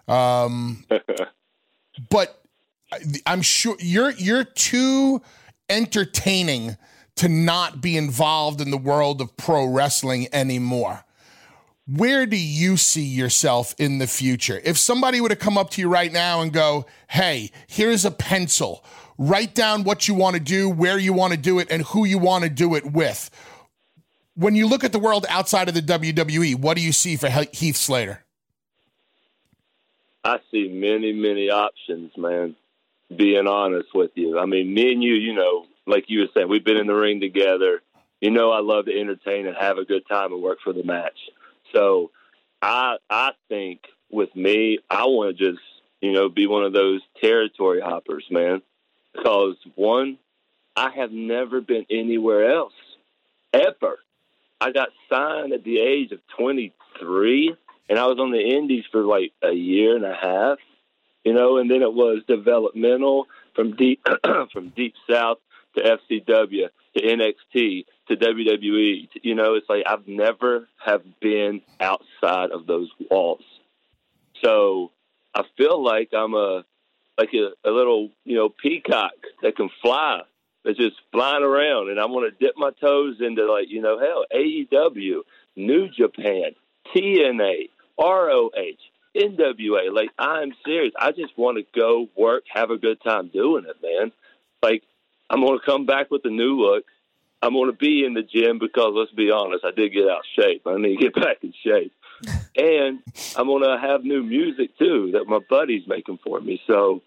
Um, 0.07 0.87
but 2.11 2.43
I'm 3.27 3.43
sure 3.43 3.77
you're 3.79 4.12
you're 4.12 4.45
too 4.45 5.21
entertaining 5.69 6.77
to 7.16 7.29
not 7.29 7.81
be 7.83 7.97
involved 7.97 8.61
in 8.61 8.71
the 8.71 8.79
world 8.79 9.21
of 9.21 9.37
pro 9.37 9.66
wrestling 9.66 10.29
anymore. 10.33 11.05
Where 11.87 12.27
do 12.27 12.37
you 12.37 12.77
see 12.77 13.03
yourself 13.03 13.75
in 13.79 13.99
the 13.99 14.07
future? 14.07 14.61
If 14.62 14.79
somebody 14.79 15.21
were 15.21 15.31
to 15.31 15.37
come 15.37 15.59
up 15.59 15.71
to 15.71 15.81
you 15.81 15.89
right 15.89 16.12
now 16.12 16.41
and 16.41 16.53
go, 16.53 16.87
"Hey, 17.09 17.51
here's 17.66 18.05
a 18.05 18.11
pencil. 18.11 18.85
Write 19.19 19.55
down 19.55 19.85
what 19.85 20.09
you 20.09 20.14
want 20.14 20.35
to 20.35 20.41
do, 20.41 20.71
where 20.71 20.99
you 20.99 21.12
want 21.12 21.33
to 21.33 21.39
do 21.39 21.59
it, 21.59 21.69
and 21.71 21.83
who 21.83 22.05
you 22.05 22.19
want 22.19 22.45
to 22.45 22.51
do 22.51 22.75
it 22.75 22.87
with." 22.87 23.31
When 24.35 24.55
you 24.55 24.69
look 24.69 24.85
at 24.85 24.93
the 24.93 25.01
world 25.01 25.27
outside 25.29 25.69
of 25.69 25.75
the 25.75 25.83
WWE, 25.83 26.55
what 26.55 26.77
do 26.77 26.83
you 26.83 26.93
see 26.93 27.16
for 27.16 27.29
Heath 27.29 27.77
Slater? 27.77 28.23
I 30.25 30.39
see 30.53 30.69
many, 30.69 31.12
many 31.12 31.51
options, 31.51 32.12
man. 32.16 32.55
Being 33.14 33.47
honest 33.47 33.89
with 33.95 34.11
you, 34.14 34.39
I 34.39 34.45
mean, 34.45 34.73
me 34.73 34.93
and 34.93 35.03
you, 35.03 35.14
you 35.14 35.33
know, 35.33 35.64
like 35.87 36.05
you 36.09 36.21
were 36.21 36.27
saying, 36.35 36.49
we've 36.49 36.64
been 36.64 36.77
in 36.77 36.87
the 36.87 36.95
ring 36.95 37.21
together. 37.21 37.81
You 38.21 38.31
know, 38.31 38.53
I 38.53 38.61
love 38.61 38.85
to 38.85 39.01
entertain 39.01 39.47
and 39.47 39.57
have 39.57 39.79
a 39.79 39.85
good 39.85 40.07
time 40.07 40.33
and 40.33 40.43
work 40.43 40.59
for 40.62 40.73
the 40.73 40.85
match. 40.85 41.19
So, 41.75 42.11
I 42.61 42.97
I 43.09 43.31
think 43.49 43.81
with 44.11 44.35
me, 44.37 44.79
I 44.91 45.05
want 45.07 45.37
to 45.37 45.45
just 45.53 45.62
you 46.01 46.12
know 46.12 46.29
be 46.29 46.47
one 46.47 46.64
of 46.64 46.73
those 46.73 47.01
territory 47.21 47.81
hoppers, 47.81 48.25
man. 48.31 48.62
Because 49.19 49.57
one, 49.75 50.19
I 50.77 50.91
have 50.91 51.11
never 51.11 51.61
been 51.61 51.87
anywhere 51.91 52.51
else 52.55 52.73
ever. 53.53 53.99
I 54.61 54.71
got 54.73 54.89
signed 55.11 55.53
at 55.53 55.64
the 55.64 55.79
age 55.81 56.12
of 56.12 56.21
23, 56.39 57.55
and 57.89 57.99
I 57.99 58.07
was 58.07 58.19
on 58.19 58.31
the 58.31 58.41
Indies 58.41 58.85
for 58.91 59.05
like 59.05 59.33
a 59.43 59.53
year 59.53 59.97
and 59.97 60.05
a 60.05 60.14
half, 60.14 60.59
you 61.25 61.33
know, 61.33 61.59
and 61.59 61.71
then 61.71 61.83
it 61.83 61.93
was 61.93 62.23
developmental 62.29 63.27
from 63.55 63.77
deep 63.77 64.01
from 64.53 64.71
deep 64.71 64.95
south 65.11 65.39
to 65.77 65.83
FCW 65.83 66.69
to 66.97 67.03
NXT 67.03 67.85
to 68.09 68.16
WWE. 68.16 69.09
You 69.23 69.35
know, 69.35 69.55
it's 69.55 69.69
like 69.69 69.85
I've 69.87 70.07
never 70.07 70.69
have 70.85 71.03
been 71.21 71.62
outside 71.81 72.51
of 72.53 72.66
those 72.66 72.89
walls. 73.11 73.43
So 74.45 74.93
I 75.35 75.43
feel 75.57 75.83
like 75.83 76.11
I'm 76.12 76.35
a 76.35 76.64
like 77.19 77.31
a, 77.35 77.69
a 77.69 77.71
little 77.71 78.11
you 78.25 78.37
know 78.37 78.49
peacock 78.49 79.12
that 79.43 79.57
can 79.57 79.69
fly 79.83 80.23
that's 80.64 80.79
just 80.79 80.97
flying 81.12 81.43
around 81.43 81.91
and 81.91 81.99
I 81.99 82.07
want 82.07 82.31
to 82.31 82.45
dip 82.45 82.55
my 82.57 82.71
toes 82.81 83.16
into 83.21 83.51
like, 83.51 83.69
you 83.69 83.81
know, 83.81 83.99
hell, 83.99 84.25
AEW, 84.35 85.23
New 85.57 85.89
Japan, 85.89 86.53
TNA, 86.95 87.71
ROH, 87.99 88.51
NWA. 89.16 89.93
Like 89.93 90.11
I'm 90.19 90.53
serious. 90.64 90.93
I 90.99 91.12
just 91.12 91.37
want 91.37 91.59
to 91.59 91.64
go 91.79 92.09
work, 92.16 92.45
have 92.53 92.71
a 92.71 92.77
good 92.77 93.01
time 93.03 93.29
doing 93.29 93.64
it, 93.66 93.77
man. 93.83 94.12
Like 94.62 94.83
I'm 95.31 95.41
gonna 95.41 95.59
come 95.64 95.87
back 95.87 96.11
with 96.11 96.25
a 96.25 96.31
new 96.31 96.61
look. 96.61 96.85
I'm 97.41 97.55
gonna 97.55 97.73
be 97.73 98.05
in 98.05 98.14
the 98.14 98.23
gym 98.23 98.59
because 98.59 98.93
let's 98.95 99.12
be 99.12 99.31
honest, 99.31 99.64
I 99.64 99.71
did 99.71 99.93
get 99.93 100.09
out 100.09 100.21
of 100.21 100.25
shape. 100.39 100.62
I 100.66 100.77
need 100.77 100.99
to 100.99 101.03
get 101.03 101.14
back 101.14 101.39
in 101.43 101.55
shape. 101.64 101.93
And 102.57 103.01
I'm 103.37 103.47
gonna 103.47 103.81
have 103.81 104.05
new 104.05 104.23
music 104.23 104.77
too 104.79 105.12
that 105.12 105.27
my 105.27 105.39
buddy's 105.49 105.87
making 105.87 106.19
for 106.25 106.41
me. 106.41 106.61
So 106.66 107.03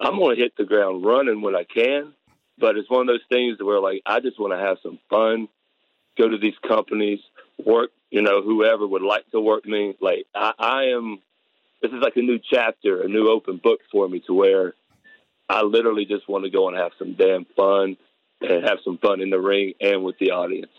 I'm 0.00 0.18
gonna 0.18 0.36
hit 0.36 0.56
the 0.56 0.64
ground 0.64 1.04
running 1.04 1.40
when 1.40 1.54
I 1.54 1.64
can. 1.64 2.14
But 2.58 2.76
it's 2.76 2.90
one 2.90 3.02
of 3.02 3.06
those 3.06 3.20
things 3.28 3.58
where 3.60 3.80
like 3.80 4.02
I 4.04 4.20
just 4.20 4.38
want 4.38 4.52
to 4.52 4.58
have 4.58 4.78
some 4.82 4.98
fun, 5.08 5.48
go 6.16 6.28
to 6.28 6.38
these 6.38 6.58
companies, 6.66 7.20
work. 7.64 7.90
You 8.10 8.22
know, 8.22 8.42
whoever 8.42 8.86
would 8.86 9.02
like 9.02 9.30
to 9.30 9.40
work 9.40 9.66
me. 9.66 9.94
Like 10.00 10.26
I, 10.34 10.52
I 10.58 10.82
am. 10.96 11.18
This 11.80 11.92
is 11.92 12.02
like 12.02 12.16
a 12.16 12.22
new 12.22 12.40
chapter, 12.50 13.02
a 13.02 13.08
new 13.08 13.28
open 13.28 13.60
book 13.62 13.80
for 13.92 14.08
me 14.08 14.20
to 14.26 14.34
where 14.34 14.74
I 15.48 15.62
literally 15.62 16.04
just 16.04 16.28
want 16.28 16.44
to 16.44 16.50
go 16.50 16.68
and 16.68 16.76
have 16.76 16.92
some 16.98 17.14
damn 17.14 17.46
fun 17.56 17.96
and 18.40 18.64
have 18.64 18.78
some 18.84 18.98
fun 18.98 19.20
in 19.20 19.30
the 19.30 19.40
ring 19.40 19.74
and 19.80 20.02
with 20.02 20.18
the 20.18 20.32
audience. 20.32 20.72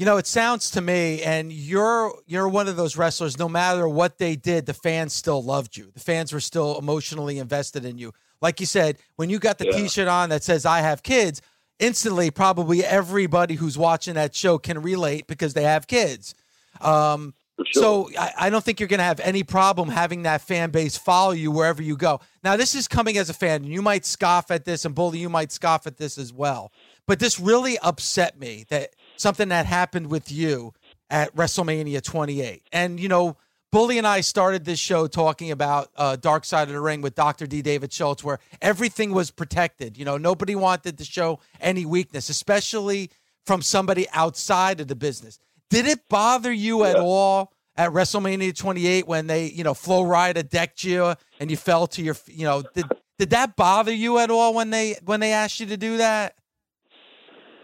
You 0.00 0.06
know, 0.06 0.16
it 0.16 0.26
sounds 0.26 0.70
to 0.70 0.80
me, 0.80 1.22
and 1.22 1.52
you're 1.52 2.14
you're 2.26 2.48
one 2.48 2.68
of 2.68 2.76
those 2.76 2.96
wrestlers. 2.96 3.38
No 3.38 3.50
matter 3.50 3.86
what 3.86 4.16
they 4.16 4.34
did, 4.34 4.64
the 4.64 4.72
fans 4.72 5.12
still 5.12 5.42
loved 5.42 5.76
you. 5.76 5.90
The 5.92 6.00
fans 6.00 6.32
were 6.32 6.40
still 6.40 6.78
emotionally 6.78 7.38
invested 7.38 7.84
in 7.84 7.98
you. 7.98 8.14
Like 8.40 8.60
you 8.60 8.66
said, 8.66 8.96
when 9.16 9.28
you 9.28 9.38
got 9.38 9.58
the 9.58 9.66
Yeah. 9.66 9.72
T-shirt 9.72 10.08
on 10.08 10.30
that 10.30 10.42
says 10.42 10.64
"I 10.64 10.80
have 10.80 11.02
kids," 11.02 11.42
instantly, 11.78 12.30
probably 12.30 12.82
everybody 12.82 13.56
who's 13.56 13.76
watching 13.76 14.14
that 14.14 14.34
show 14.34 14.56
can 14.56 14.80
relate 14.80 15.26
because 15.26 15.52
they 15.52 15.64
have 15.64 15.86
kids. 15.86 16.34
Um, 16.80 17.34
sure. 17.66 17.82
So 17.82 18.10
I, 18.18 18.32
I 18.46 18.48
don't 18.48 18.64
think 18.64 18.80
you're 18.80 18.88
going 18.88 19.00
to 19.00 19.04
have 19.04 19.20
any 19.20 19.42
problem 19.42 19.90
having 19.90 20.22
that 20.22 20.40
fan 20.40 20.70
base 20.70 20.96
follow 20.96 21.32
you 21.32 21.50
wherever 21.50 21.82
you 21.82 21.98
go. 21.98 22.22
Now, 22.42 22.56
this 22.56 22.74
is 22.74 22.88
coming 22.88 23.18
as 23.18 23.28
a 23.28 23.34
fan, 23.34 23.64
and 23.64 23.70
you 23.70 23.82
might 23.82 24.06
scoff 24.06 24.50
at 24.50 24.64
this, 24.64 24.86
and 24.86 24.94
Bully, 24.94 25.18
you 25.18 25.28
might 25.28 25.52
scoff 25.52 25.86
at 25.86 25.98
this 25.98 26.16
as 26.16 26.32
well. 26.32 26.72
But 27.06 27.18
this 27.18 27.38
really 27.38 27.76
upset 27.80 28.38
me 28.40 28.64
that 28.70 28.94
something 29.20 29.48
that 29.50 29.66
happened 29.66 30.08
with 30.08 30.32
you 30.32 30.72
at 31.10 31.34
WrestleMania 31.34 32.02
28. 32.02 32.62
And, 32.72 32.98
you 32.98 33.08
know, 33.08 33.36
Bully 33.70 33.98
and 33.98 34.06
I 34.06 34.20
started 34.22 34.64
this 34.64 34.80
show 34.80 35.06
talking 35.06 35.50
about 35.50 35.90
uh, 35.96 36.16
Dark 36.16 36.44
Side 36.44 36.68
of 36.68 36.74
the 36.74 36.80
Ring 36.80 37.02
with 37.02 37.14
Dr. 37.14 37.46
D. 37.46 37.62
David 37.62 37.92
Schultz, 37.92 38.24
where 38.24 38.40
everything 38.60 39.12
was 39.12 39.30
protected. 39.30 39.96
You 39.96 40.04
know, 40.04 40.16
nobody 40.16 40.56
wanted 40.56 40.98
to 40.98 41.04
show 41.04 41.38
any 41.60 41.84
weakness, 41.84 42.28
especially 42.28 43.10
from 43.46 43.62
somebody 43.62 44.08
outside 44.12 44.80
of 44.80 44.88
the 44.88 44.96
business. 44.96 45.38
Did 45.68 45.86
it 45.86 46.08
bother 46.08 46.52
you 46.52 46.84
at 46.84 46.96
all 46.96 47.52
at 47.76 47.90
WrestleMania 47.90 48.56
28 48.56 49.06
when 49.06 49.28
they, 49.28 49.46
you 49.46 49.62
know, 49.62 49.74
Flo 49.74 50.02
Rida 50.02 50.48
decked 50.48 50.82
you 50.82 51.14
and 51.38 51.50
you 51.50 51.56
fell 51.56 51.86
to 51.88 52.02
your, 52.02 52.16
you 52.26 52.44
know, 52.44 52.62
did 52.74 52.86
did 53.18 53.30
that 53.30 53.54
bother 53.54 53.92
you 53.92 54.18
at 54.18 54.30
all 54.30 54.54
when 54.54 54.70
they 54.70 54.96
when 55.04 55.20
they 55.20 55.32
asked 55.32 55.60
you 55.60 55.66
to 55.66 55.76
do 55.76 55.98
that? 55.98 56.34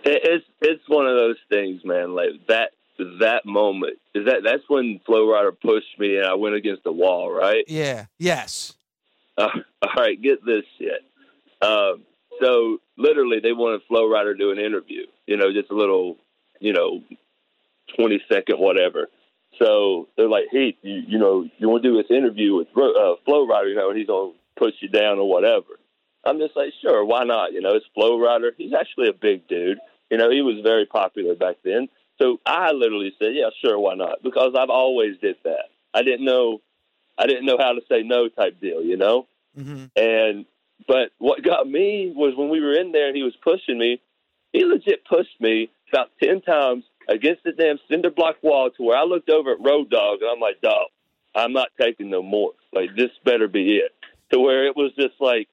It, 0.07 0.22
it's 0.24 0.44
it's 0.61 0.88
one 0.88 1.07
of 1.07 1.16
those 1.16 1.36
things, 1.50 1.82
man. 1.84 2.14
Like 2.14 2.30
that 2.48 2.70
that 3.20 3.44
moment 3.44 3.98
is 4.14 4.26
that 4.26 4.42
that's 4.44 4.62
when 4.68 5.00
Flo 5.04 5.26
Rida 5.26 5.61
pushed 5.61 5.98
me 5.98 6.16
and 6.16 6.26
I 6.26 6.34
went 6.34 6.54
against 6.54 6.84
the 6.84 6.92
wall, 6.92 7.30
right? 7.30 7.64
Yeah. 7.68 8.07
Yes. 8.18 8.74
Uh, 9.36 9.48
all 9.82 9.90
right, 9.96 10.20
get 10.20 10.44
this 10.44 10.64
shit. 10.78 11.02
Um, 11.61 12.04
so 12.40 12.78
literally, 12.96 13.40
they 13.40 13.52
wanted 13.52 13.82
Flo 13.88 14.02
Rida 14.02 14.32
to 14.32 14.38
do 14.38 14.52
an 14.52 14.59
interview. 14.59 15.07
You 15.26 15.36
know, 15.36 15.52
just 15.52 15.70
a 15.70 15.76
little, 15.76 16.16
you 16.61 16.72
know, 16.72 17.02
twenty 17.96 18.22
second 18.30 18.59
whatever. 18.59 19.09
So 19.59 20.09
they're 20.16 20.28
like, 20.28 20.44
"Hey, 20.52 20.76
you, 20.82 21.02
you 21.09 21.18
know, 21.18 21.48
you 21.59 21.68
want 21.68 21.82
to 21.82 21.88
do 21.90 21.96
this 21.96 22.11
interview 22.11 22.54
with 22.54 22.68
uh, 22.68 23.16
Flo 23.24 23.46
Rida? 23.46 23.70
You 23.70 23.74
know, 23.74 23.90
and 23.90 23.98
he's 23.98 24.07
gonna 24.07 24.32
push 24.57 24.74
you 24.80 24.88
down 24.88 25.18
or 25.18 25.28
whatever." 25.28 25.80
I'm 26.24 26.38
just 26.38 26.57
like, 26.57 26.72
"Sure, 26.80 27.04
why 27.04 27.24
not?" 27.24 27.52
You 27.52 27.61
know, 27.61 27.74
it's 27.74 27.86
Flo 27.94 28.18
Rida. 28.18 28.50
He's 28.57 28.72
actually 28.72 29.09
a 29.09 29.12
big 29.12 29.48
dude. 29.48 29.78
You 30.11 30.18
know, 30.18 30.30
he 30.30 30.42
was 30.42 30.61
very 30.62 30.86
popular 30.86 31.34
back 31.34 31.57
then. 31.64 31.88
So 32.18 32.40
I 32.46 32.72
literally 32.72 33.14
said, 33.18 33.34
"Yeah, 33.34 33.50
sure, 33.61 33.78
why 33.78 33.94
not?" 33.94 34.22
Because 34.22 34.54
I've 34.59 34.70
always 34.70 35.18
did 35.18 35.36
that. 35.44 35.70
I 35.92 36.02
didn't 36.02 36.24
know, 36.24 36.61
I 37.18 37.26
didn't 37.26 37.46
know 37.46 37.59
how 37.59 37.72
to 37.72 37.80
say 37.88 38.02
no 38.02 38.28
type 38.28 38.61
deal, 38.61 38.82
you 38.82 38.96
know. 38.96 39.26
Mm-hmm. 39.59 39.86
And 39.96 40.46
but 40.86 41.11
what 41.18 41.42
got 41.42 41.68
me 41.68 42.12
was 42.14 42.34
when 42.36 42.48
we 42.48 42.61
were 42.61 42.74
in 42.74 42.92
there 42.92 43.09
and 43.09 43.16
he 43.16 43.22
was 43.22 43.36
pushing 43.42 43.78
me. 43.78 44.00
He 44.52 44.64
legit 44.64 45.04
pushed 45.04 45.40
me 45.40 45.70
about 45.92 46.11
ten 46.22 46.40
times 46.40 46.84
against 47.09 47.44
the 47.44 47.52
damn 47.52 47.78
cinder 47.88 48.11
block 48.11 48.36
wall 48.42 48.70
to 48.70 48.82
where 48.82 48.96
I 48.96 49.04
looked 49.04 49.28
over 49.28 49.52
at 49.52 49.61
Road 49.61 49.90
Dog 49.90 50.22
and 50.22 50.30
I'm 50.30 50.40
like, 50.40 50.61
"Dog, 50.61 50.88
I'm 51.34 51.52
not 51.52 51.68
taking 51.78 52.11
no 52.11 52.22
more. 52.22 52.52
Like 52.72 52.90
this 52.96 53.11
better 53.24 53.48
be 53.48 53.76
it." 53.76 53.92
To 54.32 54.40
where 54.40 54.66
it 54.66 54.76
was 54.76 54.92
just 54.98 55.14
like, 55.20 55.48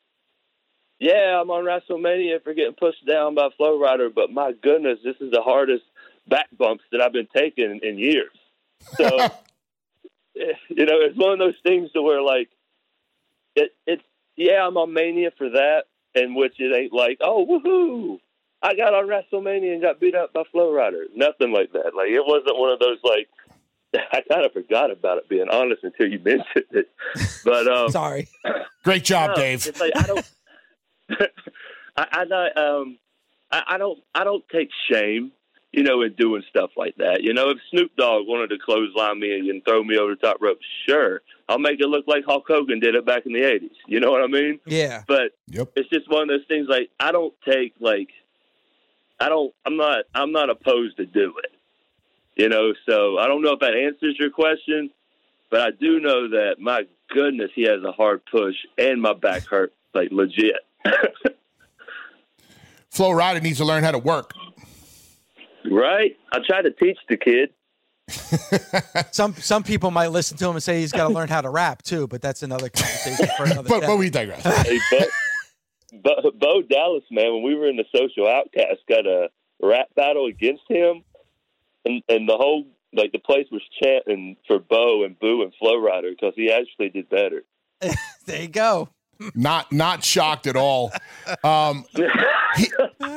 "Yeah, 1.04 1.39
I'm 1.41 1.49
on 1.49 1.66
WrestleMania 1.66 2.43
for 2.43 2.54
getting 2.54 2.74
pushed 2.74 3.06
down 3.06 3.36
by 3.36 3.49
Flo 3.58 3.80
Rida, 3.80 4.14
but 4.14 4.32
my 4.32 4.54
goodness, 4.54 4.99
this 5.04 5.16
is 5.20 5.32
the 5.32 5.41
hardest." 5.41 5.84
back 6.28 6.47
bumps 6.58 6.84
that 6.91 7.01
I've 7.01 7.14
been 7.14 7.28
taking 7.36 7.80
in 7.84 7.97
years. 7.97 8.32
So, 8.95 9.06
you 10.36 10.86
know, 10.86 10.99
it's 10.99 11.18
one 11.18 11.34
of 11.34 11.39
those 11.39 11.56
things 11.64 11.91
to 11.91 12.01
where 12.01 12.22
like 12.22 12.49
it, 13.56 13.72
it's 13.86 14.04
yeah, 14.36 14.66
I'm 14.66 14.78
on 14.78 14.93
Mania 14.93 15.32
for 15.38 15.49
that, 15.49 15.84
and 16.16 16.36
which 16.36 16.60
it 16.60 16.76
ain't 16.76 16.93
like 16.93 17.20
oh 17.22 17.45
woohoo, 17.45 18.20
I 18.62 18.76
got 18.76 18.93
on 18.93 19.08
WrestleMania 19.08 19.74
and 19.74 19.82
got 19.82 19.99
beat 19.99 20.16
up 20.16 20.34
by 20.34 20.43
Flo 20.51 20.72
Rida. 20.72 21.16
Nothing 21.16 21.51
like 21.51 21.72
that. 21.74 21.93
Like 21.95 22.10
it 22.10 22.24
wasn't 22.26 22.58
one 22.58 22.72
of 22.72 22.80
those 22.80 22.97
like. 23.04 23.30
I 24.12 24.22
kind 24.22 24.43
of 24.43 24.51
forgot 24.54 24.89
about 24.89 25.20
it, 25.20 25.30
being 25.30 25.49
honest, 25.49 25.84
until 25.84 26.08
you 26.08 26.18
mentioned 26.18 26.66
it. 26.72 26.89
But 27.45 27.68
um, 27.68 27.89
sorry. 27.91 28.28
Great 28.84 29.04
job, 29.04 29.30
no, 29.30 29.36
Dave. 29.36 29.68
It's 29.68 29.80
like 29.80 29.91
I 29.95 30.01
don't. 30.01 30.32
I, 31.97 32.08
I 32.12 32.26
not. 32.26 32.58
Um, 32.58 32.97
I, 33.51 33.64
I 33.70 33.78
don't. 33.78 33.99
I 34.14 34.24
don't 34.24 34.43
take 34.49 34.70
shame 34.91 35.32
you 35.74 35.82
know, 35.82 36.04
in 36.04 36.14
doing 36.14 36.43
stuff 36.47 36.70
like 36.78 36.95
that. 36.97 37.24
You 37.24 37.34
know, 37.34 37.49
if 37.49 37.58
Snoop 37.72 37.91
Dogg 37.97 38.28
wanted 38.28 38.51
to 38.51 38.60
clothesline 38.64 39.20
me 39.20 39.49
and 39.49 39.66
throw 39.66 39.84
me 39.84 39.97
over 39.97 40.14
the 40.14 40.22
top 40.22 40.38
rope, 40.39 40.60
sure, 40.88 41.22
I'll 41.49 41.58
make 41.58 41.80
it 41.80 41.88
look 41.88 42.06
like 42.08 42.24
Hulk 42.26 42.45
Hogan 42.47 42.80
did 42.80 42.93
it 42.93 43.06
back 43.06 43.26
in 43.26 43.34
the 43.34 43.41
'80s. 43.41 43.72
You 43.88 43.99
know 43.99 44.12
what 44.12 44.24
I 44.24 44.28
mean? 44.28 44.60
Yeah. 44.66 45.01
But 45.08 45.32
yep. 45.47 45.72
it's 45.76 45.89
just 45.89 46.10
one 46.10 46.24
of 46.24 46.28
those 46.30 46.45
things. 46.47 46.68
Like 46.70 46.89
I 46.99 47.12
don't 47.12 47.34
take 47.43 47.74
like, 47.80 48.10
I 49.20 49.30
don't. 49.30 49.51
I'm 49.66 49.76
not. 49.76 50.06
I'm 50.14 50.32
not 50.32 50.51
opposed 50.51 50.97
to 50.97 51.08
do 51.08 51.34
it. 51.43 51.51
You 52.36 52.49
know, 52.49 52.74
so 52.88 53.18
I 53.18 53.28
don't 53.28 53.41
know 53.41 53.54
if 53.54 53.60
that 53.60 53.76
answers 53.76 54.16
your 54.20 54.30
question, 54.30 54.91
but 55.49 55.62
I 55.62 55.72
do 55.72 55.99
know 55.99 56.30
that 56.30 56.56
my 56.60 56.84
goodness, 57.10 57.49
he 57.56 57.64
has 57.64 57.84
a 57.84 57.91
hard 57.91 58.22
push, 58.32 58.56
and 58.78 59.01
my 59.01 59.14
back 59.14 59.43
hurt 59.47 59.74
like 59.95 60.10
legit. 60.12 60.58
Flo 62.90 63.10
Rida 63.10 63.42
needs 63.42 63.58
to 63.58 63.66
learn 63.66 63.84
how 63.84 63.92
to 63.92 63.98
work. 63.98 64.34
Right. 65.70 66.18
I 66.32 66.40
try 66.46 66.62
to 66.62 66.72
teach 66.72 66.98
the 67.10 67.18
kid. 67.18 67.50
some 69.12 69.34
some 69.36 69.64
people 69.64 69.90
might 69.90 70.08
listen 70.08 70.38
to 70.38 70.46
him 70.46 70.56
and 70.56 70.64
say 70.64 70.82
he's 70.82 70.92
got 70.92 71.08
to 71.08 71.14
learn 71.14 71.30
how 71.30 71.40
to 71.40 71.50
rap 71.50 71.82
too, 71.82 72.06
but 72.08 72.22
that's 72.22 72.44
another 72.44 72.70
conversation 72.70 73.28
for 73.38 73.46
another. 73.46 73.70
but, 73.70 73.82
but 73.82 73.98
we 73.98 74.10
digress. 74.10 74.44
hey, 74.44 74.80
Bo, 74.92 76.12
Bo, 76.22 76.32
Bo 76.38 76.62
Dallas, 76.64 77.04
man, 77.10 77.34
when 77.34 77.44
we 77.44 77.56
were 77.56 77.70
in 77.70 77.78
the 77.78 77.86
Social 77.96 78.28
Outcast, 78.28 78.82
got 78.90 79.06
a 79.06 79.30
rap 79.62 79.88
battle 79.96 80.26
against 80.26 80.64
him, 80.68 81.04
and 81.86 82.04
and 82.10 82.28
the 82.28 82.36
whole 82.36 82.66
like 82.94 83.14
the 83.14 83.20
place 83.20 83.48
was 83.52 83.62
chanting 83.82 84.36
for 84.48 84.60
Bo 84.60 85.06
and 85.06 85.18
Boo 85.18 85.42
and 85.42 85.54
Flo 85.58 85.76
Rida 85.76 86.10
because 86.12 86.34
he 86.36 86.52
actually 86.52 86.90
did 86.90 87.10
better. 87.10 87.44
there 88.26 88.42
you 88.42 88.50
go. 88.50 88.90
Not 89.36 89.71
not 89.71 90.03
shocked 90.03 90.47
at 90.47 90.55
all. 90.55 90.91
Um, 91.43 91.86
he, 92.55 92.71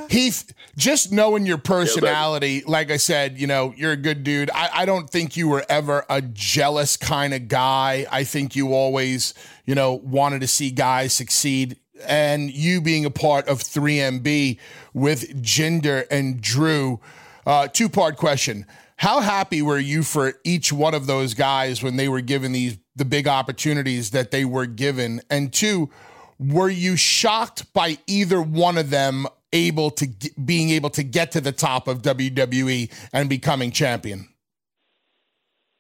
Heath, 0.09 0.53
just 0.77 1.13
knowing 1.13 1.47
your 1.47 1.59
personality, 1.59 2.63
like 2.67 2.91
I 2.91 2.97
said, 2.97 3.39
you 3.39 3.47
know, 3.47 3.75
you're 3.77 3.93
a 3.93 3.97
good 3.97 4.25
dude. 4.25 4.51
I, 4.51 4.71
I 4.73 4.85
don't 4.85 5.09
think 5.09 5.37
you 5.37 5.49
were 5.49 5.65
ever 5.69 6.05
a 6.09 6.23
jealous 6.23 6.97
kind 6.97 7.35
of 7.35 7.49
guy. 7.49 8.07
I 8.11 8.25
think 8.25 8.57
you 8.57 8.73
always, 8.75 9.35
you 9.65 9.75
know, 9.75 9.95
wanted 9.95 10.41
to 10.41 10.47
see 10.47 10.71
guys 10.71 11.13
succeed. 11.13 11.77
And 12.07 12.51
you 12.51 12.81
being 12.81 13.05
a 13.05 13.11
part 13.11 13.49
of 13.49 13.59
3MB 13.61 14.59
with 14.93 15.43
Jinder 15.43 16.07
and 16.11 16.41
Drew, 16.41 17.01
uh, 17.47 17.69
two 17.69 17.89
part 17.89 18.17
question. 18.17 18.67
How 18.99 19.21
happy 19.21 19.61
were 19.63 19.79
you 19.79 20.03
for 20.03 20.35
each 20.45 20.73
one 20.73 20.95
of 20.95 21.07
those 21.07 21.35
guys 21.35 21.83
when 21.83 21.97
they 21.97 22.09
were 22.09 22.23
given 22.23 22.53
these 22.53 22.79
the 22.97 23.05
big 23.05 23.29
opportunities 23.29 24.11
that 24.11 24.31
they 24.31 24.45
were 24.45 24.67
given? 24.67 25.21
And 25.31 25.53
two, 25.53 25.91
were 26.39 26.69
you 26.69 26.97
shocked 26.97 27.73
by 27.73 27.99
either 28.07 28.43
one 28.43 28.79
of 28.79 28.91
them 28.91 29.27
able 29.53 29.91
to 29.91 30.09
being 30.45 30.71
able 30.71 30.91
to 30.91 31.03
get 31.03 31.33
to 31.33 31.41
the 31.41 31.53
top 31.53 31.89
of 31.89 32.03
WWE 32.03 32.93
and 33.13 33.29
becoming 33.29 33.71
champion? 33.71 34.29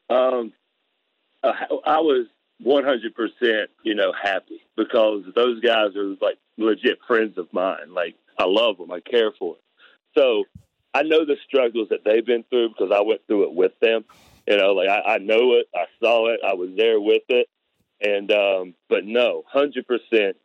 Um, 0.08 0.52
I 1.42 2.00
was 2.00 2.26
100%, 2.64 3.66
you 3.82 3.94
know, 3.94 4.12
happy 4.20 4.62
because 4.76 5.24
those 5.34 5.60
guys 5.60 5.94
are 5.96 6.14
like 6.20 6.38
legit 6.56 6.98
friends 7.06 7.36
of 7.38 7.52
mine. 7.52 7.92
Like 7.92 8.14
I 8.38 8.44
love 8.44 8.78
them, 8.78 8.92
I 8.92 9.00
care 9.00 9.32
for 9.38 9.54
them. 9.54 9.62
So 10.16 10.44
I 10.94 11.02
know 11.02 11.24
the 11.24 11.36
struggles 11.46 11.88
that 11.90 12.04
they've 12.04 12.24
been 12.24 12.44
through 12.44 12.70
because 12.70 12.90
I 12.94 13.02
went 13.02 13.20
through 13.26 13.44
it 13.44 13.54
with 13.54 13.72
them. 13.80 14.04
You 14.46 14.56
know, 14.56 14.72
like 14.72 14.88
I, 14.88 15.14
I 15.14 15.18
know 15.18 15.54
it, 15.54 15.66
I 15.74 15.86
saw 16.00 16.32
it, 16.32 16.40
I 16.46 16.54
was 16.54 16.70
there 16.76 17.00
with 17.00 17.22
it, 17.28 17.48
and 18.00 18.30
um, 18.30 18.74
but 18.88 19.04
no, 19.04 19.42
hundred 19.48 19.86
percent, 19.86 20.36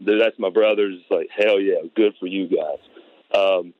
that's 0.00 0.38
my 0.38 0.50
brothers. 0.50 1.00
Like 1.10 1.28
hell 1.36 1.60
yeah, 1.60 1.82
good 1.94 2.14
for 2.18 2.26
you 2.26 2.48
guys. 2.48 2.78
Um, 3.32 3.74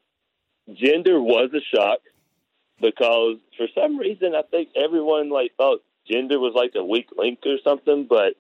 Jinder 0.71 1.21
was 1.21 1.51
a 1.55 1.77
shock 1.77 1.99
because 2.81 3.37
for 3.57 3.67
some 3.75 3.99
reason 3.99 4.35
I 4.35 4.43
think 4.43 4.71
everyone 4.77 5.31
like 5.31 5.53
thought 5.57 5.83
Jinder 6.11 6.39
was 6.39 6.53
like 6.55 6.73
a 6.77 6.85
weak 6.85 7.09
link 7.17 7.41
or 7.45 7.57
something, 7.65 8.07
but 8.09 8.35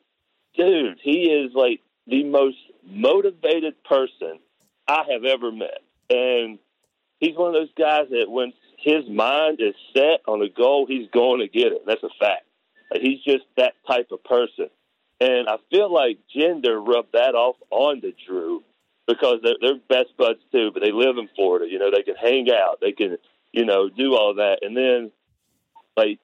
dude, 0.56 0.98
he 1.02 1.24
is 1.24 1.52
like 1.54 1.80
the 2.06 2.24
most 2.24 2.58
motivated 2.86 3.82
person 3.84 4.38
I 4.86 5.02
have 5.10 5.24
ever 5.24 5.50
met, 5.50 5.80
and 6.10 6.58
he's 7.18 7.36
one 7.36 7.48
of 7.48 7.54
those 7.54 7.72
guys 7.76 8.06
that 8.10 8.30
when 8.30 8.52
his 8.84 9.08
mind 9.08 9.60
is 9.60 9.74
set 9.94 10.20
on 10.28 10.42
a 10.42 10.48
goal, 10.48 10.86
he's 10.86 11.08
going 11.10 11.40
to 11.40 11.48
get 11.48 11.72
it. 11.72 11.84
That's 11.86 12.02
a 12.02 12.10
fact. 12.20 12.44
Like, 12.90 13.00
he's 13.00 13.22
just 13.24 13.44
that 13.56 13.72
type 13.88 14.08
of 14.12 14.22
person. 14.22 14.68
And 15.20 15.48
I 15.48 15.56
feel 15.70 15.92
like 15.92 16.18
Jinder 16.36 16.86
rubbed 16.86 17.12
that 17.12 17.34
off 17.34 17.56
onto 17.70 18.12
Drew 18.26 18.62
because 19.06 19.38
they're, 19.42 19.56
they're 19.60 19.80
best 19.88 20.14
buds 20.18 20.40
too, 20.52 20.70
but 20.72 20.82
they 20.82 20.92
live 20.92 21.16
in 21.16 21.28
Florida. 21.34 21.66
You 21.66 21.78
know, 21.78 21.90
they 21.90 22.02
can 22.02 22.16
hang 22.16 22.48
out, 22.50 22.80
they 22.82 22.92
can, 22.92 23.16
you 23.52 23.64
know, 23.64 23.88
do 23.88 24.14
all 24.14 24.34
that. 24.34 24.58
And 24.60 24.76
then, 24.76 25.10
like, 25.96 26.18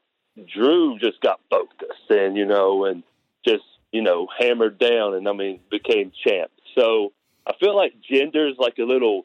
Drew 0.55 0.99
just 0.99 1.21
got 1.23 1.41
focused 1.49 2.11
and, 2.11 2.37
you 2.37 2.45
know, 2.45 2.85
and 2.85 3.03
just, 3.43 3.65
you 3.91 4.03
know, 4.03 4.29
hammered 4.39 4.79
down 4.79 5.15
and, 5.15 5.27
I 5.27 5.33
mean, 5.33 5.61
became 5.71 6.13
champ. 6.27 6.51
So 6.75 7.13
I 7.47 7.53
feel 7.59 7.75
like 7.75 7.95
Jinder's 8.11 8.59
like 8.59 8.79
a 8.79 8.85
little 8.85 9.25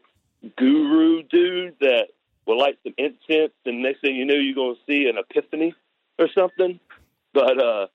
guru 0.55 1.23
dude 1.23 1.75
that 1.81 2.07
will 2.45 2.59
light 2.59 2.77
some 2.83 2.93
incense, 2.97 3.53
and 3.65 3.81
next 3.81 4.01
thing 4.01 4.15
you 4.15 4.25
know, 4.25 4.35
you're 4.35 4.75
to 4.75 4.79
see 4.87 5.07
an 5.09 5.17
epiphany 5.17 5.73
or 6.19 6.27
something. 6.33 6.79
But 7.33 7.61
uh, 7.61 7.87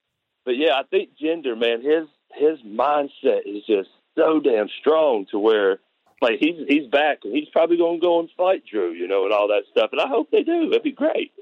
but 0.45 0.57
yeah, 0.57 0.75
I 0.75 0.83
think 0.85 1.11
Jinder, 1.21 1.59
man, 1.59 1.83
his 1.83 2.09
his 2.35 2.61
mindset 2.67 3.43
is 3.47 3.65
just 3.67 3.89
so 4.17 4.41
damn 4.41 4.69
strong 4.81 5.27
to 5.31 5.39
where 5.39 5.79
like 6.21 6.39
he's 6.39 6.57
he's 6.69 6.87
back 6.89 7.21
and 7.25 7.35
he's 7.35 7.49
probably 7.49 7.77
to 7.77 7.99
go 8.01 8.21
and 8.21 8.29
fight 8.37 8.65
Drew, 8.71 8.93
you 8.93 9.09
know, 9.09 9.25
and 9.25 9.33
all 9.33 9.49
that 9.49 9.65
stuff. 9.71 9.91
And 9.93 10.01
I 10.01 10.09
hope 10.09 10.31
they 10.31 10.43
do. 10.43 10.71
It'd 10.71 10.83
be 10.83 10.93
great. 10.93 11.33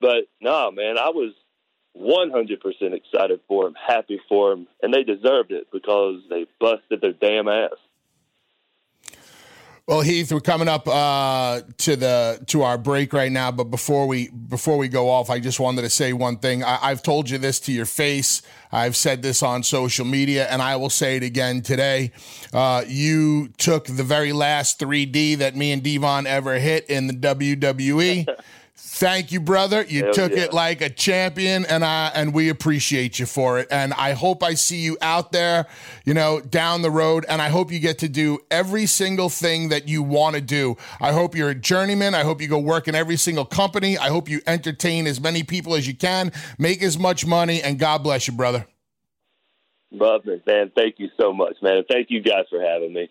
But 0.00 0.26
nah, 0.40 0.70
man, 0.70 0.98
I 0.98 1.10
was 1.10 1.32
100% 1.96 2.92
excited 2.92 3.40
for 3.48 3.66
him, 3.66 3.74
happy 3.74 4.20
for 4.28 4.52
him, 4.52 4.66
and 4.82 4.92
they 4.92 5.02
deserved 5.02 5.50
it 5.50 5.68
because 5.72 6.20
they 6.28 6.46
busted 6.60 7.00
their 7.00 7.12
damn 7.12 7.48
ass. 7.48 7.78
Well, 9.88 10.00
Heath, 10.00 10.32
we're 10.32 10.40
coming 10.40 10.66
up 10.66 10.88
uh, 10.88 11.60
to 11.78 11.94
the 11.94 12.42
to 12.48 12.62
our 12.62 12.76
break 12.76 13.12
right 13.12 13.30
now, 13.30 13.52
but 13.52 13.64
before 13.64 14.08
we 14.08 14.30
before 14.30 14.78
we 14.78 14.88
go 14.88 15.08
off, 15.08 15.30
I 15.30 15.38
just 15.38 15.60
wanted 15.60 15.82
to 15.82 15.90
say 15.90 16.12
one 16.12 16.38
thing. 16.38 16.64
I, 16.64 16.88
have 16.88 17.04
told 17.04 17.30
you 17.30 17.38
this 17.38 17.60
to 17.60 17.72
your 17.72 17.86
face. 17.86 18.42
I've 18.72 18.96
said 18.96 19.22
this 19.22 19.44
on 19.44 19.62
social 19.62 20.04
media, 20.04 20.48
and 20.50 20.60
I 20.60 20.74
will 20.74 20.90
say 20.90 21.18
it 21.18 21.22
again 21.22 21.62
today. 21.62 22.10
Uh, 22.52 22.82
you 22.88 23.46
took 23.58 23.84
the 23.84 24.02
very 24.02 24.32
last 24.32 24.80
3D 24.80 25.38
that 25.38 25.54
me 25.54 25.70
and 25.70 25.84
Devon 25.84 26.26
ever 26.26 26.58
hit 26.58 26.86
in 26.90 27.06
the 27.06 27.14
WWE. 27.14 28.26
Thank 28.88 29.32
you, 29.32 29.40
brother. 29.40 29.82
You 29.82 30.04
Hell 30.04 30.14
took 30.14 30.32
yeah. 30.32 30.44
it 30.44 30.52
like 30.52 30.80
a 30.80 30.88
champion, 30.88 31.66
and 31.66 31.84
I 31.84 32.12
and 32.14 32.32
we 32.32 32.48
appreciate 32.48 33.18
you 33.18 33.26
for 33.26 33.58
it. 33.58 33.66
And 33.68 33.92
I 33.92 34.12
hope 34.12 34.44
I 34.44 34.54
see 34.54 34.78
you 34.78 34.96
out 35.02 35.32
there, 35.32 35.66
you 36.04 36.14
know, 36.14 36.40
down 36.40 36.82
the 36.82 36.90
road. 36.90 37.26
And 37.28 37.42
I 37.42 37.48
hope 37.48 37.72
you 37.72 37.80
get 37.80 37.98
to 37.98 38.08
do 38.08 38.38
every 38.48 38.86
single 38.86 39.28
thing 39.28 39.70
that 39.70 39.88
you 39.88 40.04
want 40.04 40.36
to 40.36 40.40
do. 40.40 40.76
I 41.00 41.12
hope 41.12 41.34
you're 41.34 41.50
a 41.50 41.54
journeyman. 41.54 42.14
I 42.14 42.22
hope 42.22 42.40
you 42.40 42.46
go 42.46 42.60
work 42.60 42.86
in 42.86 42.94
every 42.94 43.16
single 43.16 43.44
company. 43.44 43.98
I 43.98 44.08
hope 44.08 44.28
you 44.28 44.40
entertain 44.46 45.08
as 45.08 45.20
many 45.20 45.42
people 45.42 45.74
as 45.74 45.88
you 45.88 45.94
can, 45.94 46.30
make 46.56 46.80
as 46.80 46.96
much 46.96 47.26
money, 47.26 47.60
and 47.60 47.80
God 47.80 48.04
bless 48.04 48.28
you, 48.28 48.34
brother. 48.34 48.66
Love 49.90 50.22
it, 50.26 50.46
man. 50.46 50.70
Thank 50.76 51.00
you 51.00 51.08
so 51.20 51.32
much, 51.32 51.56
man. 51.60 51.82
Thank 51.90 52.06
you 52.10 52.22
guys 52.22 52.44
for 52.48 52.62
having 52.62 52.92
me. 52.94 53.10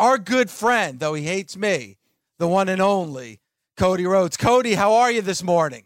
our 0.01 0.17
good 0.17 0.49
friend, 0.49 0.99
though 0.99 1.13
he 1.13 1.23
hates 1.23 1.55
me, 1.55 1.97
the 2.39 2.47
one 2.47 2.69
and 2.69 2.81
only 2.81 3.39
Cody 3.77 4.07
Rhodes. 4.07 4.35
Cody, 4.35 4.73
how 4.73 4.95
are 4.95 5.11
you 5.11 5.21
this 5.21 5.43
morning? 5.43 5.83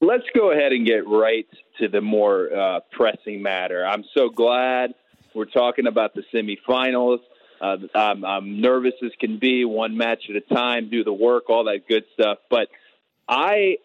Let's 0.00 0.22
go 0.36 0.52
ahead 0.52 0.72
and 0.72 0.86
get 0.86 1.04
right 1.08 1.48
to 1.80 1.88
the 1.88 2.00
more 2.00 2.48
uh, 2.56 2.80
pressing 2.92 3.42
matter. 3.42 3.84
I'm 3.84 4.04
so 4.16 4.28
glad 4.28 4.94
we're 5.34 5.46
talking 5.46 5.88
about 5.88 6.14
the 6.14 6.22
semifinals. 6.32 7.18
Uh, 7.60 7.76
I'm, 7.92 8.24
I'm 8.24 8.60
nervous 8.60 8.94
as 9.04 9.10
can 9.18 9.40
be, 9.40 9.64
one 9.64 9.96
match 9.96 10.30
at 10.30 10.36
a 10.36 10.54
time, 10.54 10.90
do 10.90 11.02
the 11.02 11.12
work, 11.12 11.50
all 11.50 11.64
that 11.64 11.88
good 11.88 12.04
stuff. 12.14 12.38
But 12.50 12.68
I, 13.28 13.78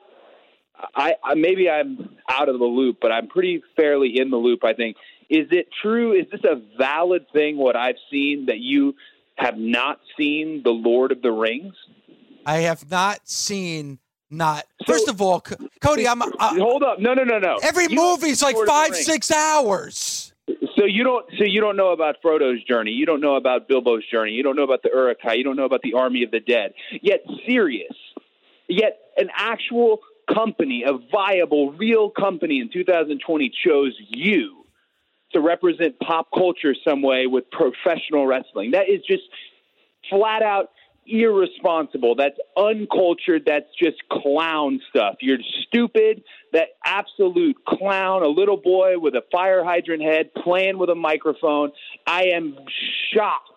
I, 0.96 1.14
I 1.24 1.34
maybe 1.34 1.72
I'm 1.72 2.18
out 2.30 2.50
of 2.50 2.60
the 2.60 2.66
loop, 2.66 2.98
but 3.02 3.12
I'm 3.12 3.30
pretty 3.30 3.64
fairly 3.76 4.20
in 4.20 4.30
the 4.30 4.38
loop. 4.38 4.64
I 4.64 4.74
think 4.74 4.98
is 5.30 5.48
it 5.52 5.68
true? 5.82 6.14
Is 6.14 6.26
this 6.32 6.42
a 6.44 6.62
valid 6.78 7.26
thing, 7.32 7.58
what 7.58 7.76
I've 7.76 7.98
seen, 8.12 8.48
that 8.48 8.60
you 8.60 8.96
have 9.36 9.58
not 9.58 10.00
seen 10.18 10.62
The 10.64 10.72
Lord 10.72 11.12
of 11.12 11.22
the 11.22 11.32
Rings? 11.32 11.76
I 12.46 12.58
have 12.60 12.90
not 12.90 13.30
seen 13.30 14.00
not. 14.32 14.66
So, 14.86 14.94
First 14.94 15.08
of 15.08 15.22
all, 15.22 15.42
Cody, 15.82 16.08
I'm. 16.08 16.22
Uh, 16.22 16.30
hold 16.40 16.84
up. 16.84 17.00
No, 17.00 17.14
no, 17.14 17.24
no, 17.24 17.38
no. 17.38 17.58
Every 17.62 17.86
you 17.90 17.96
movie's 17.96 18.42
like 18.42 18.56
five, 18.66 18.96
six 18.96 19.32
hours. 19.32 20.34
So 20.78 20.86
you 20.86 21.04
don't. 21.04 21.26
So 21.38 21.44
you 21.46 21.62
don't 21.62 21.78
know 21.78 21.92
about 21.92 22.16
Frodo's 22.24 22.64
journey. 22.64 22.92
You 22.92 23.06
don't 23.06 23.22
know 23.22 23.36
about 23.36 23.68
Bilbo's 23.68 24.04
journey. 24.10 24.32
You 24.32 24.44
don't 24.44 24.56
know 24.56 24.64
about 24.64 24.82
the 24.82 24.90
Uruk-hai. 24.94 25.34
You 25.34 25.44
don't 25.44 25.56
know 25.56 25.66
about 25.66 25.82
the 25.82 25.94
Army 25.94 26.24
of 26.24 26.32
the 26.32 26.40
Dead. 26.40 26.74
Yet 27.02 27.20
serious. 27.48 27.94
Yet 28.68 28.98
an 29.18 29.30
actual 29.36 30.00
company, 30.32 30.84
a 30.88 30.94
viable, 31.12 31.74
real 31.74 32.10
company 32.10 32.60
in 32.60 32.70
2020 32.72 33.52
chose 33.64 33.96
you 34.10 34.59
to 35.34 35.42
represent 35.42 36.00
pop 36.00 36.28
culture 36.34 36.76
some 36.88 37.02
way 37.02 37.28
with 37.28 37.50
professional 37.52 38.26
wrestling. 38.26 38.72
That 38.72 38.90
is 38.90 39.02
just 39.08 39.24
flat 40.10 40.42
out 40.42 40.70
irresponsible. 41.10 42.16
That's 42.16 42.38
uncultured. 42.56 43.44
That's 43.46 43.66
just 43.82 43.98
clown 44.10 44.80
stuff. 44.90 45.16
You're 45.22 45.40
stupid. 45.68 46.24
That 46.54 46.70
absolute 46.86 47.58
clown, 47.66 48.24
a 48.24 48.28
little 48.28 48.58
boy 48.58 49.00
with 49.00 49.16
a 49.16 49.24
fire 49.32 49.64
hydrant 49.64 50.04
head 50.04 50.34
playing 50.34 50.78
with 50.78 50.90
a 50.90 50.96
microphone. 50.96 51.72
I 52.06 52.26
am 52.36 52.58
shocked. 53.14 53.50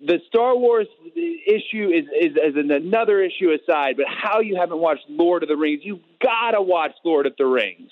The 0.00 0.18
Star 0.28 0.56
Wars 0.56 0.86
issue 1.14 1.90
is, 1.90 2.04
is, 2.18 2.36
is 2.36 2.54
another 2.56 3.20
issue 3.20 3.50
aside, 3.50 3.96
but 3.98 4.06
how 4.08 4.40
you 4.40 4.56
haven't 4.56 4.78
watched 4.78 5.04
Lord 5.10 5.42
of 5.42 5.50
the 5.50 5.56
Rings, 5.56 5.82
you've 5.84 6.00
got 6.22 6.52
to 6.52 6.62
watch 6.62 6.92
Lord 7.04 7.26
of 7.26 7.34
the 7.36 7.44
Rings 7.44 7.90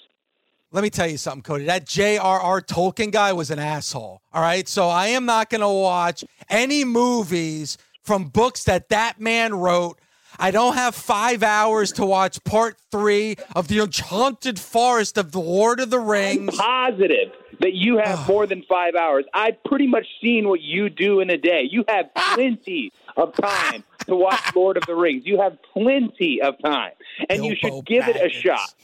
let 0.71 0.83
me 0.83 0.91
tell 0.91 1.09
you 1.09 1.17
something, 1.17 1.43
Cody. 1.43 1.65
That 1.65 1.87
J.R.R. 1.87 2.61
Tolkien 2.61 3.11
guy 3.11 3.33
was 3.33 3.51
an 3.51 3.59
asshole. 3.59 4.23
All 4.33 4.43
right. 4.43 4.69
So 4.69 4.89
I 4.89 5.09
am 5.09 5.25
not 5.25 5.49
going 5.51 5.63
to 5.63 5.69
watch 5.69 6.25
any 6.51 6.85
movies 6.85 7.79
from 8.03 8.25
books 8.25 8.65
that 8.65 8.89
that 8.91 9.21
man 9.21 9.55
wrote. 9.55 9.99
I 10.39 10.51
don't 10.51 10.75
have 10.75 10.95
five 10.95 11.43
hours 11.43 11.91
to 11.93 12.07
watch 12.07 12.43
part 12.45 12.77
three 12.91 13.37
of 13.57 13.69
The 13.69 13.81
Enchanted 13.81 14.61
Forest 14.61 15.19
of 15.19 15.33
The 15.33 15.41
Lord 15.41 15.81
of 15.81 15.91
the 15.91 15.99
Rings. 15.99 16.59
I'm 16.59 16.59
positive 16.59 17.33
that 17.61 17.75
you 17.75 17.99
have 17.99 18.29
more 18.29 18.47
than 18.47 18.63
five 18.69 18.95
hours. 18.95 19.25
I've 19.35 19.63
pretty 19.65 19.87
much 19.87 20.07
seen 20.23 20.49
what 20.49 20.61
you 20.61 20.91
do 20.91 21.21
in 21.21 21.31
a 21.31 21.37
day. 21.37 21.67
You 21.69 21.85
have 21.89 22.11
ah! 22.15 22.33
plenty 22.35 22.93
of 23.17 23.35
ah! 23.43 23.71
time 23.71 23.85
to 24.07 24.15
watch 24.15 24.55
Lord 24.55 24.77
of 24.77 24.87
the 24.87 24.95
Rings. 24.95 25.25
You 25.27 25.41
have 25.41 25.59
plenty 25.73 26.41
of 26.41 26.55
time, 26.63 26.93
and 27.29 27.41
Bilbo 27.41 27.49
you 27.49 27.57
should 27.57 27.85
give 27.85 28.05
Baggins. 28.05 28.17
it 28.17 28.27
a 28.27 28.29
shot. 28.29 28.75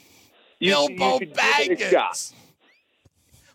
You, 0.65 0.89
Bilbo 0.89 1.21
you 1.21 1.27
Baggins. 1.29 2.33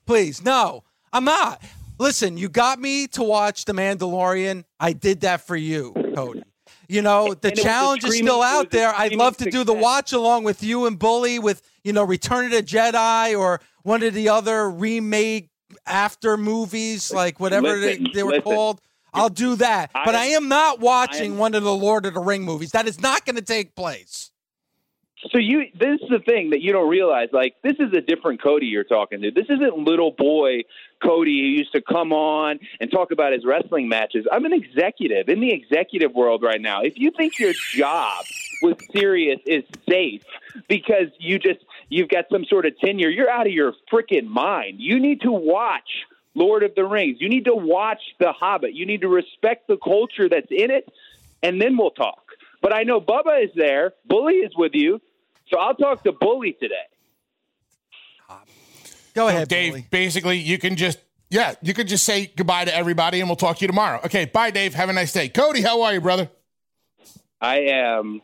Please, 0.05 0.43
no, 0.43 0.83
I'm 1.11 1.23
not. 1.23 1.61
Listen, 1.97 2.37
you 2.37 2.49
got 2.49 2.79
me 2.79 3.07
to 3.07 3.23
watch 3.23 3.65
The 3.65 3.73
Mandalorian. 3.73 4.63
I 4.79 4.93
did 4.93 5.21
that 5.21 5.41
for 5.41 5.55
you, 5.55 5.93
Cody. 6.15 6.43
You 6.87 7.03
know, 7.03 7.35
the 7.35 7.51
challenge 7.51 8.03
is 8.03 8.17
still 8.17 8.41
out 8.41 8.71
there. 8.71 8.93
I'd 8.95 9.13
love 9.13 9.37
to 9.37 9.51
do 9.51 9.63
the 9.63 9.73
watch 9.73 10.11
along 10.13 10.43
with 10.43 10.63
you 10.63 10.87
and 10.87 10.97
Bully 10.97 11.37
with, 11.37 11.61
you 11.83 11.93
know, 11.93 12.03
Return 12.03 12.45
of 12.45 12.51
the 12.51 12.63
Jedi 12.63 13.37
or 13.37 13.61
one 13.83 14.01
of 14.01 14.13
the 14.15 14.29
other 14.29 14.69
remake 14.69 15.49
after 15.85 16.37
movies, 16.37 17.11
like 17.11 17.39
whatever 17.39 17.75
listen, 17.75 18.05
they, 18.05 18.11
they, 18.13 18.23
were 18.23 18.31
listen. 18.31 18.43
called. 18.43 18.81
I'll 19.13 19.29
do 19.29 19.55
that. 19.57 19.91
But 19.93 20.15
I, 20.15 20.23
I 20.23 20.25
am 20.27 20.47
not 20.47 20.79
watching 20.79 21.33
am, 21.33 21.37
one 21.37 21.53
of 21.53 21.63
the 21.63 21.73
Lord 21.73 22.05
of 22.05 22.13
the 22.13 22.19
Ring 22.19 22.43
movies. 22.43 22.71
That 22.71 22.87
is 22.87 22.99
not 22.99 23.25
going 23.25 23.35
to 23.35 23.41
take 23.41 23.75
place. 23.75 24.28
So 25.31 25.37
you, 25.37 25.65
this 25.77 25.99
is 26.01 26.09
the 26.09 26.19
thing 26.19 26.51
that 26.51 26.61
you 26.61 26.71
don't 26.71 26.87
realize. 26.87 27.27
Like, 27.33 27.55
this 27.61 27.75
is 27.77 27.91
a 27.93 27.99
different 27.99 28.41
Cody 28.41 28.67
you're 28.67 28.85
talking 28.85 29.21
to. 29.21 29.31
This 29.31 29.47
isn't 29.49 29.77
little 29.77 30.11
boy 30.11 30.63
Cody 31.03 31.41
who 31.41 31.47
used 31.47 31.73
to 31.73 31.81
come 31.81 32.13
on 32.13 32.59
and 32.79 32.89
talk 32.89 33.11
about 33.11 33.33
his 33.33 33.43
wrestling 33.45 33.89
matches. 33.89 34.25
I'm 34.31 34.45
an 34.45 34.53
executive 34.53 35.27
in 35.27 35.41
the 35.41 35.51
executive 35.51 36.13
world 36.13 36.41
right 36.41 36.61
now. 36.61 36.83
If 36.83 36.97
you 36.97 37.11
think 37.11 37.37
your 37.37 37.53
job 37.73 38.23
with 38.61 38.79
Sirius 38.93 39.41
is 39.45 39.65
safe 39.89 40.23
because 40.67 41.07
you 41.19 41.37
just 41.37 41.59
you've 41.89 42.09
got 42.09 42.25
some 42.31 42.45
sort 42.45 42.65
of 42.65 42.77
tenure, 42.79 43.09
you're 43.09 43.29
out 43.29 43.45
of 43.45 43.53
your 43.53 43.73
freaking 43.91 44.27
mind. 44.27 44.79
You 44.79 44.99
need 44.99 45.21
to 45.21 45.31
watch 45.31 46.05
Lord 46.33 46.63
of 46.63 46.75
the 46.75 46.85
Rings. 46.85 47.17
You 47.19 47.27
need 47.27 47.45
to 47.45 47.55
watch 47.55 48.01
The 48.19 48.31
Hobbit. 48.31 48.73
You 48.73 48.85
need 48.85 49.01
to 49.01 49.09
respect 49.09 49.67
the 49.67 49.77
culture 49.77 50.29
that's 50.29 50.51
in 50.51 50.71
it, 50.71 50.87
and 51.43 51.61
then 51.61 51.77
we'll 51.77 51.91
talk. 51.91 52.23
But 52.61 52.73
I 52.73 52.83
know 52.83 53.01
Bubba 53.01 53.43
is 53.43 53.51
there. 53.55 53.93
Bully 54.05 54.35
is 54.35 54.55
with 54.55 54.73
you. 54.73 55.01
So 55.49 55.57
I'll 55.57 55.75
talk 55.75 56.03
to 56.03 56.11
Bully 56.11 56.55
today. 56.59 56.75
Go 59.15 59.27
ahead, 59.27 59.47
Dave. 59.47 59.73
Bully. 59.73 59.87
Basically, 59.89 60.37
you 60.37 60.57
can 60.57 60.75
just 60.75 60.99
yeah, 61.29 61.53
you 61.61 61.73
can 61.73 61.87
just 61.87 62.05
say 62.05 62.31
goodbye 62.35 62.65
to 62.65 62.75
everybody, 62.75 63.19
and 63.19 63.29
we'll 63.29 63.35
talk 63.35 63.57
to 63.57 63.61
you 63.61 63.67
tomorrow. 63.67 63.99
Okay, 64.05 64.25
bye, 64.25 64.51
Dave. 64.51 64.73
Have 64.73 64.89
a 64.89 64.93
nice 64.93 65.13
day. 65.13 65.29
Cody, 65.29 65.61
how 65.61 65.83
are 65.83 65.93
you, 65.93 66.01
brother? 66.01 66.29
I 67.41 67.59
am 67.69 68.21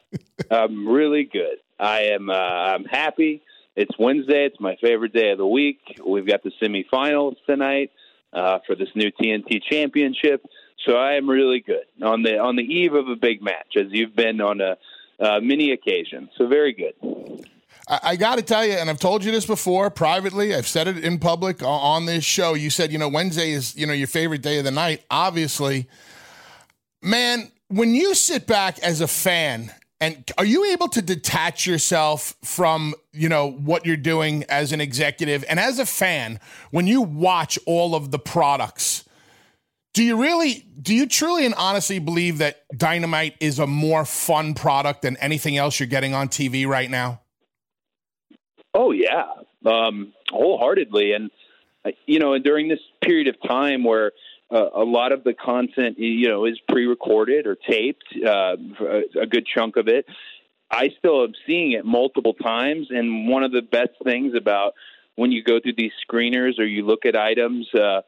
um, 0.52 0.88
really 0.88 1.24
good. 1.24 1.58
I 1.80 2.04
am. 2.14 2.30
Uh, 2.30 2.34
I'm 2.34 2.86
happy. 2.86 3.44
It's 3.76 3.92
Wednesday. 4.00 4.46
It's 4.46 4.60
my 4.60 4.78
favorite 4.82 5.14
day 5.14 5.32
of 5.32 5.38
the 5.38 5.48
week. 5.48 5.80
We've 6.06 6.26
got 6.26 6.44
the 6.44 6.52
semifinals 6.62 7.36
tonight 7.46 7.92
uh, 8.34 8.60
for 8.66 8.76
this 8.76 8.90
new 8.96 9.12
TNT 9.12 9.62
Championship. 9.70 10.46
So 10.86 10.96
I 10.96 11.14
am 11.16 11.30
really 11.30 11.62
good 11.62 11.86
on 12.02 12.24
the 12.24 12.38
on 12.38 12.56
the 12.56 12.64
eve 12.64 12.94
of 12.94 13.08
a 13.08 13.16
big 13.16 13.42
match, 13.42 13.76
as 13.78 13.88
you've 13.92 14.16
been 14.16 14.42
on 14.42 14.62
a 14.62 14.78
uh, 15.20 15.40
many 15.42 15.72
occasions. 15.72 16.30
So 16.38 16.48
very 16.48 16.74
good. 16.74 16.94
I, 17.88 18.00
I 18.04 18.16
got 18.16 18.38
to 18.38 18.42
tell 18.42 18.66
you, 18.66 18.74
and 18.74 18.90
I've 18.90 19.00
told 19.00 19.24
you 19.24 19.32
this 19.32 19.46
before 19.46 19.90
privately. 19.90 20.56
I've 20.56 20.68
said 20.68 20.88
it 20.88 21.04
in 21.04 21.20
public 21.20 21.62
on 21.64 22.06
this 22.06 22.24
show. 22.24 22.54
You 22.54 22.70
said, 22.70 22.92
you 22.92 22.98
know, 22.98 23.08
Wednesday 23.10 23.52
is 23.52 23.76
you 23.76 23.86
know 23.86 23.94
your 23.94 24.08
favorite 24.08 24.42
day 24.42 24.58
of 24.58 24.64
the 24.66 24.72
night. 24.72 25.04
Obviously, 25.10 25.88
man, 27.02 27.52
when 27.68 27.96
you 27.96 28.16
sit 28.16 28.48
back 28.48 28.80
as 28.80 29.02
a 29.02 29.08
fan 29.08 29.72
And 30.02 30.30
are 30.38 30.46
you 30.46 30.66
able 30.66 30.90
to 30.90 31.02
detach 31.02 31.66
yourself 31.66 32.36
from, 32.44 32.96
you 33.14 33.30
know, 33.30 33.50
what 33.50 33.86
you're 33.86 33.96
doing 33.96 34.44
as 34.50 34.74
an 34.74 34.82
executive 34.82 35.46
and 35.48 35.60
as 35.60 35.80
a 35.80 35.86
fan 35.86 36.40
when 36.72 36.86
you 36.86 37.02
watch 37.02 37.58
all 37.66 37.96
of 37.96 38.12
the 38.12 38.20
products? 38.20 39.05
Do 39.96 40.04
you 40.04 40.22
really 40.22 40.66
do 40.82 40.94
you 40.94 41.08
truly 41.08 41.46
and 41.46 41.56
honestly 41.56 42.00
believe 42.00 42.40
that 42.40 42.66
Dynamite 42.78 43.38
is 43.40 43.60
a 43.60 43.66
more 43.66 44.04
fun 44.04 44.54
product 44.54 45.04
than 45.04 45.16
anything 45.18 45.56
else 45.56 45.80
you're 45.80 45.88
getting 45.88 46.14
on 46.14 46.28
TV 46.28 46.68
right 46.68 46.92
now? 46.92 47.22
Oh 48.74 48.92
yeah, 48.92 49.24
um, 49.66 50.12
wholeheartedly, 50.34 51.14
and 51.14 51.32
uh, 51.86 51.92
you 52.06 52.20
know, 52.20 52.34
and 52.34 52.44
during 52.44 52.68
this 52.68 52.82
period 53.02 53.30
of 53.30 53.36
time 53.48 53.86
where 53.86 54.12
uh, 54.52 54.68
a 54.76 54.84
lot 54.84 55.14
of 55.14 55.24
the 55.24 55.34
content, 55.34 55.98
you 55.98 56.28
know, 56.28 56.44
is 56.44 56.60
pre-recorded 56.68 57.48
or 57.48 57.56
taped, 57.56 58.04
uh, 58.22 58.58
a 59.20 59.26
good 59.26 59.48
chunk 59.48 59.78
of 59.78 59.88
it. 59.88 60.06
I 60.70 60.90
still 61.00 61.24
am 61.24 61.32
seeing 61.48 61.72
it 61.72 61.86
multiple 61.86 62.34
times, 62.34 62.88
and 62.90 63.30
one 63.30 63.44
of 63.44 63.54
the 63.54 63.62
best 63.62 63.92
things 64.04 64.34
about 64.36 64.74
when 65.16 65.32
you 65.32 65.42
go 65.42 65.62
through 65.62 65.76
these 65.78 65.94
screeners 66.06 66.60
or 66.60 66.66
you 66.66 66.86
look 66.86 67.06
at 67.06 67.16
items 67.16 67.66
uh, 67.74 68.02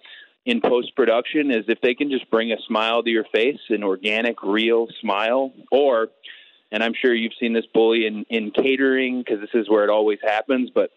in 0.48 0.62
post 0.62 0.96
production 0.96 1.52
is 1.52 1.66
if 1.68 1.82
they 1.82 1.94
can 1.94 2.10
just 2.10 2.30
bring 2.32 2.54
a 2.54 2.58
smile 2.68 3.04
to 3.04 3.10
your 3.10 3.26
face, 3.34 3.60
an 3.70 3.84
organic, 3.84 4.42
real 4.42 4.88
smile, 5.02 5.52
or, 5.72 6.08
and 6.72 6.82
I'm 6.82 6.94
sure 7.00 7.14
you've 7.14 7.34
seen 7.40 7.52
this 7.52 7.66
bully 7.74 8.08
in, 8.08 8.26
in 8.30 8.52
catering 8.52 9.20
because 9.20 9.42
this 9.42 9.50
is 9.54 9.70
where 9.70 9.84
it 9.84 9.90
always 9.90 10.20
happens, 10.24 10.70
but 10.74 10.90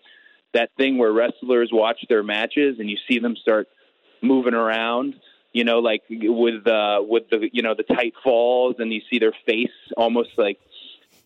that 0.54 0.70
thing 0.76 0.98
where 0.98 1.12
wrestlers 1.12 1.70
watch 1.72 1.98
their 2.08 2.22
matches 2.22 2.78
and 2.78 2.88
you 2.88 2.96
see 3.08 3.18
them 3.18 3.34
start 3.36 3.68
moving 4.22 4.54
around 4.54 5.14
you 5.52 5.64
know, 5.64 5.80
like 5.80 6.02
with 6.08 6.64
uh, 6.66 7.00
with 7.02 7.28
the 7.28 7.48
you 7.52 7.62
know 7.62 7.74
the 7.74 7.82
tight 7.82 8.14
falls, 8.22 8.76
and 8.78 8.92
you 8.92 9.00
see 9.10 9.18
their 9.18 9.32
face 9.46 9.72
almost 9.96 10.30
like 10.38 10.60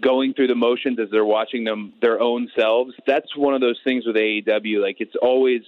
going 0.01 0.33
through 0.33 0.47
the 0.47 0.55
motions 0.55 0.99
as 0.99 1.09
they're 1.11 1.25
watching 1.25 1.65
them 1.65 1.93
their 2.01 2.21
own 2.21 2.49
selves. 2.59 2.95
That's 3.07 3.37
one 3.37 3.53
of 3.53 3.61
those 3.61 3.79
things 3.85 4.07
with 4.07 4.17
AEW. 4.17 4.81
Like 4.81 4.97
it's 5.01 5.15
always 5.21 5.61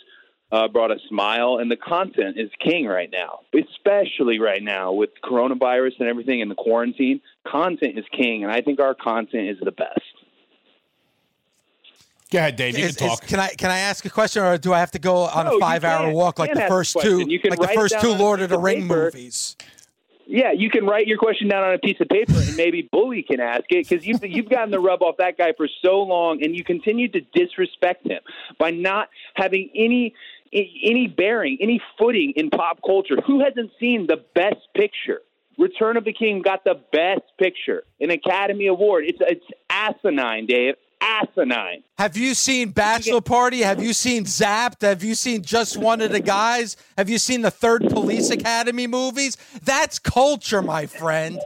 uh, 0.53 0.69
brought 0.69 0.91
a 0.91 0.99
smile, 1.09 1.59
and 1.59 1.71
the 1.71 1.77
content 1.77 2.39
is 2.39 2.51
king 2.61 2.87
right 2.87 3.11
now, 3.11 3.41
especially 3.55 4.39
right 4.39 4.63
now 4.63 4.93
with 4.93 5.11
coronavirus 5.25 5.99
and 5.99 6.09
everything 6.09 6.41
in 6.41 6.49
the 6.49 6.55
quarantine. 6.55 7.21
Content 7.47 7.99
is 7.99 8.05
king, 8.13 8.45
and 8.45 8.53
I 8.53 8.61
think 8.61 8.79
our 8.81 8.95
content 8.95 9.49
is 9.49 9.57
the 9.63 9.73
best. 9.73 10.01
Go 12.31 12.39
ahead, 12.39 12.57
Dave. 12.57 12.77
You 12.77 12.85
Is- 12.87 12.97
can 12.97 13.07
is- 13.07 13.19
talk. 13.19 13.27
can 13.27 13.41
I 13.41 13.49
can 13.49 13.71
I 13.71 13.79
ask 13.79 14.05
a 14.05 14.11
question, 14.11 14.43
or 14.43 14.59
do 14.59 14.73
I 14.73 14.81
have 14.81 14.91
to 14.93 14.99
go 14.99 15.17
on 15.19 15.47
No, 15.47 15.57
a 15.57 15.61
five-hour 15.61 16.11
walk 16.13 16.39
like 16.39 16.55
the 16.55 16.63
first 16.63 16.97
two, 17.01 17.25
You 17.29 17.39
can 17.39 17.51
like 17.51 17.61
the 17.61 17.69
first 17.69 18.01
two 18.01 18.13
Lord 18.13 18.41
of 18.41 18.49
the 18.51 18.59
Ring 18.59 18.83
paper. 18.83 19.05
movies? 19.13 19.57
Yeah, 20.29 20.51
you 20.51 20.71
can 20.71 20.85
write 20.87 21.07
your 21.07 21.19
question 21.19 21.47
down 21.47 21.63
on 21.63 21.75
a 21.75 21.79
piece 21.79 22.01
of 22.01 22.09
paper, 22.09 22.33
and 22.35 22.57
maybe 22.57 22.89
Bully 22.91 23.23
can 23.23 23.39
ask 23.39 23.63
it 23.71 23.89
because 23.89 24.05
you've 24.05 24.25
you've 24.25 24.49
gotten 24.49 24.73
the 24.73 24.81
rub 24.81 25.03
off 25.03 25.19
that 25.19 25.39
guy 25.39 25.53
for 25.57 25.69
so 25.85 26.03
long, 26.03 26.43
and 26.43 26.57
you 26.57 26.65
continue 26.65 27.07
to 27.13 27.21
disrespect 27.33 28.05
him 28.05 28.21
by 28.59 28.73
not 28.73 29.09
having 29.35 29.71
any 29.77 30.15
any 30.57 31.07
bearing, 31.07 31.59
any 31.61 31.81
footing 31.99 32.33
in 32.37 32.51
pop 32.51 32.81
culture. 32.85 33.17
Who 33.27 33.45
hasn't 33.45 33.71
seen 33.79 34.07
the 34.07 34.25
Best 34.35 34.69
Picture? 34.75 35.21
Return 35.59 35.97
of 35.97 36.05
the 36.05 36.13
King 36.13 36.43
got 36.43 36.65
the 36.65 36.81
Best 36.93 37.23
Picture, 37.39 37.85
an 38.01 38.11
Academy 38.11 38.67
Award. 38.67 39.05
It's 39.07 39.19
it's 39.21 39.47
asinine, 39.71 40.47
Dave. 40.47 40.75
Asinine. 41.01 41.83
Have 41.99 42.17
you 42.17 42.35
seen 42.35 42.71
Bachelor 42.71 43.21
Party? 43.21 43.61
Have 43.61 43.83
you 43.83 43.93
seen 43.93 44.25
Zapped? 44.25 44.83
Have 44.83 45.05
you 45.05 45.15
seen 45.15 45.43
Just 45.43 45.77
One 45.77 46.01
of 46.01 46.11
the 46.11 46.21
Guys? 46.21 46.77
Have 46.97 47.09
you 47.09 47.19
seen 47.19 47.43
the 47.43 47.51
third 47.51 47.83
Police 47.91 48.31
Academy 48.31 48.87
movies? 48.87 49.37
That's 49.63 49.99
culture, 49.99 50.63
my 50.63 50.87
friend. 50.87 51.39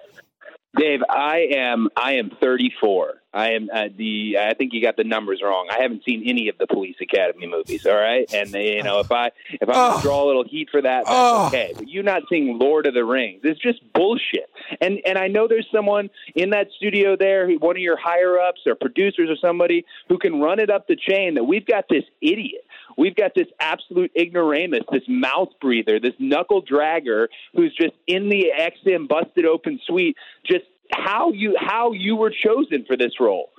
Dave, 0.77 1.01
I 1.09 1.49
am 1.57 1.89
I 1.97 2.15
am 2.15 2.31
34. 2.41 3.15
I 3.33 3.53
am 3.53 3.69
uh, 3.73 3.85
the 3.97 4.37
I 4.41 4.55
think 4.55 4.73
you 4.73 4.83
got 4.83 4.97
the 4.97 5.05
numbers 5.05 5.41
wrong. 5.43 5.69
I 5.71 5.83
haven't 5.83 6.03
seen 6.05 6.23
any 6.27 6.49
of 6.49 6.59
the 6.59 6.67
Police 6.67 6.97
Academy 7.01 7.47
movies. 7.47 7.87
All 7.87 7.95
right, 7.97 8.33
and 8.33 8.53
you 8.53 8.83
know 8.83 9.01
if 9.01 9.11
I 9.11 9.31
if 9.51 9.69
I 9.69 9.73
Ugh. 9.73 10.03
draw 10.03 10.25
a 10.25 10.27
little 10.27 10.45
heat 10.45 10.69
for 10.71 10.81
that, 10.83 11.05
that's 11.07 11.09
Ugh. 11.11 11.49
okay. 11.55 11.73
But 11.77 11.89
you 11.89 12.03
not 12.03 12.23
seeing 12.29 12.59
Lord 12.59 12.87
of 12.87 12.95
the 12.95 13.05
Rings, 13.05 13.41
it's 13.45 13.61
just 13.61 13.81
bullshit. 13.93 14.49
And 14.81 14.99
and 15.07 15.17
I 15.19 15.27
know 15.29 15.49
there's 15.49 15.69
someone 15.75 16.09
in 16.35 16.51
that 16.51 16.69
studio 16.77 17.17
there, 17.17 17.47
who- 17.49 17.59
one 17.59 17.77
of 17.77 17.83
your 17.83 17.97
higher 17.99 18.39
ups 18.39 18.61
or 18.67 18.75
producers 18.75 19.29
or 19.29 19.37
somebody 19.37 19.85
who 20.09 20.19
can 20.19 20.41
run 20.41 20.59
it 20.61 20.71
up 20.71 20.87
the 20.89 20.97
chain. 20.97 21.35
That 21.35 21.45
we've 21.45 21.67
got 21.67 21.87
this 21.89 22.05
idiot. 22.21 22.65
We've 23.01 23.17
got 23.17 23.35
this 23.35 23.47
absolute 23.61 24.13
ignoramus, 24.15 24.83
this 24.93 25.05
mouth 25.09 25.49
breather, 25.59 25.99
this 25.99 26.13
knuckle 26.19 26.63
dragger 26.63 27.29
who's 27.55 27.75
just 27.75 27.95
in 28.07 28.29
the 28.29 28.49
XM 28.61 29.09
busted 29.09 29.47
open 29.47 29.81
suite. 29.87 30.19
Just 30.47 30.67
how 30.93 31.33
you 31.33 31.57
how 31.59 31.93
you 31.93 32.15
were 32.15 32.31
chosen 32.31 32.85
for 32.87 32.99
this 32.99 33.13
role. 33.19 33.53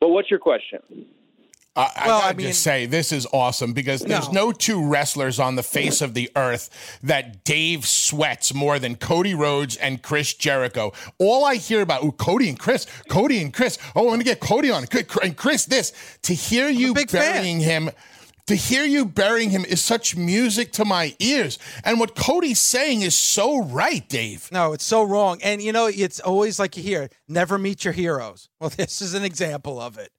But 0.00 0.08
what's 0.08 0.30
your 0.30 0.40
question? 0.40 0.78
I, 1.76 1.90
I 1.94 2.06
gotta 2.06 2.38
just 2.38 2.62
say 2.62 2.86
this 2.86 3.12
is 3.12 3.26
awesome 3.34 3.74
because 3.74 4.00
there's 4.00 4.32
no. 4.32 4.50
two 4.50 4.88
wrestlers 4.88 5.38
on 5.38 5.56
the 5.56 5.62
face 5.62 6.00
of 6.00 6.14
the 6.14 6.30
earth 6.34 6.98
that 7.02 7.44
Dave 7.44 7.86
sweats 7.86 8.54
more 8.54 8.78
than 8.78 8.96
Cody 8.96 9.34
Rhodes 9.34 9.76
and 9.76 10.02
Chris 10.02 10.32
Jericho. 10.32 10.94
All 11.18 11.44
I 11.44 11.56
hear 11.56 11.82
about, 11.82 12.02
oh, 12.02 12.12
Cody 12.12 12.48
and 12.48 12.58
Chris, 12.58 12.86
Cody 13.10 13.42
and 13.42 13.52
Chris. 13.52 13.76
Oh, 13.94 14.04
I 14.04 14.06
want 14.06 14.20
to 14.20 14.24
get 14.24 14.40
Cody 14.40 14.70
on 14.70 14.86
and 15.22 15.36
Chris. 15.36 15.66
This 15.66 15.92
to 16.22 16.32
hear 16.32 16.70
you 16.70 16.94
burying 16.94 17.60
him. 17.60 17.90
To 18.50 18.56
hear 18.56 18.84
you 18.84 19.04
burying 19.04 19.50
him 19.50 19.64
is 19.64 19.80
such 19.80 20.16
music 20.16 20.72
to 20.72 20.84
my 20.84 21.14
ears. 21.20 21.56
And 21.84 22.00
what 22.00 22.16
Cody's 22.16 22.58
saying 22.58 23.02
is 23.02 23.14
so 23.14 23.62
right, 23.62 24.08
Dave. 24.08 24.48
No, 24.50 24.72
it's 24.72 24.82
so 24.82 25.04
wrong. 25.04 25.38
And 25.40 25.62
you 25.62 25.70
know, 25.70 25.86
it's 25.86 26.18
always 26.18 26.58
like 26.58 26.76
you 26.76 26.82
hear, 26.82 27.10
never 27.28 27.58
meet 27.58 27.84
your 27.84 27.92
heroes. 27.92 28.48
Well, 28.58 28.70
this 28.76 29.00
is 29.00 29.14
an 29.14 29.22
example 29.22 29.80
of 29.80 29.98
it. 29.98 30.10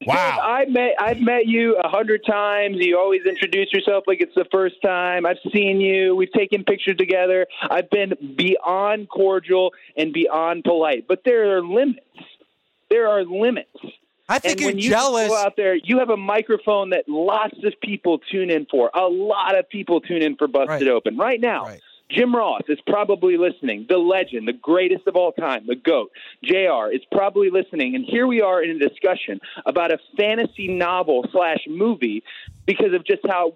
Dave, 0.00 0.10
I 0.10 0.66
met 0.68 0.96
I've 1.00 1.20
met 1.20 1.46
you 1.46 1.78
a 1.82 1.88
hundred 1.88 2.26
times. 2.26 2.76
You 2.78 2.98
always 2.98 3.22
introduce 3.24 3.72
yourself 3.72 4.04
like 4.06 4.20
it's 4.20 4.34
the 4.34 4.44
first 4.52 4.82
time. 4.82 5.24
I've 5.24 5.38
seen 5.50 5.80
you. 5.80 6.14
We've 6.14 6.32
taken 6.32 6.64
pictures 6.64 6.98
together. 6.98 7.46
I've 7.70 7.88
been 7.88 8.12
beyond 8.36 9.08
cordial 9.08 9.72
and 9.96 10.12
beyond 10.12 10.64
polite. 10.64 11.06
But 11.08 11.22
there 11.24 11.56
are 11.56 11.62
limits. 11.62 12.04
There 12.90 13.08
are 13.08 13.24
limits. 13.24 13.80
I 14.28 14.38
think 14.38 14.58
and 14.60 14.66
when 14.66 14.78
you're 14.78 14.84
you 14.84 14.90
jealous. 14.90 15.28
Go 15.28 15.36
out 15.36 15.56
there, 15.56 15.74
you 15.74 15.98
have 15.98 16.10
a 16.10 16.16
microphone 16.16 16.90
that 16.90 17.04
lots 17.08 17.56
of 17.64 17.72
people 17.82 18.18
tune 18.30 18.50
in 18.50 18.66
for. 18.66 18.90
A 18.94 19.06
lot 19.06 19.58
of 19.58 19.68
people 19.68 20.00
tune 20.00 20.22
in 20.22 20.36
for 20.36 20.46
Busted 20.48 20.88
Open 20.88 21.16
right 21.16 21.40
now. 21.40 21.68
Jim 22.10 22.34
Ross 22.34 22.62
is 22.68 22.78
probably 22.86 23.36
listening. 23.36 23.84
The 23.86 23.98
legend, 23.98 24.48
the 24.48 24.54
greatest 24.54 25.06
of 25.06 25.14
all 25.14 25.32
time, 25.32 25.66
the 25.66 25.76
GOAT. 25.76 26.10
JR 26.42 26.90
is 26.90 27.02
probably 27.12 27.50
listening. 27.50 27.94
And 27.94 28.02
here 28.04 28.26
we 28.26 28.40
are 28.40 28.62
in 28.62 28.70
a 28.70 28.78
discussion 28.88 29.40
about 29.66 29.92
a 29.92 29.98
fantasy 30.16 30.68
novel 30.68 31.26
slash 31.32 31.58
movie 31.68 32.22
because 32.64 32.94
of 32.94 33.04
just 33.04 33.20
how 33.28 33.52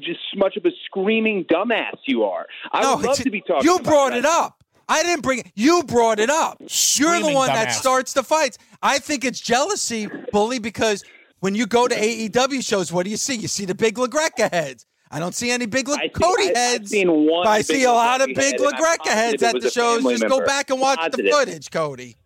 just 0.00 0.20
much 0.36 0.56
of 0.56 0.64
a 0.64 0.70
screaming 0.84 1.44
dumbass 1.46 1.96
you 2.04 2.22
are. 2.22 2.46
I 2.70 2.82
No, 2.82 2.96
would 2.96 3.06
love 3.06 3.16
to 3.18 3.30
be 3.30 3.40
talking 3.40 3.68
You 3.68 3.80
brought 3.80 4.10
that. 4.10 4.18
it 4.18 4.24
up. 4.24 4.62
I 4.88 5.02
didn't 5.02 5.22
bring 5.22 5.40
it. 5.40 5.46
You 5.54 5.82
brought 5.82 6.20
it 6.20 6.30
up. 6.30 6.58
You're 6.94 7.20
the 7.20 7.32
one 7.32 7.48
that 7.48 7.68
dumbass. 7.68 7.72
starts 7.72 8.12
the 8.12 8.22
fights. 8.22 8.56
I 8.82 8.98
think 8.98 9.24
it's 9.24 9.40
jealousy, 9.40 10.08
bully, 10.32 10.58
because 10.60 11.04
when 11.40 11.54
you 11.54 11.66
go 11.66 11.88
to 11.88 11.94
AEW 11.94 12.64
shows, 12.64 12.92
what 12.92 13.04
do 13.04 13.10
you 13.10 13.16
see? 13.16 13.34
You 13.34 13.48
see 13.48 13.64
the 13.64 13.74
big 13.74 13.96
LaGreca 13.96 14.50
heads. 14.50 14.86
I 15.10 15.18
don't 15.18 15.34
see 15.34 15.50
any 15.50 15.66
big 15.66 15.88
La- 15.88 15.96
Cody 16.14 16.44
I- 16.46 16.50
I've 16.50 16.56
heads. 16.56 16.90
seen 16.90 17.08
one 17.10 17.44
but 17.44 17.48
I 17.50 17.62
see 17.62 17.84
a 17.84 17.92
lot 17.92 18.20
of 18.20 18.26
big 18.28 18.38
head, 18.38 18.54
LaGreca 18.60 19.08
heads 19.08 19.42
at 19.42 19.60
the 19.60 19.70
shows. 19.70 19.98
family 19.98 20.14
Just 20.14 20.28
go 20.28 20.44
back 20.44 20.70
and 20.70 20.80
watch 20.80 20.98
Positive. 20.98 21.24
the 21.26 21.30
footage, 21.30 21.70
Cody. 21.70 22.16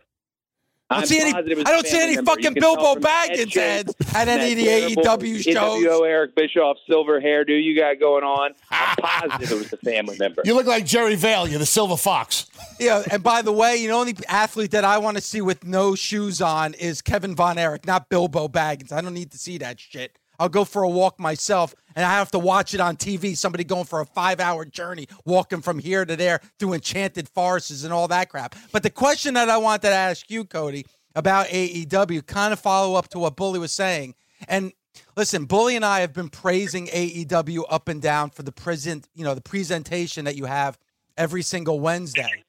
I 0.90 0.94
don't 0.94 1.02
I'm 1.02 1.06
see 1.06 1.20
any. 1.20 1.32
I 1.32 1.42
don't 1.42 1.86
see 1.86 2.00
any 2.00 2.16
fucking 2.16 2.54
Bilbo 2.54 2.94
from 2.94 3.02
the 3.02 3.08
head 3.08 3.30
Baggins 3.30 3.52
shape 3.52 3.86
heads 3.86 3.94
at 4.12 4.26
any 4.26 4.52
of 4.52 4.96
the 4.96 5.02
AEW 5.02 5.40
shows. 5.40 5.84
NWO 5.84 6.08
Eric 6.08 6.34
Bischoff 6.34 6.78
silver 6.88 7.20
hairdo 7.20 7.62
you 7.62 7.78
got 7.78 8.00
going 8.00 8.24
on. 8.24 8.54
I'm 8.72 8.96
positive 8.96 9.52
it 9.52 9.54
was 9.54 9.72
a 9.72 9.76
family 9.76 10.16
member. 10.18 10.42
You 10.44 10.54
look 10.54 10.66
like 10.66 10.84
Jerry 10.84 11.14
Vale. 11.14 11.46
You're 11.46 11.60
the 11.60 11.66
Silver 11.66 11.96
Fox. 11.96 12.46
Yeah, 12.80 13.04
and 13.08 13.22
by 13.22 13.42
the 13.42 13.52
way, 13.52 13.76
you 13.76 13.86
know, 13.86 14.04
the 14.04 14.10
only 14.10 14.26
athlete 14.28 14.72
that 14.72 14.84
I 14.84 14.98
want 14.98 15.16
to 15.16 15.22
see 15.22 15.40
with 15.40 15.64
no 15.64 15.94
shoes 15.94 16.42
on 16.42 16.74
is 16.74 17.02
Kevin 17.02 17.36
Von 17.36 17.56
Erich, 17.56 17.86
not 17.86 18.08
Bilbo 18.08 18.48
Baggins. 18.48 18.90
I 18.90 19.00
don't 19.00 19.14
need 19.14 19.30
to 19.30 19.38
see 19.38 19.58
that 19.58 19.78
shit. 19.78 20.16
I'll 20.40 20.48
go 20.48 20.64
for 20.64 20.82
a 20.82 20.88
walk 20.88 21.20
myself, 21.20 21.74
and 21.94 22.04
I 22.04 22.12
have 22.14 22.30
to 22.30 22.38
watch 22.38 22.72
it 22.72 22.80
on 22.80 22.96
TV. 22.96 23.36
Somebody 23.36 23.62
going 23.62 23.84
for 23.84 24.00
a 24.00 24.06
five-hour 24.06 24.64
journey, 24.64 25.06
walking 25.26 25.60
from 25.60 25.78
here 25.78 26.06
to 26.06 26.16
there 26.16 26.40
through 26.58 26.72
enchanted 26.72 27.28
forests 27.28 27.84
and 27.84 27.92
all 27.92 28.08
that 28.08 28.30
crap. 28.30 28.56
But 28.72 28.82
the 28.82 28.90
question 28.90 29.34
that 29.34 29.50
I 29.50 29.58
wanted 29.58 29.82
to 29.82 29.94
ask 29.94 30.30
you, 30.30 30.46
Cody, 30.46 30.86
about 31.14 31.48
AEW, 31.48 32.26
kind 32.26 32.54
of 32.54 32.58
follow 32.58 32.94
up 32.94 33.08
to 33.08 33.18
what 33.18 33.36
Bully 33.36 33.58
was 33.58 33.70
saying, 33.70 34.14
and 34.48 34.72
listen, 35.14 35.44
Bully 35.44 35.76
and 35.76 35.84
I 35.84 36.00
have 36.00 36.14
been 36.14 36.30
praising 36.30 36.86
AEW 36.86 37.64
up 37.68 37.88
and 37.88 38.00
down 38.00 38.30
for 38.30 38.42
the 38.42 38.52
present, 38.52 39.08
you 39.14 39.24
know, 39.24 39.34
the 39.34 39.42
presentation 39.42 40.24
that 40.24 40.36
you 40.36 40.46
have 40.46 40.78
every 41.18 41.42
single 41.42 41.80
Wednesday. 41.80 42.44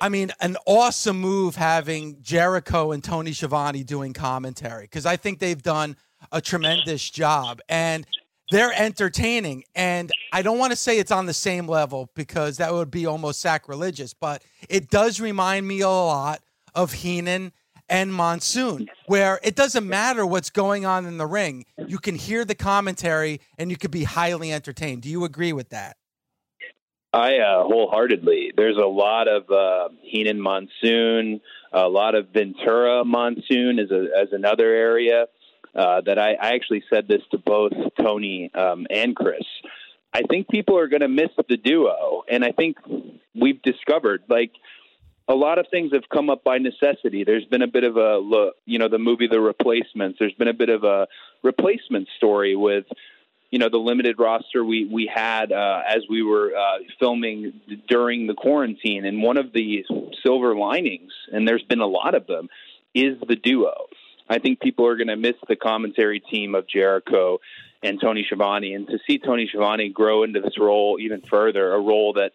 I 0.00 0.08
mean, 0.08 0.32
an 0.40 0.56
awesome 0.64 1.20
move 1.20 1.56
having 1.56 2.22
Jericho 2.22 2.92
and 2.92 3.04
Tony 3.04 3.34
Schiavone 3.34 3.84
doing 3.84 4.14
commentary 4.14 4.84
because 4.84 5.04
I 5.04 5.16
think 5.16 5.38
they've 5.38 5.62
done 5.62 5.96
a 6.32 6.40
tremendous 6.40 7.08
job 7.08 7.60
and 7.68 8.06
they're 8.50 8.72
entertaining. 8.74 9.64
And 9.74 10.10
I 10.32 10.42
don't 10.42 10.58
want 10.58 10.72
to 10.72 10.76
say 10.76 10.98
it's 10.98 11.12
on 11.12 11.26
the 11.26 11.34
same 11.34 11.66
level 11.66 12.10
because 12.14 12.56
that 12.58 12.72
would 12.72 12.90
be 12.90 13.06
almost 13.06 13.40
sacrilegious, 13.40 14.12
but 14.12 14.42
it 14.68 14.90
does 14.90 15.20
remind 15.20 15.66
me 15.66 15.80
a 15.80 15.88
lot 15.88 16.40
of 16.74 16.92
Heenan 16.92 17.52
and 17.88 18.14
Monsoon, 18.14 18.88
where 19.06 19.40
it 19.42 19.56
doesn't 19.56 19.86
matter 19.86 20.24
what's 20.24 20.50
going 20.50 20.86
on 20.86 21.06
in 21.06 21.18
the 21.18 21.26
ring. 21.26 21.64
You 21.88 21.98
can 21.98 22.14
hear 22.14 22.44
the 22.44 22.54
commentary 22.54 23.40
and 23.58 23.70
you 23.70 23.76
could 23.76 23.90
be 23.90 24.04
highly 24.04 24.52
entertained. 24.52 25.02
Do 25.02 25.08
you 25.08 25.24
agree 25.24 25.52
with 25.52 25.70
that? 25.70 25.96
I 27.12 27.38
uh, 27.38 27.64
wholeheartedly. 27.64 28.52
There's 28.56 28.76
a 28.76 28.86
lot 28.86 29.26
of 29.26 29.50
uh, 29.50 29.88
Heenan 30.02 30.40
Monsoon, 30.40 31.40
a 31.72 31.88
lot 31.88 32.14
of 32.14 32.28
Ventura 32.28 33.04
Monsoon 33.04 33.80
as 33.80 33.90
a, 33.90 34.06
as 34.16 34.28
another 34.30 34.72
area 34.72 35.26
uh, 35.74 36.00
that 36.02 36.18
I, 36.18 36.34
I 36.34 36.54
actually 36.54 36.82
said 36.90 37.08
this 37.08 37.22
to 37.30 37.38
both 37.38 37.72
Tony 38.00 38.50
um, 38.54 38.86
and 38.90 39.14
Chris. 39.14 39.44
I 40.12 40.22
think 40.22 40.48
people 40.48 40.78
are 40.78 40.88
going 40.88 41.02
to 41.02 41.08
miss 41.08 41.30
the 41.48 41.56
duo, 41.56 42.22
and 42.28 42.44
I 42.44 42.52
think 42.52 42.78
we've 43.34 43.62
discovered 43.62 44.22
like 44.28 44.50
a 45.28 45.34
lot 45.34 45.60
of 45.60 45.66
things 45.70 45.92
have 45.92 46.08
come 46.12 46.28
up 46.28 46.42
by 46.42 46.58
necessity. 46.58 47.22
There's 47.22 47.44
been 47.44 47.62
a 47.62 47.68
bit 47.68 47.84
of 47.84 47.96
a 47.96 48.18
look, 48.18 48.56
you 48.66 48.80
know, 48.80 48.88
the 48.88 48.98
movie 48.98 49.28
The 49.28 49.40
Replacements. 49.40 50.18
There's 50.18 50.34
been 50.34 50.48
a 50.48 50.54
bit 50.54 50.70
of 50.70 50.82
a 50.82 51.06
replacement 51.44 52.08
story 52.16 52.56
with, 52.56 52.86
you 53.52 53.60
know, 53.60 53.68
the 53.68 53.78
limited 53.78 54.18
roster 54.18 54.64
we 54.64 54.86
we 54.86 55.08
had 55.12 55.52
uh, 55.52 55.82
as 55.88 56.02
we 56.10 56.24
were 56.24 56.52
uh, 56.56 56.78
filming 56.98 57.60
during 57.88 58.26
the 58.26 58.34
quarantine. 58.34 59.04
And 59.04 59.22
one 59.22 59.36
of 59.36 59.52
the 59.52 59.84
silver 60.26 60.56
linings, 60.56 61.12
and 61.32 61.46
there's 61.46 61.62
been 61.62 61.80
a 61.80 61.86
lot 61.86 62.16
of 62.16 62.26
them, 62.26 62.48
is 62.92 63.16
the 63.28 63.36
duo. 63.36 63.86
I 64.30 64.38
think 64.38 64.60
people 64.60 64.86
are 64.86 64.96
going 64.96 65.08
to 65.08 65.16
miss 65.16 65.34
the 65.48 65.56
commentary 65.56 66.20
team 66.20 66.54
of 66.54 66.68
Jericho 66.68 67.40
and 67.82 68.00
Tony 68.00 68.24
Schiavone, 68.24 68.74
and 68.74 68.86
to 68.86 68.98
see 69.06 69.18
Tony 69.18 69.48
Schiavone 69.48 69.88
grow 69.88 70.22
into 70.22 70.40
this 70.40 70.58
role 70.58 70.98
even 71.00 71.22
further, 71.28 71.72
a 71.72 71.80
role 71.80 72.12
that 72.12 72.32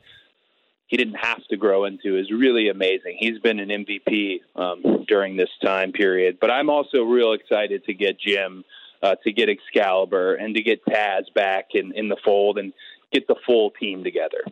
he 0.88 0.98
didn't 0.98 1.16
have 1.16 1.44
to 1.48 1.58
grow 1.58 1.86
into 1.86 2.18
is 2.18 2.30
really 2.32 2.70
amazing. 2.70 3.18
He's 3.18 3.40
been 3.40 3.60
an 3.60 3.70
MVP 3.70 4.42
um, 4.56 5.06
during 5.08 5.38
this 5.38 5.50
time 5.64 5.94
period. 5.94 6.38
But 6.40 6.52
I'm 6.52 6.70
also 6.70 7.04
real 7.04 7.34
excited 7.34 7.86
to 7.86 7.94
get 7.94 8.20
Jim, 8.20 8.64
uh, 9.02 9.16
to 9.24 9.32
get 9.32 9.50
Excalibur, 9.50 10.36
and 10.36 10.54
to 10.56 10.62
get 10.62 10.86
Taz 10.86 11.34
back 11.34 11.70
in, 11.74 11.94
in 11.96 12.10
the 12.10 12.18
fold 12.24 12.58
and 12.58 12.74
get 13.12 13.28
the 13.28 13.36
full 13.46 13.72
team 13.72 14.04
together. 14.04 14.44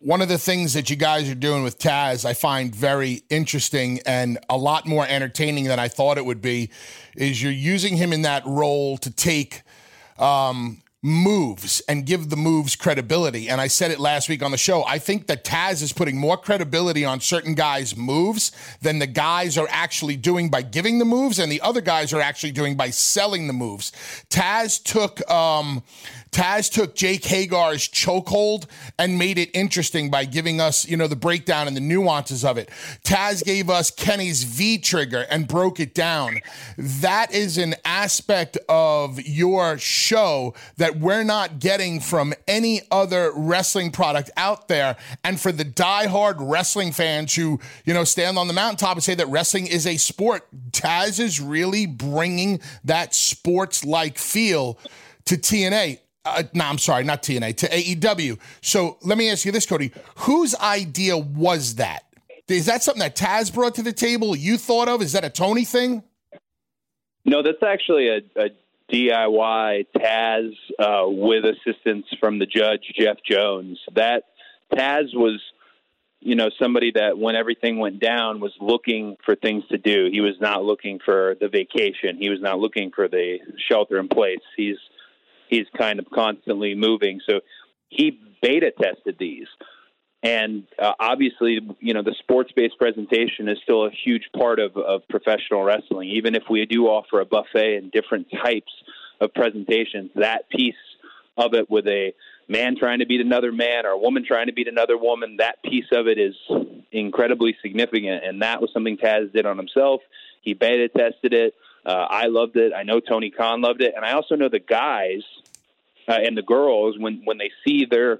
One 0.00 0.22
of 0.22 0.28
the 0.28 0.38
things 0.38 0.74
that 0.74 0.90
you 0.90 0.94
guys 0.94 1.28
are 1.28 1.34
doing 1.34 1.64
with 1.64 1.80
Taz, 1.80 2.24
I 2.24 2.32
find 2.32 2.72
very 2.72 3.24
interesting 3.30 3.98
and 4.06 4.38
a 4.48 4.56
lot 4.56 4.86
more 4.86 5.04
entertaining 5.04 5.64
than 5.64 5.80
I 5.80 5.88
thought 5.88 6.18
it 6.18 6.24
would 6.24 6.40
be, 6.40 6.70
is 7.16 7.42
you're 7.42 7.50
using 7.50 7.96
him 7.96 8.12
in 8.12 8.22
that 8.22 8.46
role 8.46 8.96
to 8.98 9.10
take 9.10 9.62
um, 10.16 10.82
moves 11.02 11.80
and 11.88 12.04
give 12.04 12.28
the 12.28 12.36
moves 12.36 12.74
credibility. 12.74 13.48
And 13.48 13.60
I 13.60 13.68
said 13.68 13.92
it 13.92 14.00
last 14.00 14.28
week 14.28 14.42
on 14.42 14.50
the 14.50 14.56
show. 14.56 14.84
I 14.84 14.98
think 14.98 15.28
that 15.28 15.44
Taz 15.44 15.80
is 15.80 15.92
putting 15.92 16.18
more 16.18 16.36
credibility 16.36 17.04
on 17.04 17.20
certain 17.20 17.54
guys' 17.54 17.96
moves 17.96 18.50
than 18.82 18.98
the 18.98 19.06
guys 19.06 19.56
are 19.56 19.68
actually 19.70 20.16
doing 20.16 20.50
by 20.50 20.62
giving 20.62 20.98
the 20.98 21.04
moves, 21.04 21.38
and 21.38 21.52
the 21.52 21.60
other 21.60 21.80
guys 21.80 22.12
are 22.12 22.20
actually 22.20 22.52
doing 22.52 22.76
by 22.76 22.90
selling 22.90 23.46
the 23.46 23.52
moves. 23.52 23.92
Taz 24.28 24.82
took 24.82 25.28
um, 25.30 25.84
Taz 26.30 26.70
took 26.70 26.94
Jake 26.94 27.24
Hager's 27.24 27.88
chokehold 27.88 28.66
and 28.98 29.18
made 29.18 29.38
it 29.38 29.50
interesting 29.54 30.10
by 30.10 30.24
giving 30.24 30.60
us, 30.60 30.86
you 30.86 30.96
know, 30.96 31.06
the 31.06 31.16
breakdown 31.16 31.66
and 31.66 31.76
the 31.76 31.80
nuances 31.80 32.44
of 32.44 32.58
it. 32.58 32.68
Taz 33.04 33.44
gave 33.44 33.70
us 33.70 33.90
Kenny's 33.90 34.44
V 34.44 34.78
trigger 34.78 35.26
and 35.30 35.48
broke 35.48 35.80
it 35.80 35.94
down. 35.94 36.40
That 36.76 37.32
is 37.32 37.56
an 37.56 37.76
aspect 37.84 38.58
of 38.68 39.20
your 39.22 39.78
show 39.78 40.54
that 40.76 40.87
we're 40.96 41.24
not 41.24 41.58
getting 41.58 42.00
from 42.00 42.34
any 42.46 42.82
other 42.90 43.32
wrestling 43.34 43.90
product 43.90 44.30
out 44.36 44.68
there. 44.68 44.96
And 45.24 45.40
for 45.40 45.52
the 45.52 45.64
diehard 45.64 46.36
wrestling 46.38 46.92
fans 46.92 47.34
who, 47.34 47.60
you 47.84 47.94
know, 47.94 48.04
stand 48.04 48.38
on 48.38 48.48
the 48.48 48.54
mountaintop 48.54 48.96
and 48.96 49.04
say 49.04 49.14
that 49.14 49.28
wrestling 49.28 49.66
is 49.66 49.86
a 49.86 49.96
sport, 49.96 50.46
Taz 50.70 51.20
is 51.20 51.40
really 51.40 51.86
bringing 51.86 52.60
that 52.84 53.14
sports 53.14 53.84
like 53.84 54.18
feel 54.18 54.78
to 55.26 55.36
TNA. 55.36 55.98
Uh, 56.24 56.42
no, 56.52 56.64
I'm 56.64 56.78
sorry, 56.78 57.04
not 57.04 57.22
TNA, 57.22 57.56
to 57.58 57.68
AEW. 57.68 58.38
So 58.60 58.98
let 59.02 59.16
me 59.16 59.30
ask 59.30 59.44
you 59.44 59.52
this, 59.52 59.66
Cody. 59.66 59.92
Whose 60.16 60.54
idea 60.56 61.16
was 61.16 61.76
that? 61.76 62.04
Is 62.48 62.66
that 62.66 62.82
something 62.82 63.00
that 63.00 63.14
Taz 63.14 63.52
brought 63.52 63.74
to 63.76 63.82
the 63.82 63.92
table? 63.92 64.34
You 64.34 64.56
thought 64.56 64.88
of? 64.88 65.02
Is 65.02 65.12
that 65.12 65.24
a 65.24 65.30
Tony 65.30 65.64
thing? 65.64 66.02
No, 67.24 67.42
that's 67.42 67.62
actually 67.62 68.08
a, 68.08 68.18
a 68.36 68.50
DIY 68.92 69.86
Taz 69.96 70.50
uh, 70.78 71.04
with 71.06 71.44
assistance 71.44 72.06
from 72.20 72.38
the 72.38 72.46
judge 72.46 72.82
Jeff 72.98 73.16
Jones. 73.28 73.78
That 73.94 74.24
Taz 74.72 75.14
was, 75.14 75.40
you 76.20 76.34
know, 76.34 76.48
somebody 76.60 76.92
that 76.94 77.18
when 77.18 77.36
everything 77.36 77.78
went 77.78 78.00
down 78.00 78.40
was 78.40 78.52
looking 78.60 79.16
for 79.24 79.34
things 79.34 79.64
to 79.70 79.78
do. 79.78 80.08
He 80.10 80.20
was 80.20 80.36
not 80.40 80.64
looking 80.64 80.98
for 81.04 81.36
the 81.40 81.48
vacation. 81.48 82.18
He 82.18 82.30
was 82.30 82.40
not 82.40 82.58
looking 82.58 82.90
for 82.94 83.08
the 83.08 83.38
shelter 83.70 83.98
in 83.98 84.08
place. 84.08 84.40
He's 84.56 84.78
he's 85.48 85.66
kind 85.76 85.98
of 85.98 86.06
constantly 86.14 86.74
moving. 86.74 87.20
So 87.28 87.40
he 87.88 88.20
beta 88.42 88.70
tested 88.70 89.16
these. 89.18 89.48
And 90.22 90.64
uh, 90.78 90.94
obviously, 90.98 91.60
you 91.80 91.94
know, 91.94 92.02
the 92.02 92.14
sports 92.18 92.50
based 92.54 92.76
presentation 92.76 93.48
is 93.48 93.58
still 93.62 93.86
a 93.86 93.90
huge 93.90 94.28
part 94.36 94.58
of, 94.58 94.76
of 94.76 95.06
professional 95.08 95.62
wrestling. 95.62 96.08
Even 96.08 96.34
if 96.34 96.44
we 96.50 96.66
do 96.66 96.86
offer 96.86 97.20
a 97.20 97.24
buffet 97.24 97.76
and 97.76 97.92
different 97.92 98.26
types 98.42 98.72
of 99.20 99.32
presentations, 99.32 100.10
that 100.16 100.48
piece 100.50 100.74
of 101.36 101.54
it 101.54 101.70
with 101.70 101.86
a 101.86 102.14
man 102.48 102.76
trying 102.76 102.98
to 102.98 103.06
beat 103.06 103.20
another 103.20 103.52
man 103.52 103.86
or 103.86 103.90
a 103.90 103.98
woman 103.98 104.24
trying 104.26 104.46
to 104.46 104.52
beat 104.52 104.66
another 104.66 104.98
woman, 104.98 105.36
that 105.36 105.62
piece 105.62 105.86
of 105.92 106.08
it 106.08 106.18
is 106.18 106.34
incredibly 106.90 107.56
significant. 107.62 108.24
And 108.24 108.42
that 108.42 108.60
was 108.60 108.72
something 108.72 108.96
Taz 108.96 109.32
did 109.32 109.46
on 109.46 109.56
himself. 109.56 110.00
He 110.42 110.54
beta 110.54 110.88
tested 110.88 111.32
it. 111.32 111.54
Uh, 111.86 112.06
I 112.10 112.26
loved 112.26 112.56
it. 112.56 112.72
I 112.74 112.82
know 112.82 112.98
Tony 112.98 113.30
Khan 113.30 113.60
loved 113.60 113.82
it, 113.82 113.94
and 113.94 114.04
I 114.04 114.12
also 114.12 114.34
know 114.34 114.48
the 114.48 114.58
guys 114.58 115.22
uh, 116.08 116.18
and 116.22 116.36
the 116.36 116.42
girls 116.42 116.98
when 116.98 117.22
when 117.24 117.38
they 117.38 117.50
see 117.64 117.86
their 117.88 118.18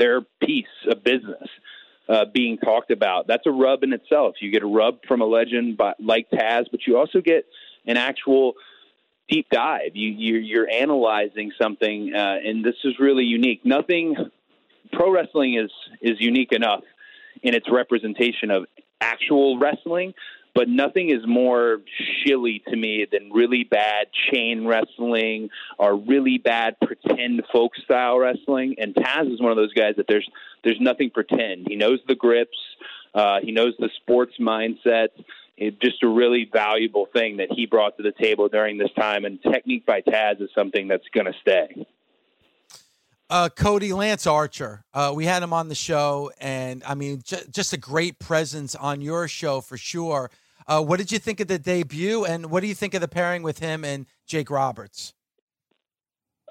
their 0.00 0.22
piece 0.42 0.66
of 0.90 1.04
business 1.04 1.48
uh, 2.08 2.24
being 2.34 2.58
talked 2.58 2.90
about. 2.90 3.28
That's 3.28 3.46
a 3.46 3.52
rub 3.52 3.84
in 3.84 3.92
itself. 3.92 4.34
You 4.40 4.50
get 4.50 4.64
a 4.64 4.66
rub 4.66 4.98
from 5.06 5.20
a 5.20 5.26
legend 5.26 5.76
by, 5.76 5.92
like 6.00 6.28
Taz, 6.30 6.64
but 6.70 6.80
you 6.86 6.98
also 6.98 7.20
get 7.20 7.44
an 7.86 7.96
actual 7.96 8.54
deep 9.28 9.46
dive. 9.52 9.92
You, 9.94 10.10
you're, 10.10 10.40
you're 10.40 10.70
analyzing 10.70 11.52
something, 11.60 12.12
uh, 12.12 12.36
and 12.44 12.64
this 12.64 12.74
is 12.82 12.94
really 12.98 13.24
unique. 13.24 13.60
Nothing. 13.64 14.16
Pro 14.92 15.12
wrestling 15.12 15.54
is 15.54 15.70
is 16.00 16.16
unique 16.18 16.50
enough 16.50 16.82
in 17.42 17.54
its 17.54 17.66
representation 17.70 18.50
of 18.50 18.64
actual 19.00 19.58
wrestling, 19.58 20.14
but 20.54 20.68
nothing 20.68 21.10
is 21.10 21.26
more 21.26 21.78
shilly 22.24 22.62
to 22.68 22.76
me 22.76 23.06
than 23.10 23.32
really 23.32 23.64
bad 23.64 24.06
chain 24.32 24.66
wrestling 24.66 25.50
or 25.78 25.96
really 25.96 26.38
bad 26.38 26.76
pretend 26.80 27.42
folk 27.52 27.72
style 27.84 28.18
wrestling. 28.18 28.76
And 28.78 28.94
Taz 28.94 29.32
is 29.32 29.40
one 29.40 29.52
of 29.52 29.56
those 29.56 29.72
guys 29.72 29.94
that 29.96 30.06
there's 30.08 30.28
there's 30.64 30.80
nothing 30.80 31.10
pretend. 31.10 31.66
He 31.68 31.76
knows 31.76 32.00
the 32.06 32.14
grips, 32.14 32.58
uh, 33.14 33.40
he 33.42 33.52
knows 33.52 33.74
the 33.78 33.90
sports 34.02 34.34
mindset. 34.40 35.08
It's 35.56 35.76
just 35.78 36.02
a 36.02 36.08
really 36.08 36.48
valuable 36.50 37.06
thing 37.12 37.36
that 37.36 37.48
he 37.52 37.66
brought 37.66 37.96
to 37.98 38.02
the 38.02 38.12
table 38.12 38.48
during 38.48 38.78
this 38.78 38.90
time. 38.98 39.26
And 39.26 39.42
technique 39.42 39.84
by 39.84 40.00
Taz 40.00 40.40
is 40.40 40.48
something 40.54 40.88
that's 40.88 41.06
going 41.12 41.26
to 41.26 41.34
stay. 41.42 41.86
Uh, 43.28 43.48
Cody 43.48 43.92
Lance 43.92 44.26
Archer. 44.26 44.82
Uh, 44.92 45.12
we 45.14 45.24
had 45.24 45.42
him 45.42 45.52
on 45.52 45.68
the 45.68 45.74
show, 45.74 46.32
and 46.40 46.82
I 46.84 46.96
mean, 46.96 47.22
j- 47.24 47.44
just 47.48 47.72
a 47.72 47.76
great 47.76 48.18
presence 48.18 48.74
on 48.74 49.00
your 49.02 49.28
show 49.28 49.60
for 49.60 49.76
sure. 49.76 50.32
Uh, 50.70 50.80
what 50.80 51.00
did 51.00 51.10
you 51.10 51.18
think 51.18 51.40
of 51.40 51.48
the 51.48 51.58
debut, 51.58 52.24
and 52.24 52.48
what 52.48 52.60
do 52.60 52.68
you 52.68 52.76
think 52.76 52.94
of 52.94 53.00
the 53.00 53.08
pairing 53.08 53.42
with 53.42 53.58
him 53.58 53.84
and 53.84 54.06
Jake 54.24 54.50
Roberts? 54.50 55.14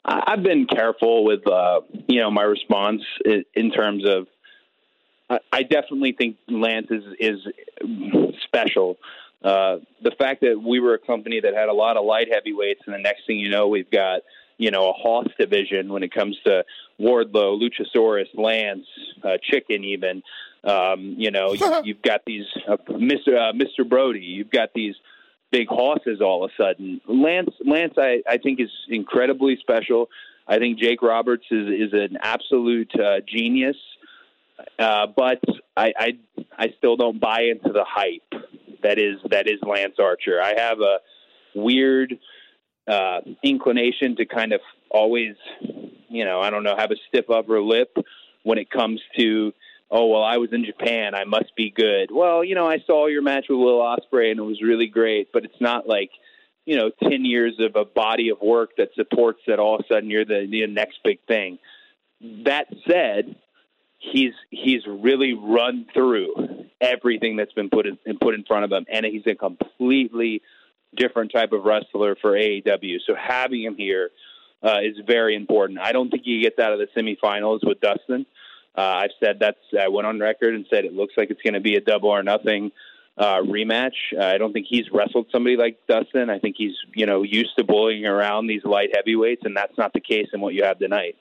I've 0.03 0.43
been 0.43 0.65
careful 0.65 1.23
with 1.23 1.47
uh, 1.47 1.81
you 2.09 2.19
know 2.19 2.29
my 2.29 2.43
response 2.43 3.01
in 3.55 3.71
terms 3.71 4.03
of. 4.05 4.27
I 5.53 5.61
definitely 5.61 6.15
think 6.17 6.37
Lance 6.49 6.87
is 6.89 7.03
is 7.17 7.39
special. 8.43 8.97
Uh, 9.41 9.77
the 10.03 10.11
fact 10.19 10.41
that 10.41 10.61
we 10.61 10.81
were 10.81 10.95
a 10.95 10.99
company 10.99 11.39
that 11.39 11.53
had 11.53 11.69
a 11.69 11.73
lot 11.73 11.95
of 11.95 12.03
light 12.03 12.27
heavyweights, 12.29 12.81
and 12.87 12.95
the 12.95 12.99
next 12.99 13.21
thing 13.25 13.39
you 13.39 13.49
know, 13.49 13.69
we've 13.69 13.89
got 13.89 14.21
you 14.59 14.71
know, 14.71 14.89
a 14.89 14.93
Hoss 14.93 15.27
division 15.39 15.91
when 15.91 16.03
it 16.03 16.13
comes 16.13 16.37
to 16.45 16.63
Wardlow, 16.99 17.57
Luchasaurus, 17.59 18.27
Lance, 18.35 18.85
uh, 19.23 19.37
Chicken, 19.41 19.85
even. 19.85 20.21
Um, 20.63 21.15
you 21.17 21.31
know, 21.31 21.53
you, 21.83 21.93
have 21.93 22.01
got 22.01 22.21
these 22.25 22.45
uh, 22.67 22.77
Mr. 22.89 23.37
Uh, 23.37 23.53
Mr. 23.53 23.87
Brody. 23.87 24.19
You've 24.19 24.51
got 24.51 24.69
these 24.73 24.95
big 25.51 25.67
hosses 25.67 26.21
all 26.21 26.43
of 26.43 26.51
a 26.51 26.61
sudden. 26.61 27.01
Lance, 27.07 27.49
Lance, 27.65 27.93
I, 27.97 28.21
I 28.27 28.37
think 28.37 28.59
is 28.59 28.71
incredibly 28.87 29.57
special. 29.61 30.09
I 30.47 30.57
think 30.57 30.79
Jake 30.79 31.01
Roberts 31.01 31.45
is 31.51 31.67
is 31.67 31.93
an 31.93 32.17
absolute 32.21 32.91
uh, 32.99 33.21
genius. 33.27 33.77
Uh, 34.77 35.07
but 35.15 35.41
I, 35.77 35.93
I 35.97 36.07
I 36.57 36.67
still 36.77 36.97
don't 36.97 37.19
buy 37.19 37.43
into 37.43 37.71
the 37.71 37.85
hype 37.87 38.43
that 38.83 38.99
is 38.99 39.17
that 39.29 39.47
is 39.47 39.59
Lance 39.61 39.95
Archer. 39.99 40.41
I 40.41 40.59
have 40.59 40.79
a 40.79 40.99
weird 41.55 42.17
uh, 42.87 43.21
inclination 43.43 44.15
to 44.17 44.25
kind 44.25 44.53
of 44.53 44.61
always, 44.89 45.35
you 46.09 46.25
know, 46.25 46.41
I 46.41 46.49
don't 46.49 46.63
know, 46.63 46.75
have 46.77 46.91
a 46.91 46.95
stiff 47.07 47.29
upper 47.29 47.61
lip 47.61 47.95
when 48.43 48.57
it 48.57 48.69
comes 48.69 49.01
to 49.17 49.53
oh 49.91 50.07
well, 50.07 50.23
I 50.23 50.37
was 50.37 50.49
in 50.51 50.65
Japan, 50.65 51.15
I 51.15 51.23
must 51.25 51.55
be 51.55 51.71
good. 51.71 52.09
Well, 52.11 52.43
you 52.43 52.55
know, 52.55 52.67
I 52.67 52.79
saw 52.85 53.07
your 53.07 53.21
match 53.21 53.45
with 53.49 53.59
Will 53.59 53.79
Ospreay 53.79 54.31
and 54.31 54.39
it 54.39 54.43
was 54.43 54.61
really 54.61 54.87
great, 54.87 55.31
but 55.33 55.45
it's 55.45 55.61
not 55.61 55.87
like 55.87 56.11
you 56.65 56.77
know 56.77 56.91
ten 57.03 57.25
years 57.25 57.55
of 57.59 57.75
a 57.75 57.85
body 57.85 58.29
of 58.29 58.41
work 58.41 58.71
that 58.77 58.89
supports 58.95 59.41
that 59.47 59.59
all 59.59 59.75
of 59.75 59.81
a 59.81 59.93
sudden 59.93 60.09
you're 60.09 60.25
the, 60.25 60.47
the 60.49 60.67
next 60.67 60.99
big 61.03 61.19
thing. 61.27 61.59
That 62.45 62.67
said, 62.87 63.35
he's 63.99 64.33
he's 64.49 64.81
really 64.87 65.33
run 65.33 65.85
through 65.93 66.65
everything 66.81 67.35
that's 67.35 67.53
been 67.53 67.69
put 67.69 67.85
in, 67.85 67.97
put 68.19 68.35
in 68.35 68.43
front 68.45 68.65
of 68.65 68.71
him, 68.71 68.85
and 68.91 69.05
he's 69.05 69.27
a 69.27 69.35
completely 69.35 70.41
different 70.95 71.31
type 71.31 71.51
of 71.51 71.63
wrestler 71.63 72.15
for 72.21 72.31
AEW. 72.31 72.97
So 73.05 73.13
having 73.15 73.63
him 73.63 73.75
here 73.75 74.09
uh, 74.63 74.79
is 74.83 74.97
very 75.05 75.35
important. 75.35 75.79
I 75.79 75.91
don't 75.91 76.09
think 76.09 76.23
he 76.25 76.41
gets 76.41 76.59
out 76.59 76.73
of 76.73 76.79
the 76.79 76.87
semifinals 76.99 77.59
with 77.63 77.79
Dustin. 77.79 78.25
Uh, 78.77 78.81
I've 78.81 79.11
said 79.19 79.37
that's. 79.39 79.57
I 79.79 79.87
went 79.89 80.07
on 80.07 80.19
record 80.19 80.55
and 80.55 80.65
said 80.69 80.85
it 80.85 80.93
looks 80.93 81.13
like 81.17 81.29
it's 81.31 81.41
going 81.41 81.55
to 81.55 81.59
be 81.59 81.75
a 81.75 81.81
double 81.81 82.09
or 82.09 82.23
nothing 82.23 82.71
uh, 83.19 83.41
rematch. 83.41 83.95
Uh, 84.17 84.23
I 84.23 84.37
don't 84.37 84.53
think 84.53 84.67
he's 84.69 84.85
wrestled 84.91 85.27
somebody 85.31 85.57
like 85.57 85.77
Dustin. 85.87 86.29
I 86.29 86.39
think 86.39 86.55
he's 86.57 86.75
you 86.95 87.05
know 87.05 87.23
used 87.23 87.51
to 87.57 87.63
bullying 87.63 88.05
around 88.05 88.47
these 88.47 88.63
light 88.63 88.89
heavyweights, 88.95 89.41
and 89.43 89.55
that's 89.55 89.77
not 89.77 89.93
the 89.93 89.99
case 89.99 90.27
in 90.33 90.39
what 90.39 90.53
you 90.53 90.63
have 90.63 90.79
tonight. 90.79 91.17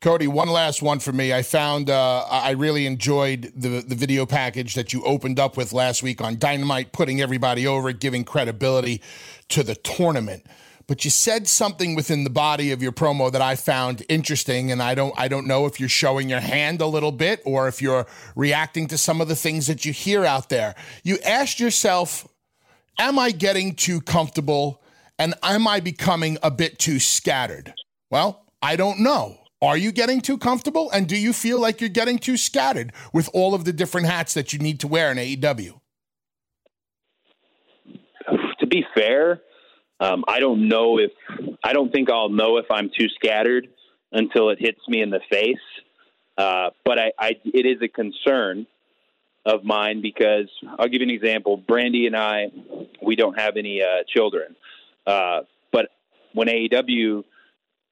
Cody, 0.00 0.26
one 0.26 0.48
last 0.48 0.82
one 0.82 0.98
for 0.98 1.12
me. 1.12 1.32
I 1.32 1.42
found 1.42 1.90
uh, 1.90 2.24
I 2.28 2.52
really 2.52 2.86
enjoyed 2.86 3.52
the 3.56 3.84
the 3.86 3.94
video 3.96 4.24
package 4.24 4.74
that 4.74 4.92
you 4.92 5.02
opened 5.04 5.40
up 5.40 5.56
with 5.56 5.72
last 5.72 6.02
week 6.02 6.20
on 6.20 6.38
Dynamite, 6.38 6.92
putting 6.92 7.20
everybody 7.20 7.66
over, 7.66 7.92
giving 7.92 8.24
credibility 8.24 9.02
to 9.48 9.62
the 9.64 9.74
tournament. 9.74 10.46
But 10.92 11.06
you 11.06 11.10
said 11.10 11.48
something 11.48 11.94
within 11.94 12.22
the 12.22 12.28
body 12.28 12.70
of 12.70 12.82
your 12.82 12.92
promo 12.92 13.32
that 13.32 13.40
I 13.40 13.56
found 13.56 14.04
interesting, 14.10 14.70
and 14.70 14.82
I 14.82 14.94
don't 14.94 15.14
I 15.18 15.26
don't 15.26 15.46
know 15.46 15.64
if 15.64 15.80
you're 15.80 15.88
showing 15.88 16.28
your 16.28 16.40
hand 16.40 16.82
a 16.82 16.86
little 16.86 17.12
bit 17.12 17.40
or 17.46 17.66
if 17.66 17.80
you're 17.80 18.06
reacting 18.36 18.88
to 18.88 18.98
some 18.98 19.22
of 19.22 19.26
the 19.26 19.34
things 19.34 19.68
that 19.68 19.86
you 19.86 19.94
hear 19.94 20.26
out 20.26 20.50
there. 20.50 20.74
You 21.02 21.16
asked 21.24 21.60
yourself, 21.60 22.28
"Am 22.98 23.18
I 23.18 23.30
getting 23.30 23.74
too 23.74 24.02
comfortable?" 24.02 24.82
And 25.18 25.32
am 25.42 25.66
I 25.66 25.80
becoming 25.80 26.36
a 26.42 26.50
bit 26.50 26.78
too 26.78 27.00
scattered? 27.00 27.72
Well, 28.10 28.44
I 28.60 28.76
don't 28.76 29.00
know. 29.00 29.38
Are 29.62 29.78
you 29.78 29.92
getting 29.92 30.20
too 30.20 30.36
comfortable? 30.36 30.90
And 30.90 31.08
do 31.08 31.16
you 31.16 31.32
feel 31.32 31.58
like 31.58 31.80
you're 31.80 31.88
getting 31.88 32.18
too 32.18 32.36
scattered 32.36 32.92
with 33.14 33.30
all 33.32 33.54
of 33.54 33.64
the 33.64 33.72
different 33.72 34.08
hats 34.08 34.34
that 34.34 34.52
you 34.52 34.58
need 34.58 34.78
to 34.80 34.88
wear 34.88 35.10
in 35.10 35.16
AEW? 35.16 35.80
To 38.60 38.66
be 38.66 38.84
fair, 38.94 39.40
um, 40.02 40.24
I 40.26 40.40
don't 40.40 40.68
know 40.68 40.98
if 40.98 41.12
I 41.62 41.72
don't 41.72 41.92
think 41.92 42.10
I'll 42.10 42.28
know 42.28 42.56
if 42.56 42.66
I'm 42.70 42.90
too 42.98 43.08
scattered 43.14 43.68
until 44.10 44.50
it 44.50 44.58
hits 44.60 44.80
me 44.88 45.00
in 45.00 45.10
the 45.10 45.20
face. 45.30 45.56
Uh, 46.36 46.70
but 46.84 46.98
I, 46.98 47.12
I, 47.18 47.30
it 47.44 47.66
is 47.66 47.80
a 47.82 47.88
concern 47.88 48.66
of 49.46 49.64
mine 49.64 50.02
because 50.02 50.48
I'll 50.78 50.88
give 50.88 51.02
you 51.02 51.08
an 51.08 51.14
example. 51.14 51.56
Brandi 51.56 52.06
and 52.06 52.16
I, 52.16 52.46
we 53.00 53.14
don't 53.14 53.38
have 53.38 53.56
any 53.56 53.80
uh, 53.82 54.02
children, 54.08 54.56
uh, 55.06 55.40
but 55.72 55.90
when 56.32 56.48
AEW 56.48 57.22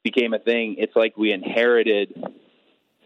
became 0.02 0.32
a 0.32 0.38
thing, 0.38 0.76
it's 0.78 0.96
like 0.96 1.16
we 1.16 1.32
inherited 1.32 2.14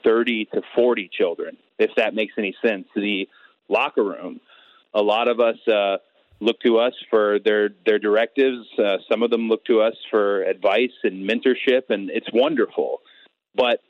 30 0.04 0.46
to 0.46 0.62
40 0.76 1.10
children, 1.12 1.56
if 1.78 1.90
that 1.96 2.14
makes 2.14 2.34
any 2.38 2.54
sense. 2.64 2.86
The 2.94 3.28
locker 3.68 4.04
room, 4.04 4.40
a 4.94 5.02
lot 5.02 5.28
of 5.28 5.40
us 5.40 5.56
uh, 5.66 5.96
look 6.40 6.60
to 6.60 6.78
us 6.78 6.92
for 7.10 7.38
their, 7.38 7.70
their 7.86 7.98
directives. 7.98 8.66
Uh, 8.78 8.98
some 9.10 9.22
of 9.22 9.30
them 9.30 9.48
look 9.48 9.64
to 9.66 9.80
us 9.80 9.94
for 10.10 10.42
advice 10.42 10.92
and 11.02 11.28
mentorship, 11.28 11.90
and 11.90 12.10
it's 12.10 12.28
wonderful. 12.32 13.00
But 13.54 13.80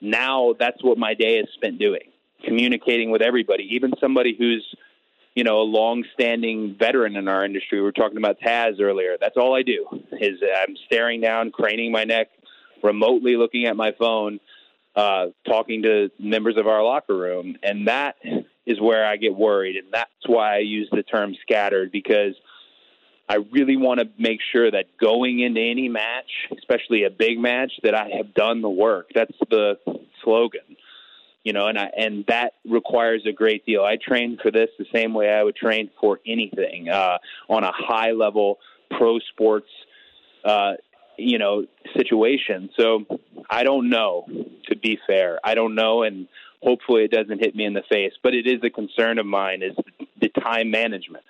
now 0.00 0.54
that's 0.58 0.82
what 0.82 0.98
my 0.98 1.14
day 1.14 1.36
is 1.36 1.48
spent 1.54 1.78
doing 1.78 2.10
communicating 2.44 3.10
with 3.10 3.22
everybody, 3.22 3.66
even 3.70 3.90
somebody 3.98 4.36
who's 4.38 4.74
you 5.34 5.42
know, 5.42 5.58
a 5.58 5.64
long-standing 5.64 6.76
veteran 6.78 7.16
in 7.16 7.26
our 7.26 7.44
industry. 7.44 7.78
We 7.78 7.84
were 7.84 7.92
talking 7.92 8.18
about 8.18 8.38
Taz 8.40 8.80
earlier. 8.80 9.16
That's 9.20 9.36
all 9.36 9.54
I 9.54 9.62
do 9.62 9.86
is 10.12 10.38
I'm 10.42 10.76
staring 10.86 11.20
down, 11.20 11.50
craning 11.50 11.90
my 11.90 12.04
neck, 12.04 12.28
remotely 12.82 13.36
looking 13.36 13.66
at 13.66 13.76
my 13.76 13.92
phone, 13.98 14.38
uh, 14.94 15.26
talking 15.46 15.82
to 15.82 16.10
members 16.20 16.56
of 16.56 16.68
our 16.68 16.84
locker 16.84 17.16
room, 17.16 17.56
and 17.64 17.88
that 17.88 18.14
is 18.66 18.80
where 18.80 19.06
I 19.06 19.16
get 19.16 19.34
worried, 19.34 19.76
and 19.76 19.88
that's 19.92 20.10
why 20.26 20.56
I 20.56 20.58
use 20.58 20.88
the 20.90 21.02
term 21.02 21.34
scattered 21.42 21.92
because 21.92 22.34
I 23.28 23.36
really 23.52 23.76
want 23.76 24.00
to 24.00 24.08
make 24.18 24.40
sure 24.52 24.70
that 24.70 24.86
going 25.00 25.40
into 25.40 25.60
any 25.60 25.88
match, 25.88 26.30
especially 26.56 27.04
a 27.04 27.10
big 27.10 27.38
match, 27.38 27.72
that 27.82 27.94
I 27.94 28.10
have 28.16 28.34
done 28.34 28.62
the 28.62 28.70
work. 28.70 29.10
That's 29.14 29.36
the 29.50 29.78
slogan 30.22 30.76
you 31.44 31.52
know, 31.52 31.66
and 31.68 31.78
I, 31.78 31.90
and 31.96 32.24
that 32.26 32.54
requires 32.64 33.22
a 33.28 33.32
great 33.32 33.66
deal. 33.66 33.84
I 33.84 33.96
train 33.96 34.38
for 34.42 34.50
this 34.50 34.70
the 34.78 34.86
same 34.92 35.12
way 35.12 35.30
I 35.30 35.42
would 35.42 35.54
train 35.54 35.90
for 36.00 36.18
anything 36.26 36.88
uh, 36.88 37.18
on 37.48 37.62
a 37.64 37.70
high 37.72 38.12
level 38.12 38.58
pro 38.90 39.18
sports, 39.18 39.68
uh, 40.44 40.72
you 41.18 41.38
know, 41.38 41.66
situation. 41.94 42.70
So 42.78 43.04
I 43.48 43.62
don't 43.62 43.90
know. 43.90 44.26
To 44.68 44.76
be 44.76 44.98
fair, 45.06 45.38
I 45.44 45.54
don't 45.54 45.74
know, 45.74 46.04
and 46.04 46.26
hopefully 46.64 47.04
it 47.04 47.10
doesn't 47.10 47.38
hit 47.38 47.54
me 47.54 47.64
in 47.64 47.74
the 47.74 47.82
face. 47.88 48.12
But 48.22 48.34
it 48.34 48.46
is 48.46 48.60
a 48.64 48.70
concern 48.70 49.18
of 49.18 49.26
mine 49.26 49.62
is 49.62 49.76
the 50.20 50.28
time 50.28 50.70
management. 50.70 51.24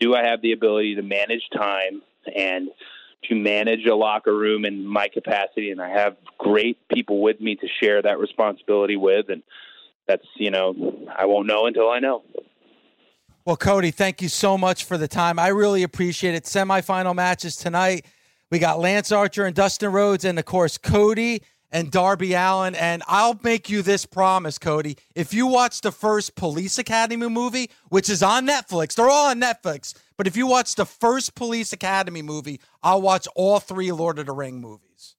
Do 0.00 0.14
I 0.14 0.24
have 0.24 0.40
the 0.40 0.52
ability 0.52 0.96
to 0.96 1.02
manage 1.02 1.42
time 1.54 2.02
and 2.34 2.70
to 3.28 3.34
manage 3.34 3.84
a 3.86 3.94
locker 3.94 4.34
room 4.34 4.64
in 4.64 4.86
my 4.86 5.08
capacity, 5.08 5.70
and 5.70 5.80
I 5.80 5.90
have 5.90 6.16
great 6.38 6.78
people 6.88 7.20
with 7.20 7.40
me 7.40 7.54
to 7.56 7.66
share 7.82 8.00
that 8.00 8.18
responsibility 8.18 8.96
with, 8.96 9.28
and 9.28 9.42
that's 10.08 10.24
you 10.36 10.50
know 10.50 10.74
I 11.14 11.26
won't 11.26 11.46
know 11.46 11.66
until 11.66 11.90
I 11.90 11.98
know. 11.98 12.22
Well, 13.44 13.56
Cody, 13.56 13.90
thank 13.90 14.22
you 14.22 14.28
so 14.28 14.56
much 14.56 14.84
for 14.84 14.96
the 14.96 15.08
time. 15.08 15.38
I 15.38 15.48
really 15.48 15.82
appreciate 15.82 16.34
it. 16.34 16.44
Semifinal 16.44 17.14
matches 17.14 17.56
tonight. 17.56 18.06
We 18.50 18.58
got 18.58 18.80
Lance 18.80 19.12
Archer 19.12 19.44
and 19.44 19.54
Dustin 19.54 19.92
Rhodes, 19.92 20.24
and 20.24 20.38
of 20.38 20.44
course 20.46 20.78
Cody 20.78 21.42
and 21.72 21.90
Darby 21.90 22.34
Allin. 22.34 22.74
And 22.74 23.02
I'll 23.06 23.38
make 23.42 23.68
you 23.68 23.82
this 23.82 24.06
promise, 24.06 24.58
Cody. 24.58 24.96
If 25.14 25.32
you 25.32 25.46
watch 25.46 25.80
the 25.80 25.92
first 25.92 26.34
Police 26.34 26.78
Academy 26.78 27.28
movie, 27.28 27.70
which 27.88 28.08
is 28.08 28.22
on 28.22 28.46
Netflix, 28.46 28.94
they're 28.94 29.08
all 29.08 29.30
on 29.30 29.40
Netflix. 29.40 29.94
But 30.16 30.26
if 30.26 30.36
you 30.36 30.46
watch 30.46 30.74
the 30.74 30.86
first 30.86 31.34
Police 31.34 31.72
Academy 31.72 32.22
movie, 32.22 32.60
I'll 32.82 33.02
watch 33.02 33.26
all 33.34 33.60
three 33.60 33.92
Lord 33.92 34.18
of 34.18 34.26
the 34.26 34.32
Ring 34.32 34.60
movies. 34.60 35.16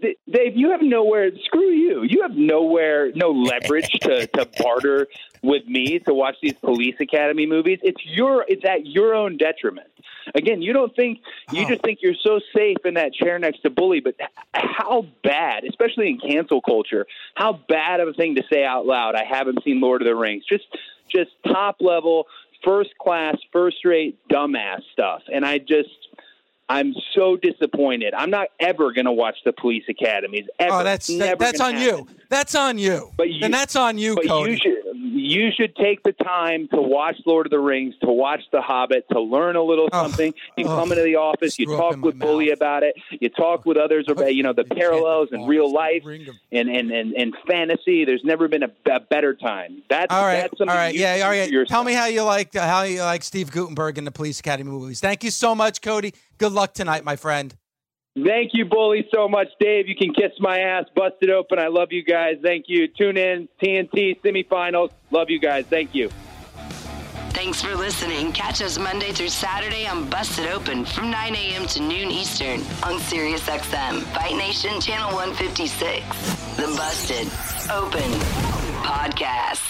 Dave, 0.00 0.56
you 0.56 0.70
have 0.70 0.80
nowhere. 0.82 1.30
Screw 1.44 1.70
you. 1.70 2.02
You 2.08 2.22
have 2.22 2.32
nowhere, 2.32 3.12
no 3.14 3.30
leverage 3.30 3.90
to, 4.02 4.26
to 4.28 4.48
barter 4.58 5.06
with 5.42 5.66
me 5.66 5.98
to 6.00 6.14
watch 6.14 6.36
these 6.42 6.54
Police 6.54 6.96
Academy 7.00 7.46
movies. 7.46 7.78
It's 7.82 8.04
your. 8.04 8.44
It's 8.48 8.64
at 8.64 8.86
your 8.86 9.14
own 9.14 9.36
detriment. 9.36 9.88
Again, 10.34 10.62
you 10.62 10.72
don't 10.72 10.94
think 10.94 11.20
you 11.50 11.66
just 11.66 11.82
think 11.82 12.00
you're 12.02 12.14
so 12.22 12.40
safe 12.54 12.76
in 12.84 12.94
that 12.94 13.14
chair 13.14 13.38
next 13.38 13.62
to 13.62 13.70
Bully, 13.70 14.00
but 14.00 14.14
how 14.52 15.06
bad, 15.24 15.64
especially 15.64 16.08
in 16.10 16.20
cancel 16.20 16.60
culture, 16.60 17.06
how 17.34 17.60
bad 17.68 18.00
of 18.00 18.08
a 18.08 18.12
thing 18.12 18.34
to 18.36 18.42
say 18.52 18.64
out 18.64 18.86
loud. 18.86 19.14
I 19.14 19.24
haven't 19.24 19.64
seen 19.64 19.80
Lord 19.80 20.02
of 20.02 20.06
the 20.06 20.14
Rings. 20.14 20.44
Just, 20.46 20.66
just 21.10 21.30
top 21.46 21.76
level 21.80 22.26
first 22.64 22.90
class, 22.98 23.36
first 23.52 23.84
rate 23.84 24.18
dumbass 24.28 24.82
stuff. 24.92 25.22
And 25.32 25.44
I 25.44 25.58
just, 25.58 25.88
I'm 26.68 26.94
so 27.14 27.36
disappointed. 27.36 28.14
I'm 28.14 28.30
not 28.30 28.48
ever 28.60 28.92
going 28.92 29.06
to 29.06 29.12
watch 29.12 29.36
the 29.44 29.52
police 29.52 29.84
academies. 29.88 30.46
Ever. 30.58 30.72
Oh, 30.72 30.84
that's 30.84 31.06
that, 31.18 31.38
that's 31.38 31.60
on 31.60 31.74
happen. 31.74 32.06
you. 32.06 32.08
That's 32.28 32.54
on 32.54 32.78
you. 32.78 33.12
But 33.16 33.30
you, 33.30 33.44
and 33.44 33.52
that's 33.52 33.76
on 33.76 33.98
you, 33.98 34.16
Cody. 34.16 34.52
You 34.52 34.58
should, 34.58 34.84
you 35.30 35.50
should 35.56 35.76
take 35.76 36.02
the 36.02 36.12
time 36.12 36.68
to 36.68 36.80
watch 36.80 37.16
Lord 37.24 37.46
of 37.46 37.50
the 37.50 37.58
Rings, 37.58 37.94
to 38.02 38.08
watch 38.08 38.40
The 38.52 38.60
Hobbit, 38.60 39.06
to 39.12 39.20
learn 39.20 39.56
a 39.56 39.62
little 39.62 39.88
oh, 39.92 40.02
something. 40.02 40.34
You 40.56 40.66
oh, 40.66 40.76
come 40.76 40.90
into 40.90 41.04
the 41.04 41.16
office, 41.16 41.58
you 41.58 41.66
talk 41.66 42.02
with 42.02 42.18
Bully 42.18 42.48
mouth. 42.48 42.56
about 42.56 42.82
it, 42.82 42.96
you 43.10 43.28
talk 43.28 43.64
with 43.64 43.76
others 43.76 44.06
about 44.08 44.34
you 44.34 44.42
know 44.42 44.52
the 44.52 44.64
parallels 44.64 45.28
in 45.32 45.46
real 45.46 45.72
life 45.72 46.02
and, 46.04 46.68
and, 46.68 46.90
and, 46.90 47.14
and 47.14 47.36
fantasy. 47.46 48.04
There's 48.04 48.24
never 48.24 48.48
been 48.48 48.64
a, 48.64 48.70
a 48.90 49.00
better 49.00 49.34
time. 49.34 49.82
That's 49.88 50.12
all 50.12 50.24
right. 50.24 50.42
That's 50.42 50.60
all 50.60 50.66
right. 50.66 50.94
Yeah. 50.94 51.20
All 51.24 51.30
right. 51.30 51.68
Tell 51.68 51.84
me 51.84 51.92
how 51.92 52.06
you 52.06 52.22
like 52.22 52.56
uh, 52.56 52.66
how 52.66 52.82
you 52.82 53.02
like 53.02 53.22
Steve 53.22 53.50
Guttenberg 53.50 53.98
in 53.98 54.04
the 54.04 54.10
Police 54.10 54.40
Academy 54.40 54.70
movies. 54.70 55.00
Thank 55.00 55.24
you 55.24 55.30
so 55.30 55.54
much, 55.54 55.80
Cody. 55.80 56.14
Good 56.38 56.52
luck 56.52 56.74
tonight, 56.74 57.04
my 57.04 57.16
friend. 57.16 57.54
Thank 58.16 58.50
you, 58.54 58.64
Bully, 58.64 59.06
so 59.14 59.28
much. 59.28 59.48
Dave, 59.60 59.88
you 59.88 59.94
can 59.94 60.12
kiss 60.12 60.32
my 60.40 60.58
ass. 60.58 60.86
Busted 60.94 61.30
open. 61.30 61.58
I 61.58 61.68
love 61.68 61.92
you 61.92 62.02
guys. 62.02 62.38
Thank 62.42 62.64
you. 62.68 62.88
Tune 62.88 63.16
in. 63.16 63.48
TNT 63.62 64.20
semifinals. 64.20 64.90
Love 65.10 65.30
you 65.30 65.38
guys. 65.38 65.64
Thank 65.66 65.94
you. 65.94 66.10
Thanks 67.32 67.62
for 67.62 67.74
listening. 67.76 68.32
Catch 68.32 68.60
us 68.60 68.78
Monday 68.78 69.12
through 69.12 69.28
Saturday 69.28 69.86
on 69.86 70.10
Busted 70.10 70.46
Open 70.46 70.84
from 70.84 71.10
9 71.10 71.34
a.m. 71.36 71.66
to 71.68 71.80
noon 71.80 72.10
Eastern 72.10 72.60
on 72.82 72.98
SiriusXM, 73.00 74.02
Fight 74.12 74.36
Nation 74.36 74.80
Channel 74.80 75.14
156. 75.14 76.04
The 76.56 76.66
Busted 76.76 77.28
Open 77.70 78.10
Podcast. 78.82 79.69